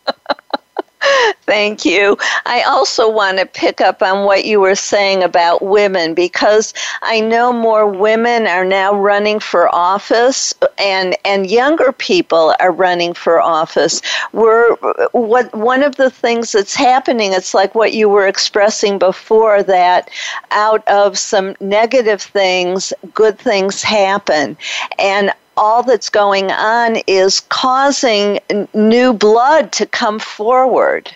Thank 1.43 1.85
you. 1.85 2.17
I 2.45 2.61
also 2.63 3.09
want 3.09 3.37
to 3.37 3.45
pick 3.45 3.81
up 3.81 4.01
on 4.01 4.25
what 4.25 4.45
you 4.45 4.59
were 4.59 4.75
saying 4.75 5.23
about 5.23 5.61
women 5.61 6.13
because 6.13 6.73
I 7.01 7.19
know 7.21 7.53
more 7.53 7.87
women 7.87 8.47
are 8.47 8.65
now 8.65 8.93
running 8.93 9.39
for 9.39 9.73
office 9.73 10.53
and 10.77 11.15
and 11.23 11.49
younger 11.49 11.91
people 11.91 12.53
are 12.59 12.71
running 12.71 13.13
for 13.13 13.41
office. 13.41 14.01
We're 14.33 14.75
what 15.11 15.53
one 15.55 15.83
of 15.83 15.95
the 15.95 16.09
things 16.09 16.51
that's 16.51 16.75
happening 16.75 17.31
it's 17.33 17.53
like 17.53 17.75
what 17.75 17.93
you 17.93 18.09
were 18.09 18.27
expressing 18.27 18.97
before 18.97 19.63
that 19.63 20.09
out 20.51 20.85
of 20.87 21.17
some 21.17 21.55
negative 21.59 22.21
things 22.21 22.91
good 23.13 23.39
things 23.39 23.83
happen. 23.83 24.57
And 24.99 25.31
all 25.57 25.83
that's 25.83 26.09
going 26.09 26.51
on 26.51 26.97
is 27.07 27.41
causing 27.41 28.39
new 28.73 29.13
blood 29.13 29.71
to 29.73 29.85
come 29.85 30.19
forward. 30.19 31.11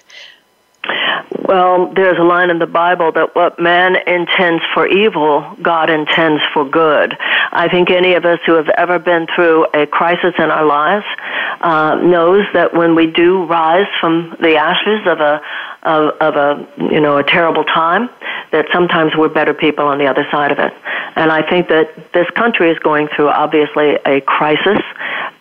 Well, 1.46 1.94
there's 1.94 2.18
a 2.18 2.24
line 2.24 2.50
in 2.50 2.60
the 2.60 2.66
Bible 2.66 3.12
that 3.12 3.36
what 3.36 3.60
man 3.60 3.96
intends 4.08 4.64
for 4.74 4.88
evil, 4.88 5.56
God 5.62 5.90
intends 5.90 6.42
for 6.54 6.64
good. 6.68 7.16
I 7.52 7.68
think 7.70 7.90
any 7.90 8.14
of 8.14 8.26
us 8.26 8.40
who 8.46 8.54
have 8.54 8.70
ever 8.70 8.98
been 9.00 9.28
through 9.36 9.68
a 9.74 9.86
crisis 9.86 10.34
in 10.38 10.50
our 10.50 10.66
lives 10.66 11.06
uh, 11.62 11.96
knows 11.96 12.46
that 12.54 12.74
when 12.74 12.96
we 12.96 13.08
do 13.08 13.44
rise 13.46 13.88
from 14.00 14.36
the 14.40 14.56
ashes 14.56 15.06
of 15.06 15.20
a 15.20 15.42
of, 15.84 16.16
of 16.20 16.36
a 16.36 16.68
you 16.78 17.00
know 17.00 17.18
a 17.18 17.24
terrible 17.24 17.64
time, 17.64 18.10
that 18.52 18.66
sometimes 18.74 19.14
we're 19.18 19.30
better 19.30 19.54
people 19.54 19.86
on 19.86 19.98
the 19.98 20.06
other 20.06 20.26
side 20.32 20.52
of 20.52 20.60
it. 20.60 20.74
And 21.16 21.32
I 21.32 21.48
think 21.48 21.68
that 21.70 22.14
this 22.14 22.30
country 22.32 22.70
is 22.70 22.80
going 22.80 23.10
through 23.16 23.30
obviously 23.30 23.98
a 24.06 24.22
crisis, 24.22 24.80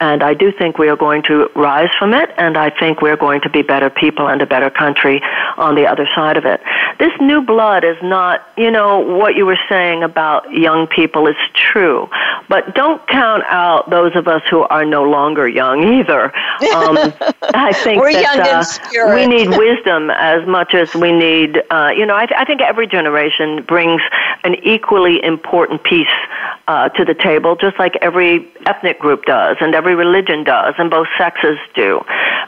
and 0.01 0.22
I 0.22 0.34
do 0.34 0.51
think 0.51 0.78
we 0.78 0.88
are 0.88 0.97
going 0.97 1.22
to 1.24 1.51
rise 1.55 1.91
from 1.99 2.14
it, 2.14 2.30
and 2.38 2.57
I 2.57 2.70
think 2.70 3.03
we're 3.03 3.16
going 3.16 3.41
to 3.43 3.51
be 3.51 3.62
better 3.62 3.91
people 3.91 4.28
and 4.28 4.41
a 4.41 4.47
better 4.47 4.70
country 4.70 5.20
on 5.59 5.74
the 5.74 5.86
other 5.86 6.09
side 6.14 6.36
of 6.36 6.45
it. 6.45 6.61
This 6.99 7.12
new 7.20 7.43
blood 7.43 7.84
is 7.84 7.97
not, 8.03 8.47
you 8.57 8.70
know, 8.70 8.99
what 8.99 9.36
you 9.36 9.45
were 9.45 9.59
saying 9.68 10.03
about 10.03 10.51
young 10.53 10.86
people 10.86 11.26
is 11.26 11.36
true, 11.55 12.09
but 12.49 12.74
don't 12.74 13.07
count 13.09 13.45
out 13.49 13.91
those 13.91 14.16
of 14.16 14.26
us 14.26 14.43
who 14.49 14.62
are 14.62 14.84
no 14.84 15.03
longer 15.03 15.47
young 15.49 16.01
either. 16.01 16.32
Um, 16.70 16.97
I 17.55 17.72
think 17.72 18.01
we're 18.01 18.12
that 18.12 18.80
uh, 18.95 19.14
we 19.14 19.26
need 19.26 19.49
wisdom 19.49 20.11
as 20.31 20.47
much 20.47 20.74
as 20.74 20.95
we 20.95 21.11
need, 21.11 21.61
uh, 21.70 21.91
you 21.97 22.07
know, 22.07 22.14
I, 22.14 22.26
th- 22.26 22.39
I 22.39 22.45
think 22.45 22.61
every 22.61 22.87
generation 22.87 23.64
brings 23.64 24.01
an 24.45 24.55
equally 24.62 25.22
important 25.24 25.83
piece 25.83 26.07
uh, 26.68 26.89
to 26.91 27.05
the 27.05 27.14
table, 27.14 27.57
just 27.57 27.78
like 27.78 27.97
every 28.01 28.49
ethnic 28.64 29.01
group 29.01 29.24
does, 29.24 29.57
and 29.61 29.74
every 29.74 29.97
religion 29.97 30.45
does, 30.45 30.74
and 30.78 30.89
both 30.89 31.09
sexes 31.18 31.59
do. 31.74 32.01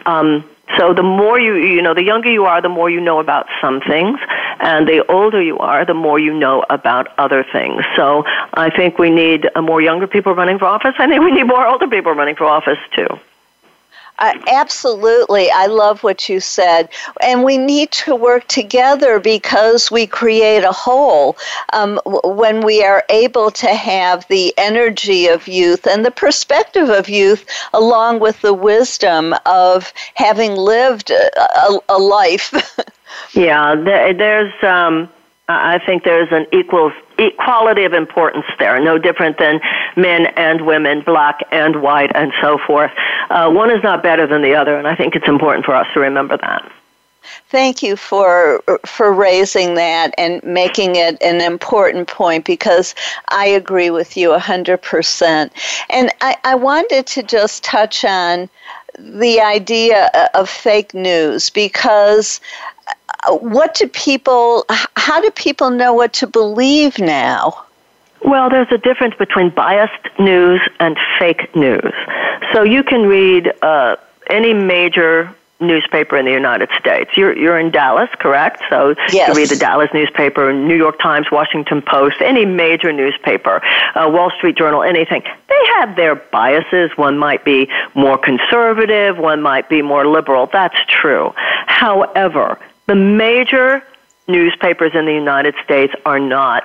Um, 0.07 0.45
so 0.78 0.95
the 0.95 1.03
more 1.03 1.41
you, 1.41 1.57
you 1.57 1.83
know, 1.83 1.93
the 1.93 2.05
younger 2.05 2.30
you 2.30 2.45
are, 2.45 2.62
the 2.62 2.68
more 2.68 2.89
you 2.89 3.01
know 3.01 3.18
about 3.18 3.47
some 3.61 3.80
things, 3.80 4.18
and 4.61 4.87
the 4.87 5.05
older 5.11 5.43
you 5.43 5.59
are, 5.59 5.85
the 5.85 5.95
more 6.07 6.18
you 6.20 6.33
know 6.33 6.64
about 6.70 7.09
other 7.18 7.45
things. 7.53 7.83
So 7.97 8.24
I 8.55 8.70
think 8.70 8.99
we 8.99 9.11
need 9.11 9.49
more 9.61 9.83
younger 9.83 10.07
people 10.07 10.35
running 10.35 10.59
for 10.61 10.66
office. 10.66 10.95
I 10.99 11.09
think 11.09 11.20
we 11.22 11.33
need 11.33 11.49
more 11.49 11.66
older 11.66 11.89
people 11.89 12.12
running 12.12 12.37
for 12.37 12.45
office 12.45 12.78
too. 12.95 13.09
Uh, 14.22 14.38
absolutely. 14.46 15.50
I 15.50 15.66
love 15.66 16.04
what 16.04 16.28
you 16.28 16.38
said. 16.38 16.88
And 17.20 17.42
we 17.42 17.58
need 17.58 17.90
to 17.90 18.14
work 18.14 18.46
together 18.46 19.18
because 19.18 19.90
we 19.90 20.06
create 20.06 20.62
a 20.62 20.70
whole. 20.70 21.36
Um, 21.72 22.00
when 22.04 22.60
we 22.60 22.84
are 22.84 23.04
able 23.08 23.50
to 23.50 23.74
have 23.74 24.24
the 24.28 24.54
energy 24.56 25.26
of 25.26 25.48
youth 25.48 25.88
and 25.88 26.06
the 26.06 26.12
perspective 26.12 26.88
of 26.88 27.08
youth, 27.08 27.44
along 27.74 28.20
with 28.20 28.40
the 28.42 28.54
wisdom 28.54 29.34
of 29.44 29.92
having 30.14 30.54
lived 30.54 31.10
a, 31.10 31.40
a, 31.58 31.80
a 31.88 31.98
life. 31.98 32.54
yeah, 33.34 33.74
there's. 33.74 34.52
Um, 34.62 35.08
I 35.49 35.78
think 35.84 36.05
there's 36.05 36.30
an 36.30 36.47
equal 36.53 36.93
equality 37.18 37.84
of 37.84 37.93
importance 37.93 38.47
there, 38.59 38.80
no 38.80 38.99
different 38.99 39.38
than 39.38 39.61
men 39.97 40.26
and 40.36 40.66
women, 40.66 41.03
black 41.03 41.40
and 41.51 41.82
white, 41.82 42.12
and 42.14 42.32
so 42.40 42.59
forth. 42.59 42.90
Uh, 43.28 43.51
one 43.51 43.70
is 43.70 43.82
not 43.82 44.03
better 44.03 44.26
than 44.26 44.43
the 44.43 44.55
other, 44.55 44.78
and 44.78 44.86
I 44.86 44.95
think 44.95 45.14
it's 45.16 45.28
important 45.28 45.64
for 45.64 45.74
us 45.74 45.86
to 45.95 46.01
remember 46.01 46.36
that. 46.38 46.70
Thank 47.49 47.82
you 47.82 47.97
for 47.97 48.62
for 48.84 49.12
raising 49.12 49.74
that 49.74 50.12
and 50.18 50.43
making 50.43 50.97
it 50.97 51.22
an 51.22 51.40
important 51.40 52.09
point 52.09 52.45
because 52.45 52.95
I 53.28 53.47
agree 53.47 53.90
with 53.90 54.16
you 54.16 54.36
hundred 54.38 54.82
percent. 54.82 55.53
And 55.88 56.11
I, 56.20 56.36
I 56.45 56.55
wanted 56.57 57.07
to 57.09 57.22
just 57.22 57.62
touch 57.62 58.05
on 58.05 58.49
the 58.99 59.40
idea 59.40 60.11
of 60.34 60.49
fake 60.49 60.95
news 60.95 61.49
because 61.51 62.40
what 63.30 63.74
do 63.74 63.86
people 63.88 64.64
how 64.96 65.20
do 65.20 65.30
people 65.30 65.70
know 65.70 65.92
what 65.92 66.12
to 66.12 66.26
believe 66.26 66.98
now 66.98 67.64
well, 68.24 68.48
there's 68.48 68.70
a 68.70 68.78
difference 68.78 69.14
between 69.16 69.50
biased 69.50 70.18
news 70.18 70.60
and 70.78 70.96
fake 71.18 71.54
news. 71.56 71.92
So 72.52 72.62
you 72.62 72.84
can 72.84 73.06
read 73.06 73.52
uh, 73.62 73.96
any 74.30 74.54
major 74.54 75.34
newspaper 75.60 76.16
in 76.16 76.24
the 76.24 76.32
United 76.32 76.68
States. 76.78 77.10
You're 77.16 77.36
you're 77.36 77.58
in 77.58 77.70
Dallas, 77.70 78.10
correct? 78.18 78.62
So 78.68 78.94
yes. 79.12 79.28
you 79.28 79.34
read 79.34 79.48
the 79.48 79.56
Dallas 79.56 79.88
newspaper, 79.94 80.52
New 80.52 80.76
York 80.76 80.98
Times, 81.00 81.28
Washington 81.30 81.82
Post, 81.82 82.16
any 82.20 82.44
major 82.44 82.92
newspaper, 82.92 83.62
uh, 83.94 84.08
Wall 84.12 84.30
Street 84.36 84.56
Journal, 84.56 84.82
anything. 84.82 85.22
They 85.48 85.66
have 85.78 85.96
their 85.96 86.16
biases. 86.16 86.90
One 86.96 87.16
might 87.16 87.44
be 87.44 87.68
more 87.94 88.18
conservative, 88.18 89.18
one 89.18 89.40
might 89.40 89.68
be 89.68 89.82
more 89.82 90.06
liberal. 90.06 90.48
That's 90.52 90.78
true. 90.88 91.32
However, 91.66 92.58
the 92.93 92.97
major 92.97 93.82
newspapers 94.28 94.93
in 94.95 95.07
the 95.07 95.14
United 95.14 95.55
States 95.64 95.95
are 96.05 96.18
not 96.18 96.62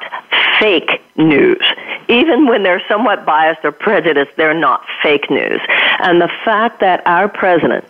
fake 0.60 1.02
news. 1.16 1.66
Even 2.10 2.48
when 2.48 2.64
they're 2.64 2.84
somewhat 2.90 3.26
biased 3.26 3.64
or 3.64 3.72
prejudiced, 3.72 4.36
they're 4.36 4.54
not 4.54 4.84
fake 5.02 5.30
news. 5.30 5.62
And 6.00 6.20
the 6.20 6.30
fact 6.44 6.82
that 6.82 7.02
our 7.06 7.30
president 7.30 7.86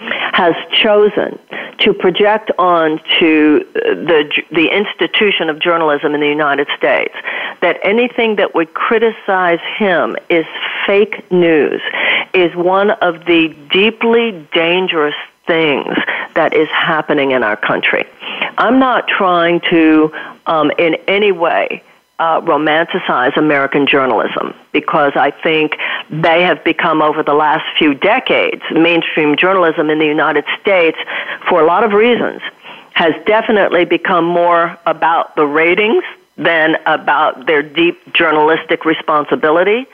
has 0.00 0.54
chosen 0.72 1.38
to 1.78 1.94
project 1.94 2.50
onto 2.58 3.64
uh, 3.76 3.94
the 3.94 4.42
the 4.50 4.68
institution 4.68 5.48
of 5.48 5.60
journalism 5.60 6.12
in 6.12 6.20
the 6.20 6.28
United 6.28 6.66
States 6.76 7.14
that 7.60 7.78
anything 7.84 8.36
that 8.36 8.54
would 8.54 8.74
criticize 8.74 9.60
him 9.78 10.16
is 10.28 10.44
fake 10.86 11.30
news 11.30 11.80
is 12.34 12.54
one 12.56 12.90
of 12.90 13.24
the 13.26 13.54
deeply 13.70 14.32
dangerous 14.52 15.14
things 15.46 15.96
that 16.34 16.54
is 16.54 16.68
happening 16.68 17.30
in 17.32 17.42
our 17.42 17.56
country. 17.56 18.04
I'm 18.58 18.78
not 18.78 19.08
trying 19.08 19.60
to 19.70 20.12
um, 20.46 20.70
in 20.78 20.96
any 21.08 21.32
way 21.32 21.82
uh, 22.18 22.40
romanticize 22.40 23.36
American 23.36 23.86
journalism 23.86 24.54
because 24.72 25.12
I 25.16 25.30
think 25.30 25.76
they 26.08 26.42
have 26.42 26.64
become, 26.64 27.02
over 27.02 27.22
the 27.22 27.34
last 27.34 27.64
few 27.78 27.94
decades, 27.94 28.62
mainstream 28.72 29.36
journalism 29.36 29.90
in 29.90 29.98
the 29.98 30.06
United 30.06 30.44
States, 30.60 30.96
for 31.48 31.60
a 31.60 31.66
lot 31.66 31.84
of 31.84 31.92
reasons, 31.92 32.40
has 32.94 33.12
definitely 33.26 33.84
become 33.84 34.24
more 34.24 34.78
about 34.86 35.36
the 35.36 35.46
ratings 35.46 36.04
than 36.38 36.76
about 36.86 37.46
their 37.46 37.62
deep 37.62 38.00
journalistic 38.14 38.84
responsibility. 38.84 39.86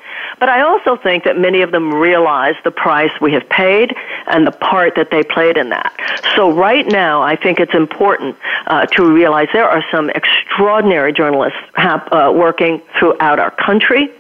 But 0.43 0.49
I 0.49 0.63
also 0.63 0.97
think 0.97 1.23
that 1.23 1.39
many 1.39 1.63
of 1.63 1.71
them 1.71 1.95
realize 1.95 2.57
the 2.65 2.73
price 2.73 3.13
we 3.21 3.33
have 3.33 3.49
paid 3.49 3.95
and 4.27 4.45
the 4.45 4.51
part 4.51 4.97
that 4.97 5.13
they 5.13 5.23
played 5.23 5.57
in 5.57 5.69
that. 5.69 5.95
So 6.35 6.51
right 6.51 6.85
now, 6.85 7.23
I 7.23 7.37
think 7.37 7.61
it's 7.61 7.75
important 7.75 8.37
uh, 8.67 8.87
to 8.87 9.05
realize 9.05 9.47
there 9.53 9.69
are 9.69 9.85
some 9.93 10.11
extraordinary 10.11 11.13
journalists 11.13 11.61
hap- 11.75 12.13
uh, 12.13 12.33
working 12.35 12.83
throughout 12.99 13.39
our 13.39 13.53
country. 13.53 14.11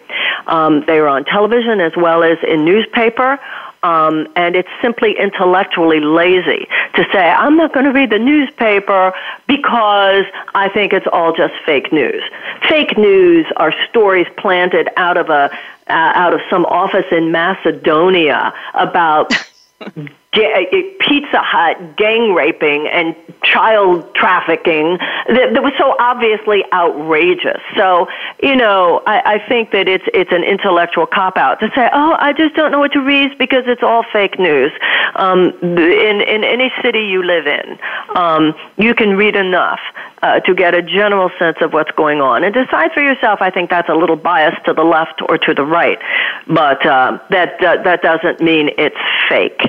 Um, 0.47 0.85
they 0.87 1.01
are 1.01 1.09
on 1.09 1.25
television 1.25 1.81
as 1.81 1.93
well 1.97 2.23
as 2.23 2.39
in 2.47 2.65
newspaper. 2.65 3.41
Um, 3.83 4.29
and 4.37 4.55
it's 4.55 4.69
simply 4.81 5.19
intellectually 5.19 5.99
lazy 5.99 6.69
to 6.95 7.05
say, 7.13 7.31
I'm 7.31 7.57
not 7.57 7.75
going 7.75 7.85
to 7.85 7.93
read 7.93 8.11
the 8.11 8.19
newspaper 8.19 9.13
because 9.49 10.25
I 10.55 10.69
think 10.73 10.93
it's 10.93 11.07
all 11.13 11.35
just 11.35 11.55
fake 11.67 11.93
news. 11.93 12.23
Fake 12.69 12.97
news 12.97 13.45
are 13.57 13.75
stories 13.89 14.29
planted 14.37 14.89
out 14.97 15.17
of 15.17 15.31
a 15.31 15.51
uh, 15.89 16.13
out 16.15 16.33
of 16.33 16.41
some 16.49 16.65
office 16.67 17.07
in 17.11 17.33
Macedonia 17.33 18.55
about 18.75 19.33
Pizza 20.33 21.43
Hut 21.43 21.97
gang 21.97 22.33
raping 22.33 22.89
and 22.89 23.15
child 23.43 24.15
trafficking 24.15 24.97
that, 25.29 25.53
that 25.53 25.63
was 25.63 25.75
so 25.77 25.95
obviously 26.01 26.65
outrageous. 26.73 27.61
So, 27.77 28.09
you 28.43 28.57
know, 28.57 29.03
I, 29.07 29.35
I 29.35 29.49
think 29.49 29.73
that 29.73 29.89
it's 29.89 30.05
it's 30.15 30.33
an 30.33 30.43
intellectual 30.43 31.07
cop 31.07 31.37
out 31.37 31.61
to 31.61 31.69
say, 31.75 31.89
oh, 31.93 32.17
I 32.19 32.33
just 32.33 32.55
don't 32.55 32.73
know 32.73 32.79
what 32.79 32.93
to 32.93 33.01
read 33.01 33.37
because 33.37 33.65
it's 33.67 33.83
all 33.83 34.05
fake 34.11 34.39
news. 34.39 34.73
Um, 35.17 35.53
in 35.61 36.23
in 36.23 36.45
any 36.45 36.73
city 36.83 37.01
you 37.01 37.23
live 37.23 37.47
in, 37.47 37.79
um, 38.17 38.55
you 38.79 38.95
can 38.95 39.17
read 39.17 39.37
enough 39.37 39.81
uh, 40.23 40.41
to 40.41 40.55
get 40.55 40.75
a 40.75 40.81
general 40.81 41.31
sense 41.39 41.59
of 41.61 41.75
what's 41.75 41.91
going 41.91 42.23
on 42.23 42.43
and 42.43 42.55
decide 42.55 42.93
for 42.93 43.03
yourself. 43.03 43.43
I 43.43 43.51
think 43.51 43.69
that's 43.69 43.91
a 43.91 43.95
little 43.95 44.17
biased 44.17 44.65
to 44.65 44.73
the 44.73 44.85
left 44.85 45.21
or 45.29 45.37
to 45.37 45.53
the 45.53 45.65
right, 45.65 45.99
but 46.47 46.87
uh, 46.87 47.19
that 47.29 47.63
uh, 47.63 47.83
that 47.83 48.01
doesn't 48.01 48.41
mean 48.41 48.71
it's 48.79 48.97
fake 49.29 49.61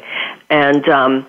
and 0.53 0.87
um, 0.87 1.25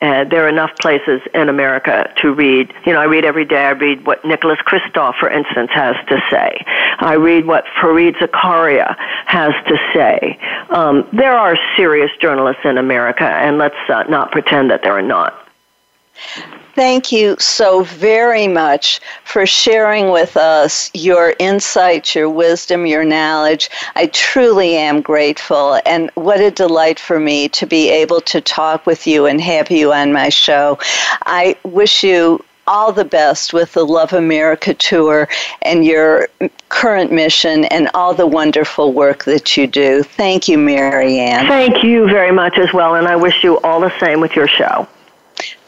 uh, 0.00 0.22
there 0.24 0.44
are 0.44 0.48
enough 0.48 0.70
places 0.80 1.20
in 1.34 1.48
America 1.48 2.10
to 2.18 2.32
read. 2.32 2.72
You 2.86 2.92
know, 2.92 3.00
I 3.00 3.04
read 3.04 3.24
every 3.24 3.44
day. 3.44 3.64
I 3.64 3.70
read 3.70 4.06
what 4.06 4.24
Nicholas 4.24 4.60
Kristof, 4.60 5.18
for 5.18 5.28
instance, 5.28 5.70
has 5.72 5.96
to 6.08 6.22
say. 6.30 6.64
I 7.00 7.14
read 7.14 7.46
what 7.46 7.64
Fareed 7.80 8.14
Zakaria 8.16 8.94
has 9.26 9.52
to 9.66 9.76
say. 9.92 10.38
Um, 10.70 11.08
there 11.12 11.36
are 11.36 11.58
serious 11.76 12.12
journalists 12.20 12.62
in 12.64 12.78
America, 12.78 13.24
and 13.24 13.58
let's 13.58 13.74
uh, 13.88 14.04
not 14.04 14.30
pretend 14.30 14.70
that 14.70 14.84
there 14.84 14.96
are 14.96 15.02
not. 15.02 15.34
Thank 16.74 17.12
you 17.12 17.36
so 17.38 17.82
very 17.82 18.46
much 18.46 19.00
for 19.24 19.46
sharing 19.46 20.10
with 20.10 20.36
us 20.36 20.90
your 20.94 21.34
insights, 21.38 22.14
your 22.14 22.30
wisdom, 22.30 22.86
your 22.86 23.04
knowledge. 23.04 23.70
I 23.96 24.06
truly 24.06 24.76
am 24.76 25.00
grateful, 25.00 25.80
and 25.84 26.10
what 26.14 26.40
a 26.40 26.50
delight 26.50 26.98
for 26.98 27.18
me 27.18 27.48
to 27.50 27.66
be 27.66 27.88
able 27.88 28.20
to 28.22 28.40
talk 28.40 28.86
with 28.86 29.06
you 29.06 29.26
and 29.26 29.40
have 29.40 29.70
you 29.70 29.92
on 29.92 30.12
my 30.12 30.28
show. 30.28 30.78
I 31.26 31.56
wish 31.64 32.04
you 32.04 32.44
all 32.66 32.92
the 32.92 33.04
best 33.04 33.52
with 33.52 33.72
the 33.72 33.84
Love 33.84 34.12
America 34.12 34.72
tour 34.74 35.28
and 35.62 35.84
your 35.84 36.28
current 36.68 37.10
mission 37.10 37.64
and 37.64 37.90
all 37.94 38.14
the 38.14 38.26
wonderful 38.26 38.92
work 38.92 39.24
that 39.24 39.56
you 39.56 39.66
do. 39.66 40.04
Thank 40.04 40.46
you, 40.46 40.56
Marianne. 40.56 41.48
Thank 41.48 41.82
you 41.82 42.06
very 42.06 42.30
much 42.30 42.58
as 42.58 42.72
well, 42.72 42.94
and 42.94 43.08
I 43.08 43.16
wish 43.16 43.42
you 43.42 43.58
all 43.60 43.80
the 43.80 43.92
same 43.98 44.20
with 44.20 44.36
your 44.36 44.46
show. 44.46 44.86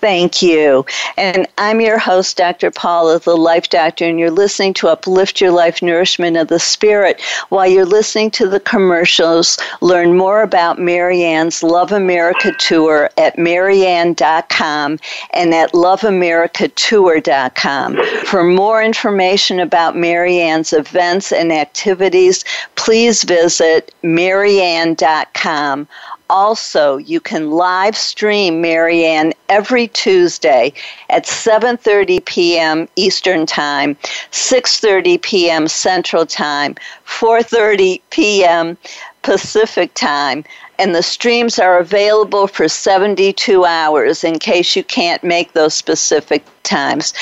Thank 0.01 0.43
you. 0.43 0.85
And 1.17 1.47
I'm 1.59 1.81
your 1.81 1.99
host, 1.99 2.37
Dr. 2.37 2.73
Paula, 2.73 3.21
the 3.21 3.37
Life 3.37 3.71
Doctor, 3.71 4.05
and 4.05 4.19
you're 4.19 4.33
listening 4.33 4.75
to 4.75 4.89
Uplift 4.89 5.41
Your 5.41 5.53
Life 5.53 5.81
Nourishment 5.81 6.37
of 6.37 6.49
the 6.49 6.59
Spirit. 6.59 7.21
While 7.51 7.69
you're 7.69 7.87
listening 7.87 8.33
to 8.33 8.49
the 8.49 8.59
commercials, 8.59 9.59
learn 9.81 10.17
more 10.17 10.43
about 10.43 10.81
Marianne's 10.81 11.63
Love 11.63 11.93
America 11.93 12.51
Tour 12.59 13.11
at 13.17 13.39
marianne.com 13.39 14.99
and 15.31 15.55
at 15.55 15.73
loveamericatour.com. 15.73 17.97
For 18.27 18.43
more 18.43 18.83
information 18.83 19.61
about 19.61 19.97
Marianne's 19.97 20.73
events 20.73 21.31
and 21.31 21.53
activities, 21.53 22.45
please 22.75 23.23
visit 23.23 23.95
marianne.com 24.03 25.87
also, 26.31 26.97
you 26.97 27.21
can 27.21 27.51
live 27.51 27.97
stream 27.97 28.61
Marianne 28.61 29.33
every 29.49 29.89
Tuesday 29.89 30.73
at 31.11 31.25
7:30 31.25 32.25
p.m. 32.25 32.89
Eastern 32.97 33.47
Time, 33.47 33.97
6:30 34.31 35.21
p.m. 35.23 35.69
Central 35.69 36.27
Time, 36.27 36.75
4:30 37.07 38.01
p.m. 38.11 38.79
Pacific 39.23 39.95
Time, 39.95 40.45
and 40.79 40.95
the 40.95 41.03
streams 41.03 41.59
are 41.59 41.79
available 41.79 42.47
for 42.47 42.69
72 42.69 43.65
hours 43.65 44.25
in 44.25 44.39
case 44.39 44.75
you 44.75 44.83
can't 44.85 45.23
make 45.23 45.53
those 45.53 45.75
specific 45.75 46.45
times. 46.63 47.15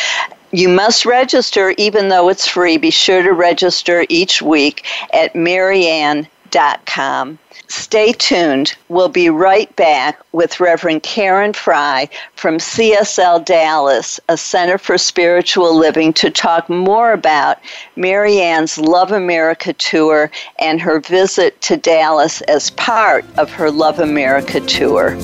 You 0.53 0.69
must 0.69 1.07
register 1.07 1.75
even 1.77 2.09
though 2.09 2.29
it's 2.29 2.47
free. 2.47 2.77
Be 2.77 2.91
sure 2.91 3.23
to 3.23 3.33
register 3.33 4.05
each 4.09 4.43
week 4.43 4.85
at 5.13 5.35
marianne.com. 5.35 6.29
Stay 7.71 8.13
tuned. 8.13 8.75
We'll 8.89 9.09
be 9.09 9.31
right 9.31 9.75
back 9.77 10.21
with 10.33 10.59
Reverend 10.59 11.05
Karen 11.05 11.53
Fry 11.53 12.09
from 12.35 12.59
CSL 12.59 13.45
Dallas, 13.45 14.19
a 14.29 14.37
Center 14.37 14.77
for 14.77 14.99
Spiritual 14.99 15.77
Living, 15.79 16.13
to 16.15 16.31
talk 16.31 16.69
more 16.69 17.13
about 17.13 17.59
Marianne's 17.95 18.77
Love 18.77 19.13
America 19.13 19.73
tour 19.73 20.33
and 20.59 20.81
her 20.81 20.99
visit 20.99 21.61
to 21.63 21.77
Dallas 21.77 22.41
as 22.43 22.71
part 22.71 23.25
of 23.39 23.53
her 23.53 23.71
Love 23.71 24.01
America 24.01 24.59
tour. 24.63 25.17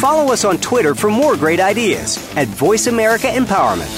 Follow 0.00 0.32
us 0.32 0.46
on 0.46 0.56
Twitter 0.56 0.94
for 0.94 1.10
more 1.10 1.36
great 1.36 1.60
ideas 1.60 2.16
at 2.34 2.48
Voice 2.48 2.86
America 2.86 3.26
Empowerment. 3.26 3.90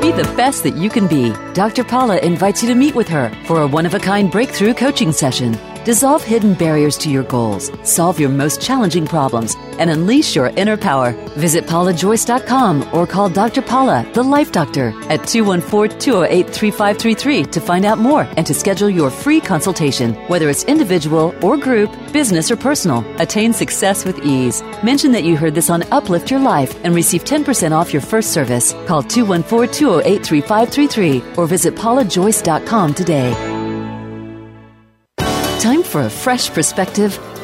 Be 0.00 0.10
the 0.10 0.24
best 0.36 0.64
that 0.64 0.74
you 0.74 0.90
can 0.90 1.06
be. 1.06 1.32
Dr. 1.52 1.84
Paula 1.84 2.18
invites 2.18 2.60
you 2.60 2.68
to 2.70 2.74
meet 2.74 2.96
with 2.96 3.06
her 3.06 3.30
for 3.44 3.60
a 3.60 3.68
one 3.68 3.86
of 3.86 3.94
a 3.94 4.00
kind 4.00 4.28
breakthrough 4.28 4.74
coaching 4.74 5.12
session. 5.12 5.56
Dissolve 5.84 6.24
hidden 6.24 6.54
barriers 6.54 6.98
to 6.98 7.08
your 7.08 7.22
goals, 7.22 7.70
solve 7.84 8.18
your 8.18 8.30
most 8.30 8.60
challenging 8.60 9.06
problems, 9.06 9.54
and 9.80 9.90
unleash 9.90 10.36
your 10.36 10.46
inner 10.56 10.76
power. 10.76 11.12
Visit 11.36 11.66
paulajoyce.com 11.66 12.94
or 12.94 13.06
call 13.06 13.28
Dr. 13.28 13.62
Paula, 13.62 14.08
the 14.14 14.22
Life 14.22 14.52
Doctor, 14.52 14.92
at 15.08 15.26
214 15.26 15.98
208 15.98 16.46
3533 16.48 17.44
to 17.44 17.60
find 17.60 17.84
out 17.84 17.98
more 17.98 18.28
and 18.36 18.46
to 18.46 18.54
schedule 18.54 18.90
your 18.90 19.10
free 19.10 19.40
consultation, 19.40 20.14
whether 20.28 20.48
it's 20.48 20.64
individual 20.64 21.34
or 21.42 21.56
group, 21.56 21.90
business 22.12 22.50
or 22.50 22.56
personal. 22.56 23.04
Attain 23.20 23.52
success 23.52 24.04
with 24.04 24.24
ease. 24.24 24.62
Mention 24.84 25.12
that 25.12 25.24
you 25.24 25.36
heard 25.36 25.54
this 25.54 25.70
on 25.70 25.82
Uplift 25.90 26.30
Your 26.30 26.40
Life 26.40 26.78
and 26.84 26.94
receive 26.94 27.24
10% 27.24 27.72
off 27.72 27.92
your 27.92 28.02
first 28.02 28.32
service. 28.32 28.74
Call 28.86 29.02
214 29.02 29.72
208 29.72 30.24
3533 30.24 31.34
or 31.36 31.46
visit 31.46 31.74
paulajoyce.com 31.74 32.94
today. 32.94 33.56
Time 35.60 35.82
for 35.82 36.00
a 36.00 36.10
fresh 36.10 36.50
perspective 36.50 37.18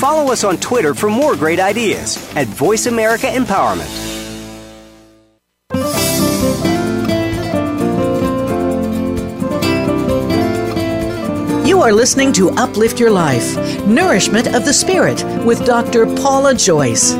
Follow 0.00 0.32
us 0.32 0.44
on 0.44 0.56
Twitter 0.56 0.94
for 0.94 1.10
more 1.10 1.36
great 1.36 1.60
ideas 1.60 2.16
at 2.34 2.46
Voice 2.46 2.86
America 2.86 3.26
Empowerment. 3.26 3.90
You 11.66 11.82
are 11.82 11.92
listening 11.92 12.32
to 12.32 12.48
Uplift 12.52 12.98
Your 12.98 13.10
Life 13.10 13.58
Nourishment 13.86 14.54
of 14.54 14.64
the 14.64 14.72
Spirit 14.72 15.22
with 15.44 15.66
Dr. 15.66 16.06
Paula 16.06 16.54
Joyce. 16.54 17.12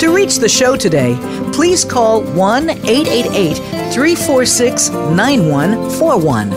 To 0.00 0.14
reach 0.14 0.36
the 0.36 0.48
show 0.50 0.76
today, 0.76 1.16
please 1.54 1.86
call 1.86 2.22
1 2.22 2.68
888 2.68 3.54
346 3.94 4.90
9141. 4.90 6.50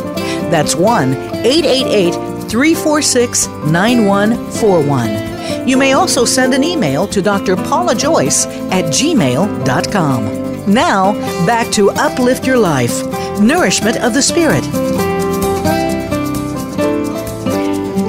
That's 0.51 0.75
1 0.75 1.13
888 1.13 2.49
346 2.49 3.47
9141. 3.47 5.28
You 5.65 5.77
may 5.77 5.93
also 5.93 6.25
send 6.25 6.53
an 6.53 6.63
email 6.63 7.07
to 7.07 7.21
Dr. 7.21 7.55
Paula 7.55 7.95
Joyce 7.95 8.45
at 8.71 8.85
gmail.com. 8.85 10.73
Now, 10.73 11.13
back 11.45 11.71
to 11.73 11.89
Uplift 11.91 12.45
Your 12.45 12.57
Life 12.57 13.03
Nourishment 13.39 13.97
of 13.97 14.13
the 14.13 14.21
Spirit. 14.21 14.63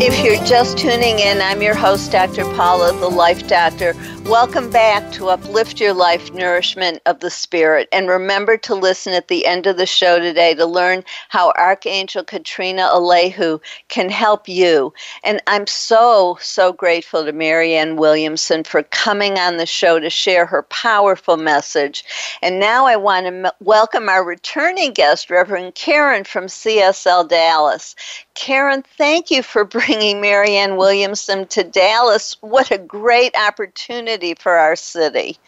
If 0.03 0.25
you're 0.25 0.43
just 0.47 0.79
tuning 0.79 1.19
in, 1.19 1.41
I'm 1.43 1.61
your 1.61 1.75
host, 1.75 2.11
Dr. 2.11 2.45
Paula, 2.55 2.99
the 2.99 3.09
Life 3.09 3.47
Doctor. 3.47 3.95
Welcome 4.27 4.71
back 4.71 5.11
to 5.13 5.29
Uplift 5.29 5.81
Your 5.81 5.93
Life 5.93 6.33
Nourishment 6.33 7.01
of 7.07 7.19
the 7.19 7.31
Spirit. 7.31 7.89
And 7.91 8.09
remember 8.09 8.57
to 8.59 8.75
listen 8.77 9.13
at 9.13 9.27
the 9.27 9.45
end 9.45 9.67
of 9.67 9.77
the 9.77 9.87
show 9.87 10.21
today 10.21 10.55
to 10.55 10.67
learn 10.67 11.03
how 11.31 11.53
Archangel 11.57 12.23
Katrina 12.23 12.83
Alehu 12.83 13.61
can 13.89 14.09
help 14.09 14.49
you. 14.49 14.93
And 15.25 15.43
I'm 15.49 15.67
so, 15.67 16.39
so 16.41 16.73
grateful 16.73 17.25
to 17.25 17.33
Marianne 17.33 17.97
Williamson 17.97 18.63
for 18.63 18.85
coming 18.85 19.37
on 19.39 19.57
the 19.57 19.67
show 19.67 19.99
to 19.99 20.11
share 20.11 20.47
her 20.47 20.63
powerful 20.63 21.37
message. 21.37 22.05
And 22.41 22.61
now 22.61 22.87
I 22.87 22.97
want 22.97 23.27
to 23.27 23.33
m- 23.33 23.53
welcome 23.61 24.09
our 24.09 24.25
returning 24.25 24.93
guest, 24.93 25.31
Reverend 25.31 25.75
Karen 25.75 26.23
from 26.23 26.45
CSL 26.47 27.29
Dallas. 27.29 27.97
Karen, 28.35 28.83
thank 28.97 29.31
you 29.31 29.43
for 29.43 29.65
bringing 29.79 30.21
Marianne 30.21 30.77
Williamson 30.77 31.47
to 31.49 31.63
Dallas. 31.63 32.37
What 32.41 32.71
a 32.71 32.79
great 32.79 33.35
opportunity 33.37 34.35
for 34.35 34.53
our 34.53 34.77
city. 34.77 35.39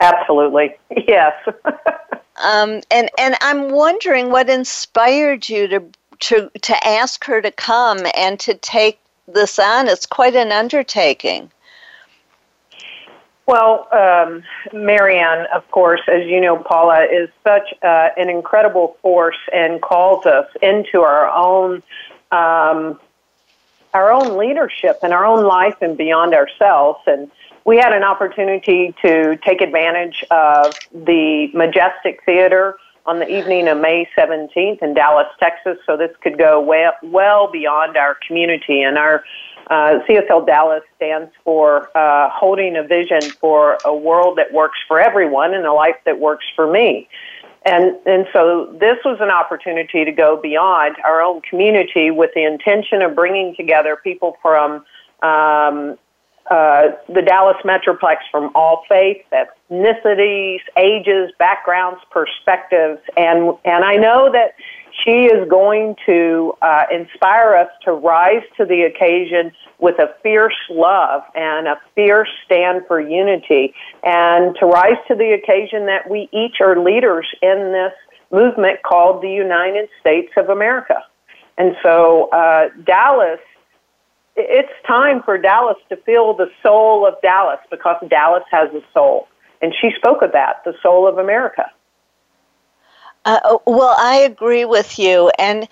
Absolutely, 0.00 0.76
yes. 1.08 1.34
um, 2.44 2.80
and 2.90 3.10
and 3.18 3.36
I'm 3.40 3.70
wondering 3.70 4.30
what 4.30 4.50
inspired 4.50 5.48
you 5.48 5.68
to 5.68 5.82
to 6.18 6.50
to 6.62 6.86
ask 6.86 7.24
her 7.24 7.40
to 7.40 7.50
come 7.50 8.00
and 8.16 8.38
to 8.40 8.54
take 8.54 8.98
this 9.26 9.58
on. 9.58 9.88
It's 9.88 10.06
quite 10.06 10.36
an 10.36 10.52
undertaking. 10.52 11.50
Well, 13.46 13.86
um, 13.92 14.42
Marianne, 14.72 15.46
of 15.54 15.70
course, 15.70 16.00
as 16.08 16.26
you 16.26 16.40
know, 16.40 16.56
Paula 16.56 17.04
is 17.04 17.28
such 17.44 17.72
uh, 17.80 18.08
an 18.16 18.28
incredible 18.28 18.96
force 19.02 19.38
and 19.54 19.80
calls 19.80 20.26
us 20.26 20.48
into 20.60 21.02
our 21.02 21.28
own 21.28 21.82
um, 22.32 22.98
our 23.94 24.12
own 24.12 24.36
leadership 24.36 24.98
and 25.02 25.12
our 25.12 25.24
own 25.24 25.44
life 25.44 25.76
and 25.80 25.96
beyond 25.96 26.34
ourselves. 26.34 26.98
And 27.06 27.30
we 27.64 27.78
had 27.78 27.92
an 27.92 28.02
opportunity 28.02 28.94
to 29.02 29.36
take 29.36 29.62
advantage 29.62 30.24
of 30.30 30.74
the 30.92 31.48
Majestic 31.54 32.22
Theater 32.26 32.76
on 33.06 33.20
the 33.20 33.28
evening 33.28 33.68
of 33.68 33.78
May 33.78 34.08
17th 34.18 34.82
in 34.82 34.92
Dallas, 34.92 35.28
Texas. 35.38 35.78
So 35.86 35.96
this 35.96 36.14
could 36.20 36.36
go 36.36 36.60
well, 36.60 36.92
well 37.02 37.50
beyond 37.50 37.96
our 37.96 38.18
community 38.26 38.82
and 38.82 38.98
our 38.98 39.24
uh, 39.68 39.98
CSL 40.08 40.46
Dallas 40.46 40.82
stands 40.96 41.32
for 41.44 41.90
uh, 41.96 42.30
holding 42.30 42.76
a 42.76 42.82
vision 42.82 43.20
for 43.40 43.78
a 43.84 43.94
world 43.94 44.38
that 44.38 44.52
works 44.52 44.78
for 44.86 45.00
everyone 45.00 45.54
and 45.54 45.66
a 45.66 45.72
life 45.72 45.96
that 46.04 46.20
works 46.20 46.44
for 46.54 46.70
me. 46.70 47.08
And, 47.64 47.96
and 48.06 48.28
so 48.32 48.72
this 48.78 48.98
was 49.04 49.18
an 49.20 49.30
opportunity 49.30 50.04
to 50.04 50.12
go 50.12 50.40
beyond 50.40 50.96
our 51.02 51.20
own 51.20 51.40
community 51.40 52.12
with 52.12 52.30
the 52.34 52.44
intention 52.44 53.02
of 53.02 53.16
bringing 53.16 53.56
together 53.56 53.96
people 53.96 54.36
from 54.40 54.84
um, 55.22 55.98
uh, 56.48 56.92
the 57.08 57.22
Dallas 57.22 57.56
Metroplex 57.64 58.18
from 58.30 58.52
all 58.54 58.84
faiths, 58.88 59.24
ethnicities, 59.32 60.60
ages, 60.76 61.32
backgrounds, 61.40 62.00
perspectives, 62.12 63.00
and 63.16 63.56
and 63.64 63.84
I 63.84 63.96
know 63.96 64.30
that 64.30 64.54
she 65.04 65.26
is 65.26 65.48
going 65.48 65.96
to 66.06 66.54
uh, 66.62 66.84
inspire 66.92 67.54
us 67.54 67.70
to 67.84 67.92
rise 67.92 68.42
to 68.56 68.64
the 68.64 68.82
occasion 68.82 69.52
with 69.78 69.98
a 69.98 70.14
fierce 70.22 70.56
love 70.70 71.22
and 71.34 71.68
a 71.68 71.76
fierce 71.94 72.30
stand 72.44 72.82
for 72.86 73.00
unity, 73.00 73.74
and 74.02 74.56
to 74.58 74.66
rise 74.66 74.96
to 75.08 75.14
the 75.14 75.32
occasion 75.32 75.86
that 75.86 76.08
we 76.10 76.28
each 76.32 76.60
are 76.60 76.82
leaders 76.82 77.26
in 77.42 77.72
this 77.72 77.92
movement 78.32 78.82
called 78.82 79.22
the 79.22 79.30
United 79.30 79.88
States 80.00 80.32
of 80.36 80.48
America. 80.48 81.02
And 81.58 81.76
so, 81.82 82.28
uh, 82.30 82.68
Dallas, 82.84 83.40
it's 84.36 84.72
time 84.86 85.22
for 85.22 85.38
Dallas 85.38 85.78
to 85.88 85.96
feel 85.98 86.34
the 86.34 86.50
soul 86.62 87.06
of 87.06 87.14
Dallas 87.22 87.60
because 87.70 87.96
Dallas 88.08 88.44
has 88.50 88.68
a 88.74 88.80
soul. 88.92 89.28
And 89.62 89.72
she 89.80 89.90
spoke 89.96 90.22
of 90.22 90.32
that, 90.32 90.62
the 90.64 90.74
soul 90.82 91.08
of 91.08 91.18
America. 91.18 91.70
Uh, 93.26 93.58
well, 93.66 93.94
I 93.98 94.18
agree 94.18 94.64
with 94.64 94.98
you. 94.98 95.30
And 95.38 95.68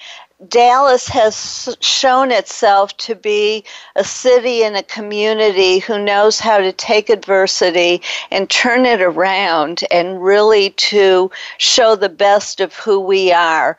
Dallas 0.48 1.06
has 1.08 1.76
shown 1.80 2.32
itself 2.32 2.96
to 2.98 3.14
be 3.14 3.64
a 3.94 4.02
city 4.02 4.64
and 4.64 4.76
a 4.76 4.82
community 4.82 5.78
who 5.78 6.02
knows 6.02 6.40
how 6.40 6.58
to 6.58 6.72
take 6.72 7.08
adversity 7.08 8.02
and 8.30 8.50
turn 8.50 8.84
it 8.84 9.00
around 9.00 9.84
and 9.90 10.22
really 10.22 10.70
to 10.70 11.30
show 11.58 11.94
the 11.94 12.08
best 12.08 12.60
of 12.60 12.74
who 12.74 12.98
we 12.98 13.32
are. 13.32 13.78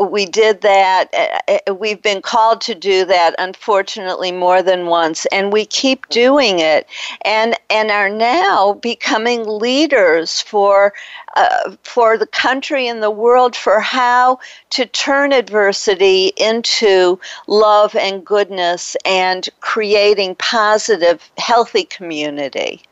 We 0.00 0.26
did 0.26 0.60
that. 0.62 1.62
We've 1.78 2.02
been 2.02 2.22
called 2.22 2.60
to 2.62 2.74
do 2.74 3.04
that, 3.04 3.36
unfortunately, 3.38 4.32
more 4.32 4.62
than 4.62 4.86
once, 4.86 5.26
and 5.26 5.52
we 5.52 5.64
keep 5.66 6.08
doing 6.08 6.58
it 6.58 6.86
and, 7.24 7.54
and 7.70 7.90
are 7.90 8.10
now 8.10 8.74
becoming 8.74 9.46
leaders 9.46 10.40
for, 10.40 10.92
uh, 11.36 11.76
for 11.82 12.18
the 12.18 12.26
country 12.26 12.88
and 12.88 13.02
the 13.02 13.10
world 13.10 13.54
for 13.54 13.78
how 13.78 14.40
to 14.70 14.86
turn 14.86 15.32
adversity 15.32 16.01
into 16.36 17.18
love 17.46 17.94
and 17.96 18.24
goodness 18.24 18.96
and 19.04 19.48
creating 19.60 20.34
positive, 20.36 21.30
healthy 21.38 21.84
community. 21.84 22.82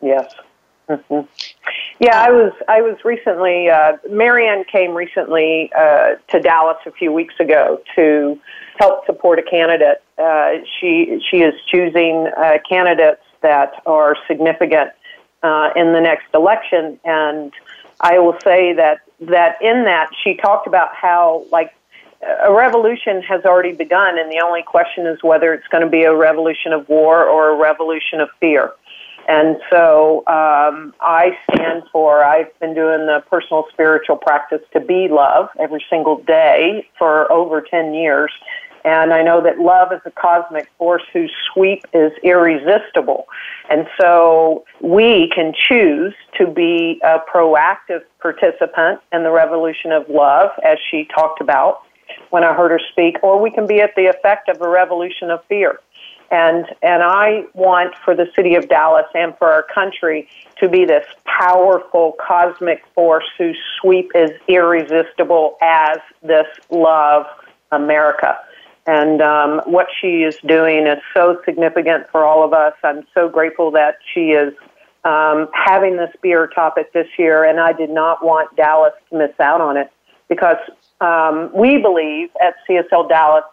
Yes. 0.00 0.32
Mm-hmm. 0.88 1.26
Yeah, 1.98 2.20
I 2.20 2.30
was. 2.30 2.52
I 2.68 2.80
was 2.80 2.96
recently. 3.04 3.68
Uh, 3.68 3.96
Marianne 4.08 4.64
came 4.70 4.94
recently 4.94 5.72
uh, 5.76 6.14
to 6.28 6.40
Dallas 6.40 6.76
a 6.86 6.92
few 6.92 7.12
weeks 7.12 7.34
ago 7.40 7.80
to 7.96 8.38
help 8.78 9.04
support 9.06 9.38
a 9.40 9.42
candidate. 9.42 10.02
Uh, 10.16 10.58
she 10.78 11.20
she 11.28 11.38
is 11.38 11.54
choosing 11.66 12.28
uh, 12.36 12.58
candidates 12.68 13.22
that 13.40 13.82
are 13.84 14.16
significant 14.28 14.90
uh, 15.42 15.70
in 15.74 15.92
the 15.92 16.00
next 16.00 16.26
election. 16.34 17.00
And 17.04 17.52
I 18.00 18.18
will 18.18 18.38
say 18.44 18.72
that 18.74 19.00
that 19.22 19.60
in 19.60 19.84
that 19.84 20.10
she 20.22 20.34
talked 20.34 20.66
about 20.66 20.94
how 20.94 21.46
like 21.50 21.74
a 22.22 22.52
revolution 22.52 23.22
has 23.22 23.44
already 23.44 23.72
begun, 23.72 24.18
and 24.18 24.30
the 24.30 24.40
only 24.44 24.62
question 24.62 25.06
is 25.06 25.22
whether 25.22 25.52
it's 25.52 25.66
going 25.68 25.84
to 25.84 25.90
be 25.90 26.04
a 26.04 26.14
revolution 26.14 26.72
of 26.72 26.88
war 26.88 27.26
or 27.26 27.50
a 27.50 27.56
revolution 27.56 28.20
of 28.20 28.28
fear. 28.40 28.72
And 29.28 29.56
so 29.70 30.18
um, 30.28 30.94
I 31.00 31.36
stand 31.50 31.82
for, 31.90 32.22
I've 32.22 32.56
been 32.60 32.74
doing 32.74 33.06
the 33.06 33.24
personal 33.28 33.66
spiritual 33.72 34.16
practice 34.16 34.62
to 34.72 34.80
be 34.80 35.08
love 35.08 35.48
every 35.58 35.84
single 35.90 36.22
day 36.22 36.88
for 36.96 37.30
over 37.32 37.60
10 37.60 37.92
years. 37.92 38.30
And 38.84 39.12
I 39.12 39.22
know 39.22 39.42
that 39.42 39.58
love 39.58 39.90
is 39.92 40.00
a 40.04 40.12
cosmic 40.12 40.70
force 40.78 41.02
whose 41.12 41.32
sweep 41.52 41.84
is 41.92 42.12
irresistible. 42.22 43.26
And 43.68 43.88
so 44.00 44.64
we 44.80 45.28
can 45.34 45.52
choose 45.68 46.14
to 46.38 46.46
be 46.46 47.00
a 47.02 47.18
proactive 47.18 48.02
participant 48.20 49.00
in 49.12 49.24
the 49.24 49.32
revolution 49.32 49.90
of 49.90 50.08
love, 50.08 50.50
as 50.64 50.78
she 50.88 51.04
talked 51.12 51.40
about 51.40 51.82
when 52.30 52.44
I 52.44 52.54
heard 52.54 52.70
her 52.70 52.80
speak, 52.92 53.16
or 53.22 53.40
we 53.40 53.50
can 53.50 53.66
be 53.66 53.80
at 53.80 53.94
the 53.96 54.06
effect 54.06 54.48
of 54.48 54.60
a 54.60 54.68
revolution 54.68 55.30
of 55.30 55.44
fear. 55.46 55.80
And, 56.30 56.66
and 56.82 57.02
I 57.02 57.44
want 57.54 57.94
for 58.04 58.16
the 58.16 58.26
city 58.34 58.56
of 58.56 58.68
Dallas 58.68 59.06
and 59.14 59.36
for 59.38 59.48
our 59.48 59.62
country 59.62 60.28
to 60.60 60.68
be 60.68 60.84
this 60.84 61.06
powerful 61.24 62.16
cosmic 62.26 62.84
force 62.94 63.24
whose 63.38 63.56
sweep 63.80 64.10
is 64.14 64.30
irresistible 64.48 65.56
as 65.62 65.98
this 66.22 66.46
love 66.70 67.26
America. 67.70 68.38
And 68.86 69.20
um, 69.20 69.60
what 69.66 69.86
she 70.00 70.22
is 70.22 70.36
doing 70.46 70.86
is 70.86 70.98
so 71.14 71.40
significant 71.44 72.08
for 72.10 72.24
all 72.24 72.44
of 72.44 72.52
us. 72.52 72.74
I'm 72.84 73.04
so 73.14 73.28
grateful 73.28 73.72
that 73.72 73.98
she 74.12 74.30
is 74.30 74.52
um, 75.04 75.48
having 75.52 75.96
this 75.96 76.10
be 76.22 76.30
her 76.32 76.48
topic 76.48 76.92
this 76.92 77.08
year, 77.18 77.44
and 77.44 77.60
I 77.60 77.72
did 77.72 77.90
not 77.90 78.24
want 78.24 78.56
Dallas 78.56 78.92
to 79.10 79.18
miss 79.18 79.38
out 79.38 79.60
on 79.60 79.76
it 79.76 79.90
because 80.28 80.56
um, 81.00 81.50
we 81.54 81.78
believe 81.78 82.30
at 82.40 82.54
CSL 82.68 83.08
Dallas 83.08 83.44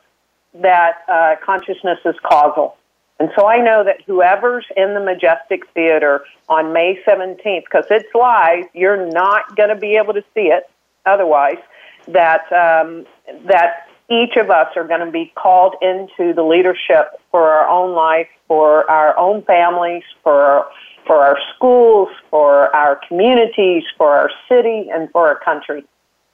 that 0.56 1.00
uh, 1.08 1.36
consciousness 1.44 2.00
is 2.06 2.16
causal. 2.24 2.78
And 3.20 3.30
so 3.38 3.48
I 3.48 3.58
know 3.58 3.84
that 3.84 4.02
whoever's 4.06 4.66
in 4.76 4.94
the 4.94 5.00
Majestic 5.00 5.62
Theater 5.74 6.26
on 6.50 6.74
May 6.74 7.00
17th, 7.08 7.64
because 7.64 7.86
it's 7.90 8.10
live, 8.14 8.66
you're 8.74 9.10
not 9.12 9.56
going 9.56 9.70
to 9.70 9.76
be 9.76 9.96
able 9.96 10.14
to 10.14 10.24
see 10.34 10.48
it 10.48 10.70
otherwise, 11.06 11.60
that, 12.08 12.42
um, 12.52 13.06
that 13.46 13.88
each 14.10 14.36
of 14.36 14.50
us 14.50 14.68
are 14.76 14.86
going 14.86 15.06
to 15.06 15.12
be 15.12 15.32
called 15.36 15.76
into 15.82 16.34
the 16.34 16.44
leadership 16.44 17.20
for 17.32 17.50
our 17.50 17.68
own 17.68 17.96
life, 17.96 18.28
for 18.48 18.90
our 18.90 19.18
own 19.18 19.44
families, 19.44 20.04
for, 20.24 20.66
for 21.06 21.18
our 21.18 21.38
schools, 21.56 22.10
for 22.30 22.76
our 22.76 23.00
communities, 23.08 23.84
for 23.98 24.10
our 24.10 24.30
city, 24.50 24.90
and 24.92 25.10
for 25.12 25.28
our 25.28 25.40
country. 25.40 25.86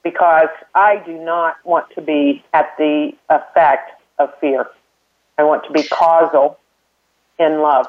Because 0.02 0.48
I 0.74 1.02
do 1.04 1.12
not 1.12 1.56
want 1.64 1.86
to 1.94 2.00
be 2.00 2.42
at 2.52 2.74
the 2.78 3.12
effect 3.28 4.00
of 4.18 4.30
fear. 4.40 4.66
I 5.38 5.44
want 5.44 5.64
to 5.64 5.72
be 5.72 5.82
causal 5.82 6.58
in 7.38 7.60
love. 7.60 7.86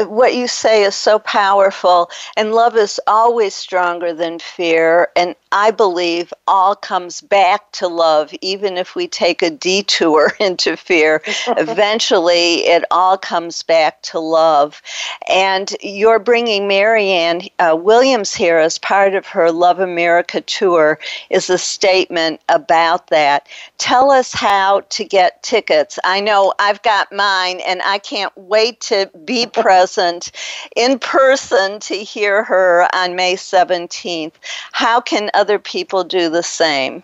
What 0.00 0.34
you 0.34 0.48
say 0.48 0.84
is 0.84 0.94
so 0.94 1.18
powerful, 1.18 2.10
and 2.36 2.52
love 2.52 2.76
is 2.76 3.00
always 3.06 3.54
stronger 3.54 4.12
than 4.12 4.38
fear. 4.38 5.08
And 5.16 5.34
I 5.52 5.70
believe 5.70 6.32
all 6.46 6.74
comes 6.74 7.20
back 7.20 7.70
to 7.72 7.88
love, 7.88 8.32
even 8.40 8.76
if 8.76 8.94
we 8.94 9.08
take 9.08 9.42
a 9.42 9.50
detour 9.50 10.32
into 10.40 10.76
fear. 10.76 11.22
Eventually, 11.46 12.66
it 12.66 12.84
all 12.90 13.16
comes 13.16 13.62
back 13.62 14.02
to 14.02 14.18
love. 14.18 14.82
And 15.28 15.74
you're 15.80 16.18
bringing 16.18 16.68
Marianne 16.68 17.42
uh, 17.58 17.76
Williams 17.78 18.34
here 18.34 18.58
as 18.58 18.78
part 18.78 19.14
of 19.14 19.26
her 19.26 19.50
Love 19.50 19.80
America 19.80 20.40
tour, 20.40 20.98
is 21.30 21.50
a 21.50 21.58
statement 21.58 22.40
about 22.48 23.08
that. 23.08 23.48
Tell 23.78 24.10
us 24.10 24.32
how 24.32 24.80
to 24.90 25.04
get 25.04 25.42
tickets. 25.42 25.98
I 26.04 26.20
know 26.20 26.52
I've 26.58 26.82
got 26.82 27.12
mine, 27.12 27.60
and 27.66 27.80
I 27.84 27.98
can't 27.98 28.32
wait 28.36 28.55
to 28.80 29.10
be 29.24 29.46
present 29.46 30.32
in 30.74 30.98
person 30.98 31.78
to 31.80 31.94
hear 31.94 32.44
her 32.44 32.88
on 32.94 33.16
May 33.16 33.34
17th. 33.34 34.32
How 34.72 35.00
can 35.00 35.30
other 35.34 35.58
people 35.58 36.04
do 36.04 36.28
the 36.28 36.42
same? 36.42 37.02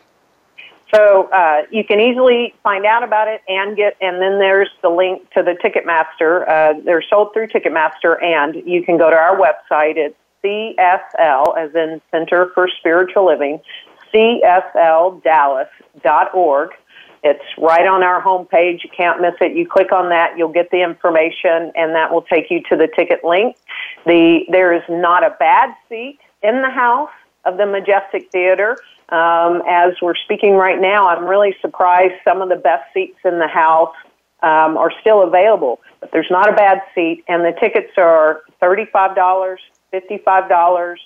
So 0.95 1.31
uh, 1.33 1.63
you 1.71 1.85
can 1.85 2.01
easily 2.01 2.55
find 2.63 2.85
out 2.85 3.03
about 3.03 3.27
it 3.27 3.41
and 3.49 3.75
get, 3.77 3.97
and 4.03 4.21
then 4.21 4.39
there's 4.39 4.69
the 4.83 4.91
link 4.91 5.31
to 5.31 5.43
the 5.43 5.53
Ticketmaster. 5.53 6.47
Uh, 6.47 6.75
they're 6.85 7.03
sold 7.03 7.33
through 7.33 7.49
Ticketmaster, 7.49 8.23
and 8.23 8.57
you 8.67 8.83
can 8.83 8.99
go 8.99 9.09
to 9.09 9.17
our 9.17 9.39
website. 9.39 9.97
It's 9.97 10.15
CSL, 10.45 11.57
as 11.57 11.75
in 11.75 12.03
Center 12.11 12.51
for 12.55 12.69
Spiritual 12.69 13.25
Living, 13.25 13.59
CSLDallas.org. 14.13 16.71
It's 17.23 17.45
right 17.57 17.87
on 17.87 18.03
our 18.03 18.21
homepage. 18.21 18.83
You 18.83 18.91
can't 18.97 19.21
miss 19.21 19.35
it. 19.41 19.57
You 19.57 19.69
click 19.69 19.93
on 19.93 20.09
that, 20.09 20.37
you'll 20.37 20.53
get 20.53 20.71
the 20.71 20.83
information, 20.83 21.71
and 21.77 21.95
that 21.95 22.13
will 22.13 22.23
take 22.23 22.51
you 22.51 22.61
to 22.69 22.77
the 22.77 22.89
ticket 22.97 23.23
link. 23.23 23.57
The 24.07 24.41
there 24.49 24.73
is 24.73 24.83
not 24.89 25.25
a 25.25 25.37
bad 25.39 25.75
seat 25.89 26.19
in 26.43 26.63
the 26.63 26.71
house 26.71 27.11
of 27.45 27.57
the 27.59 27.67
Majestic 27.67 28.31
Theater. 28.33 28.77
Um, 29.11 29.63
as 29.69 29.93
we're 30.01 30.17
speaking 30.17 30.55
right 30.55 30.81
now, 30.81 31.09
I'm 31.09 31.25
really 31.25 31.55
surprised 31.61 32.15
some 32.25 32.43
of 32.43 32.49
the 32.49 32.57
best 32.57 32.93
seats 32.95 33.19
in 33.25 33.39
the 33.39 33.47
house 33.47 33.95
um, 34.43 34.77
are 34.77 34.91
still 35.01 35.23
available. 35.23 35.81
But 36.01 36.11
there's 36.13 36.31
not 36.31 36.49
a 36.49 36.57
bad 36.57 36.83
seat, 36.95 37.25
and 37.29 37.45
the 37.45 37.53
tickets 37.61 37.93
are 37.99 38.41
thirty-five 38.59 39.15
dollars, 39.15 39.61
fifty-five 39.93 40.49
dollars, 40.49 41.01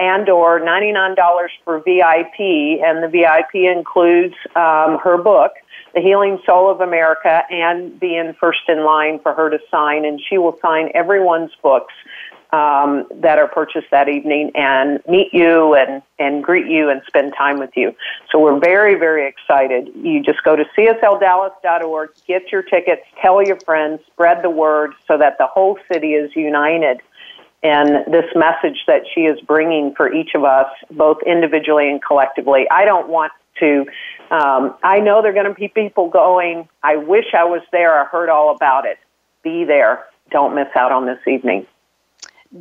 and 0.00 0.28
or 0.28 0.60
$99 0.60 1.48
for 1.64 1.78
VIP, 1.80 2.80
and 2.82 3.02
the 3.02 3.08
VIP 3.08 3.66
includes 3.76 4.34
um, 4.56 4.98
her 4.98 5.18
book, 5.22 5.52
The 5.94 6.00
Healing 6.00 6.40
Soul 6.46 6.70
of 6.70 6.80
America, 6.80 7.42
and 7.50 8.00
being 8.00 8.34
first 8.40 8.60
in 8.68 8.84
line 8.84 9.20
for 9.20 9.34
her 9.34 9.50
to 9.50 9.58
sign, 9.70 10.04
and 10.04 10.20
she 10.28 10.38
will 10.38 10.58
sign 10.62 10.90
everyone's 10.94 11.52
books 11.62 11.92
um, 12.52 13.06
that 13.14 13.38
are 13.38 13.46
purchased 13.46 13.88
that 13.90 14.08
evening 14.08 14.50
and 14.54 15.00
meet 15.08 15.32
you 15.32 15.74
and, 15.74 16.02
and 16.18 16.42
greet 16.42 16.66
you 16.66 16.88
and 16.88 17.00
spend 17.06 17.32
time 17.36 17.58
with 17.58 17.70
you. 17.76 17.94
So 18.32 18.40
we're 18.40 18.58
very, 18.58 18.96
very 18.96 19.28
excited. 19.28 19.90
You 19.94 20.22
just 20.22 20.42
go 20.42 20.56
to 20.56 20.64
csldallas.org, 20.76 22.10
get 22.26 22.50
your 22.50 22.62
tickets, 22.62 23.02
tell 23.22 23.42
your 23.46 23.60
friends, 23.60 24.00
spread 24.12 24.42
the 24.42 24.50
word 24.50 24.94
so 25.06 25.16
that 25.18 25.38
the 25.38 25.46
whole 25.46 25.78
city 25.92 26.14
is 26.14 26.34
united 26.34 27.00
and 27.62 28.12
this 28.12 28.24
message 28.34 28.84
that 28.86 29.02
she 29.14 29.22
is 29.22 29.40
bringing 29.40 29.94
for 29.94 30.12
each 30.12 30.34
of 30.34 30.44
us, 30.44 30.70
both 30.90 31.18
individually 31.26 31.90
and 31.90 32.02
collectively. 32.02 32.66
I 32.70 32.84
don't 32.84 33.08
want 33.08 33.32
to, 33.58 33.86
um, 34.30 34.74
I 34.82 35.00
know 35.00 35.20
there 35.20 35.32
are 35.32 35.34
going 35.34 35.46
to 35.46 35.54
be 35.54 35.68
people 35.68 36.08
going, 36.08 36.68
I 36.82 36.96
wish 36.96 37.34
I 37.34 37.44
was 37.44 37.62
there, 37.70 38.00
I 38.00 38.06
heard 38.06 38.30
all 38.30 38.54
about 38.54 38.86
it. 38.86 38.98
Be 39.42 39.64
there. 39.64 40.06
Don't 40.30 40.54
miss 40.54 40.68
out 40.74 40.92
on 40.92 41.06
this 41.06 41.20
evening 41.26 41.66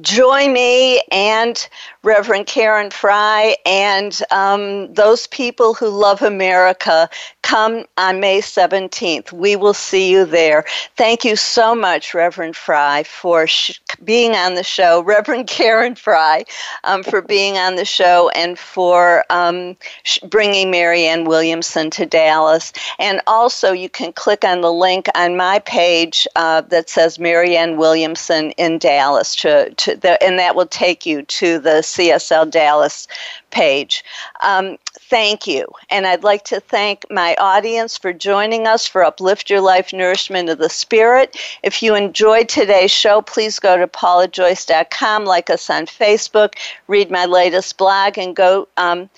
join 0.02 0.54
me 0.54 1.02
and 1.12 1.68
Reverend 2.04 2.46
Karen 2.46 2.92
Fry 2.92 3.56
and 3.66 4.22
um, 4.32 4.94
those 4.94 5.28
people 5.28 5.74
who 5.74 5.90
love 5.90 6.22
America. 6.22 7.10
Come 7.42 7.86
on 7.98 8.20
May 8.20 8.42
17th. 8.42 9.32
We 9.32 9.56
will 9.56 9.74
see 9.74 10.12
you 10.12 10.26
there. 10.26 10.66
Thank 10.96 11.26
you 11.26 11.36
so 11.36 11.74
much, 11.74 12.14
Reverend 12.14 12.56
Fry, 12.56 13.04
for 13.04 13.48
sh- 13.48 13.80
being 14.04 14.34
on 14.34 14.56
the 14.56 14.64
show. 14.64 15.02
Reverend 15.04 15.48
Karen 15.48 15.96
Fry, 15.96 16.46
um, 16.84 17.04
for 17.04 17.22
being 17.22 17.58
on 17.58 17.76
the 17.76 17.86
show 17.86 18.30
and 18.30 18.58
for 18.58 19.24
um, 19.30 19.76
sh- 20.04 20.20
bringing 20.30 20.72
Marianne 20.72 21.26
Williamson 21.26 21.90
to 21.92 22.06
Dallas. 22.06 22.74
And 23.00 23.22
also, 23.28 23.72
you 23.72 23.90
can 23.90 24.14
click 24.14 24.44
on 24.44 24.62
the 24.62 24.72
link 24.74 25.08
on 25.16 25.38
my 25.38 25.60
page 25.60 26.28
uh, 26.36 26.62
that 26.62 26.90
says 26.90 27.20
Marianne 27.20 27.78
Williamson 27.78 28.52
in 28.52 28.78
Dallas 28.78 29.36
to 29.38 29.74
to 29.76 29.96
the, 29.96 30.22
and 30.24 30.40
that 30.40 30.56
will 30.56 30.68
take 30.68 31.06
you 31.06 31.24
to 31.24 31.60
the 31.60 31.82
CSL 31.82 32.50
Dallas 32.50 33.08
page. 33.52 34.04
Um, 34.42 34.78
thank 35.10 35.48
you. 35.48 35.66
And 35.90 36.06
I'd 36.06 36.24
like 36.24 36.44
to 36.46 36.60
thank 36.60 37.06
my 37.10 37.36
audience 37.40 37.98
for 37.98 38.14
joining 38.14 38.68
us 38.68 38.88
for 38.88 39.04
Uplift 39.04 39.50
Your 39.50 39.62
Life 39.62 39.92
Nourishment 39.92 40.50
of 40.50 40.60
the 40.60 40.70
Spirit. 40.70 41.36
If 41.64 41.82
you 41.82 41.96
enjoyed 41.96 42.48
today's 42.48 42.92
show, 42.92 43.22
please 43.22 43.60
go 43.60 43.78
to 43.78 43.88
paulajoyce.com, 43.88 45.26
like 45.26 45.50
us 45.50 45.70
on 45.70 45.88
Facebook, 45.88 46.54
read 46.88 47.10
my 47.10 47.26
latest 47.26 47.78
blog, 47.78 48.18
and 48.18 48.36
go 48.36 48.68
um, 48.78 49.10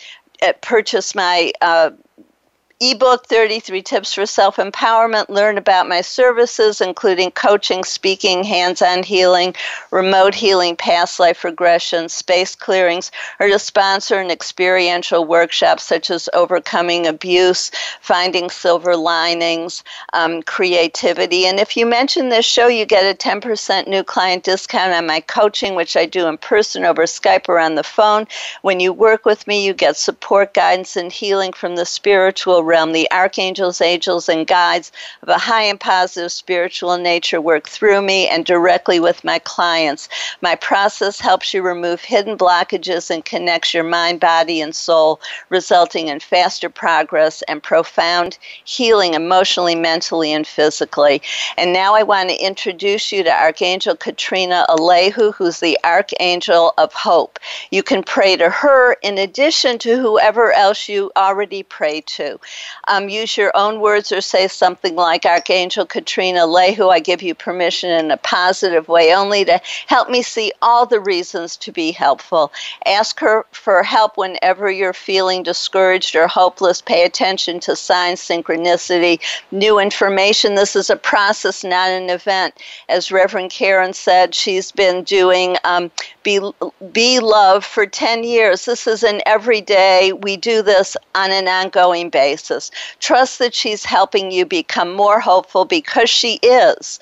purchase 0.61 1.13
my 1.13 1.51
uh, 1.61 1.91
ebook 2.83 3.27
33 3.27 3.83
tips 3.83 4.15
for 4.15 4.25
self-empowerment 4.25 5.29
learn 5.29 5.55
about 5.55 5.87
my 5.87 6.01
services 6.01 6.81
including 6.81 7.29
coaching 7.29 7.83
speaking 7.83 8.43
hands-on 8.43 9.03
healing 9.03 9.53
remote 9.91 10.33
healing 10.33 10.75
past 10.75 11.19
life 11.19 11.43
regression 11.43 12.09
space 12.09 12.55
clearings 12.55 13.11
or 13.39 13.47
to 13.47 13.59
sponsor 13.59 14.19
an 14.19 14.31
experiential 14.31 15.25
workshop 15.25 15.79
such 15.79 16.09
as 16.09 16.27
overcoming 16.33 17.05
abuse 17.05 17.69
finding 18.01 18.49
silver 18.49 18.95
linings 18.95 19.83
um, 20.13 20.41
creativity. 20.41 21.45
And 21.45 21.59
if 21.59 21.77
you 21.77 21.85
mention 21.85 22.29
this 22.29 22.47
show 22.47 22.65
you 22.67 22.87
get 22.87 23.03
a 23.03 23.15
10% 23.15 23.87
new 23.87 24.03
client 24.03 24.43
discount 24.43 24.91
on 24.93 25.05
my 25.05 25.19
coaching 25.19 25.75
which 25.75 25.95
i 25.95 26.07
do 26.07 26.25
in 26.25 26.39
person 26.39 26.83
over 26.83 27.03
skype 27.03 27.47
or 27.47 27.59
on 27.59 27.75
the 27.75 27.83
phone. 27.83 28.25
When 28.63 28.79
you 28.79 28.91
work 28.91 29.23
with 29.23 29.45
me 29.45 29.63
you 29.63 29.75
get 29.75 29.97
support 29.97 30.55
guidance 30.55 30.95
and 30.95 31.11
healing 31.11 31.53
from 31.53 31.75
the 31.75 31.85
spiritual 31.85 32.63
realm. 32.71 32.93
The 32.93 33.11
archangels, 33.11 33.81
angels, 33.81 34.29
and 34.29 34.47
guides 34.47 34.91
of 35.21 35.29
a 35.29 35.37
high 35.37 35.63
and 35.63 35.79
positive 35.79 36.31
spiritual 36.31 36.97
nature 36.97 37.41
work 37.41 37.67
through 37.67 38.01
me 38.01 38.27
and 38.27 38.45
directly 38.45 38.99
with 38.99 39.23
my 39.23 39.39
clients. 39.39 40.07
My 40.41 40.55
process 40.55 41.19
helps 41.19 41.53
you 41.53 41.61
remove 41.61 42.01
hidden 42.01 42.37
blockages 42.37 43.09
and 43.11 43.23
connects 43.25 43.73
your 43.73 43.83
mind, 43.83 44.19
body, 44.21 44.61
and 44.61 44.73
soul, 44.73 45.19
resulting 45.49 46.07
in 46.07 46.21
faster 46.21 46.69
progress 46.69 47.41
and 47.43 47.61
profound 47.61 48.37
healing 48.63 49.13
emotionally, 49.13 49.75
mentally, 49.75 50.31
and 50.31 50.47
physically. 50.47 51.21
And 51.57 51.73
now 51.73 51.93
I 51.93 52.03
want 52.03 52.29
to 52.29 52.35
introduce 52.35 53.11
you 53.11 53.23
to 53.23 53.31
Archangel 53.31 53.95
Katrina 53.97 54.65
Alehu, 54.69 55.33
who's 55.33 55.59
the 55.59 55.77
Archangel 55.83 56.73
of 56.77 56.93
Hope. 56.93 57.37
You 57.69 57.83
can 57.83 58.03
pray 58.03 58.37
to 58.37 58.49
her 58.49 58.93
in 59.01 59.17
addition 59.17 59.77
to 59.79 59.97
whoever 59.97 60.53
else 60.53 60.87
you 60.87 61.11
already 61.17 61.63
pray 61.63 62.01
to. 62.17 62.39
Um, 62.87 63.09
use 63.09 63.37
your 63.37 63.51
own 63.55 63.79
words 63.79 64.11
or 64.11 64.21
say 64.21 64.47
something 64.47 64.95
like 64.95 65.25
Archangel 65.25 65.85
Katrina 65.85 66.41
Lehu, 66.41 66.91
I 66.91 66.99
give 66.99 67.21
you 67.21 67.35
permission 67.35 67.89
in 67.89 68.11
a 68.11 68.17
positive 68.17 68.87
way 68.87 69.13
only 69.13 69.45
to 69.45 69.61
help 69.87 70.09
me 70.09 70.21
see 70.21 70.51
all 70.61 70.85
the 70.85 70.99
reasons 70.99 71.57
to 71.57 71.71
be 71.71 71.91
helpful. 71.91 72.51
Ask 72.85 73.19
her 73.19 73.45
for 73.51 73.83
help 73.83 74.17
whenever 74.17 74.69
you're 74.69 74.93
feeling 74.93 75.43
discouraged 75.43 76.15
or 76.15 76.27
hopeless. 76.27 76.81
Pay 76.81 77.03
attention 77.05 77.59
to 77.61 77.75
signs, 77.75 78.21
synchronicity, 78.21 79.19
new 79.51 79.79
information. 79.79 80.55
This 80.55 80.75
is 80.75 80.89
a 80.89 80.95
process, 80.95 81.63
not 81.63 81.89
an 81.89 82.09
event. 82.09 82.55
As 82.89 83.11
Reverend 83.11 83.51
Karen 83.51 83.93
said, 83.93 84.33
she's 84.35 84.71
been 84.71 85.03
doing 85.03 85.57
um, 85.63 85.91
Be, 86.23 86.39
Be 86.91 87.19
Love 87.19 87.65
for 87.65 87.85
10 87.85 88.23
years. 88.23 88.65
This 88.65 88.87
is 88.87 89.03
an 89.03 89.21
everyday, 89.25 90.13
we 90.13 90.37
do 90.37 90.61
this 90.61 90.95
on 91.15 91.31
an 91.31 91.47
ongoing 91.47 92.09
basis. 92.09 92.71
Trust 92.99 93.39
that 93.39 93.53
she's 93.55 93.83
helping 93.83 94.31
you 94.31 94.45
become 94.45 94.93
more 94.93 95.19
hopeful 95.19 95.65
because 95.65 96.09
she 96.09 96.35
is. 96.43 96.99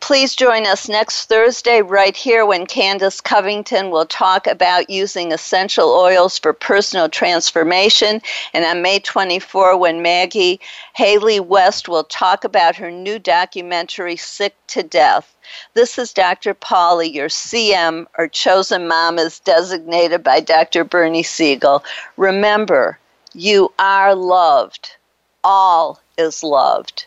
Please 0.00 0.34
join 0.34 0.66
us 0.66 0.86
next 0.86 1.30
Thursday 1.30 1.80
right 1.80 2.14
here 2.14 2.44
when 2.44 2.66
Candace 2.66 3.22
Covington 3.22 3.90
will 3.90 4.04
talk 4.04 4.46
about 4.46 4.90
using 4.90 5.32
essential 5.32 5.90
oils 5.90 6.38
for 6.38 6.52
personal 6.52 7.08
transformation. 7.08 8.20
And 8.52 8.64
on 8.66 8.82
May 8.82 8.98
24, 8.98 9.78
when 9.78 10.02
Maggie 10.02 10.60
Haley 10.94 11.40
West 11.40 11.88
will 11.88 12.04
talk 12.04 12.44
about 12.44 12.76
her 12.76 12.90
new 12.90 13.18
documentary, 13.18 14.16
Sick 14.16 14.54
to 14.68 14.82
Death. 14.82 15.34
This 15.72 15.98
is 15.98 16.12
Dr. 16.12 16.52
Paula, 16.52 17.04
your 17.04 17.28
CM 17.28 18.06
or 18.18 18.28
chosen 18.28 18.86
mom 18.86 19.18
is 19.18 19.40
designated 19.40 20.22
by 20.22 20.40
Dr. 20.40 20.84
Bernie 20.84 21.22
Siegel. 21.22 21.82
Remember, 22.18 22.98
you 23.32 23.72
are 23.78 24.14
loved. 24.14 24.96
All 25.42 26.00
is 26.18 26.42
loved. 26.42 27.06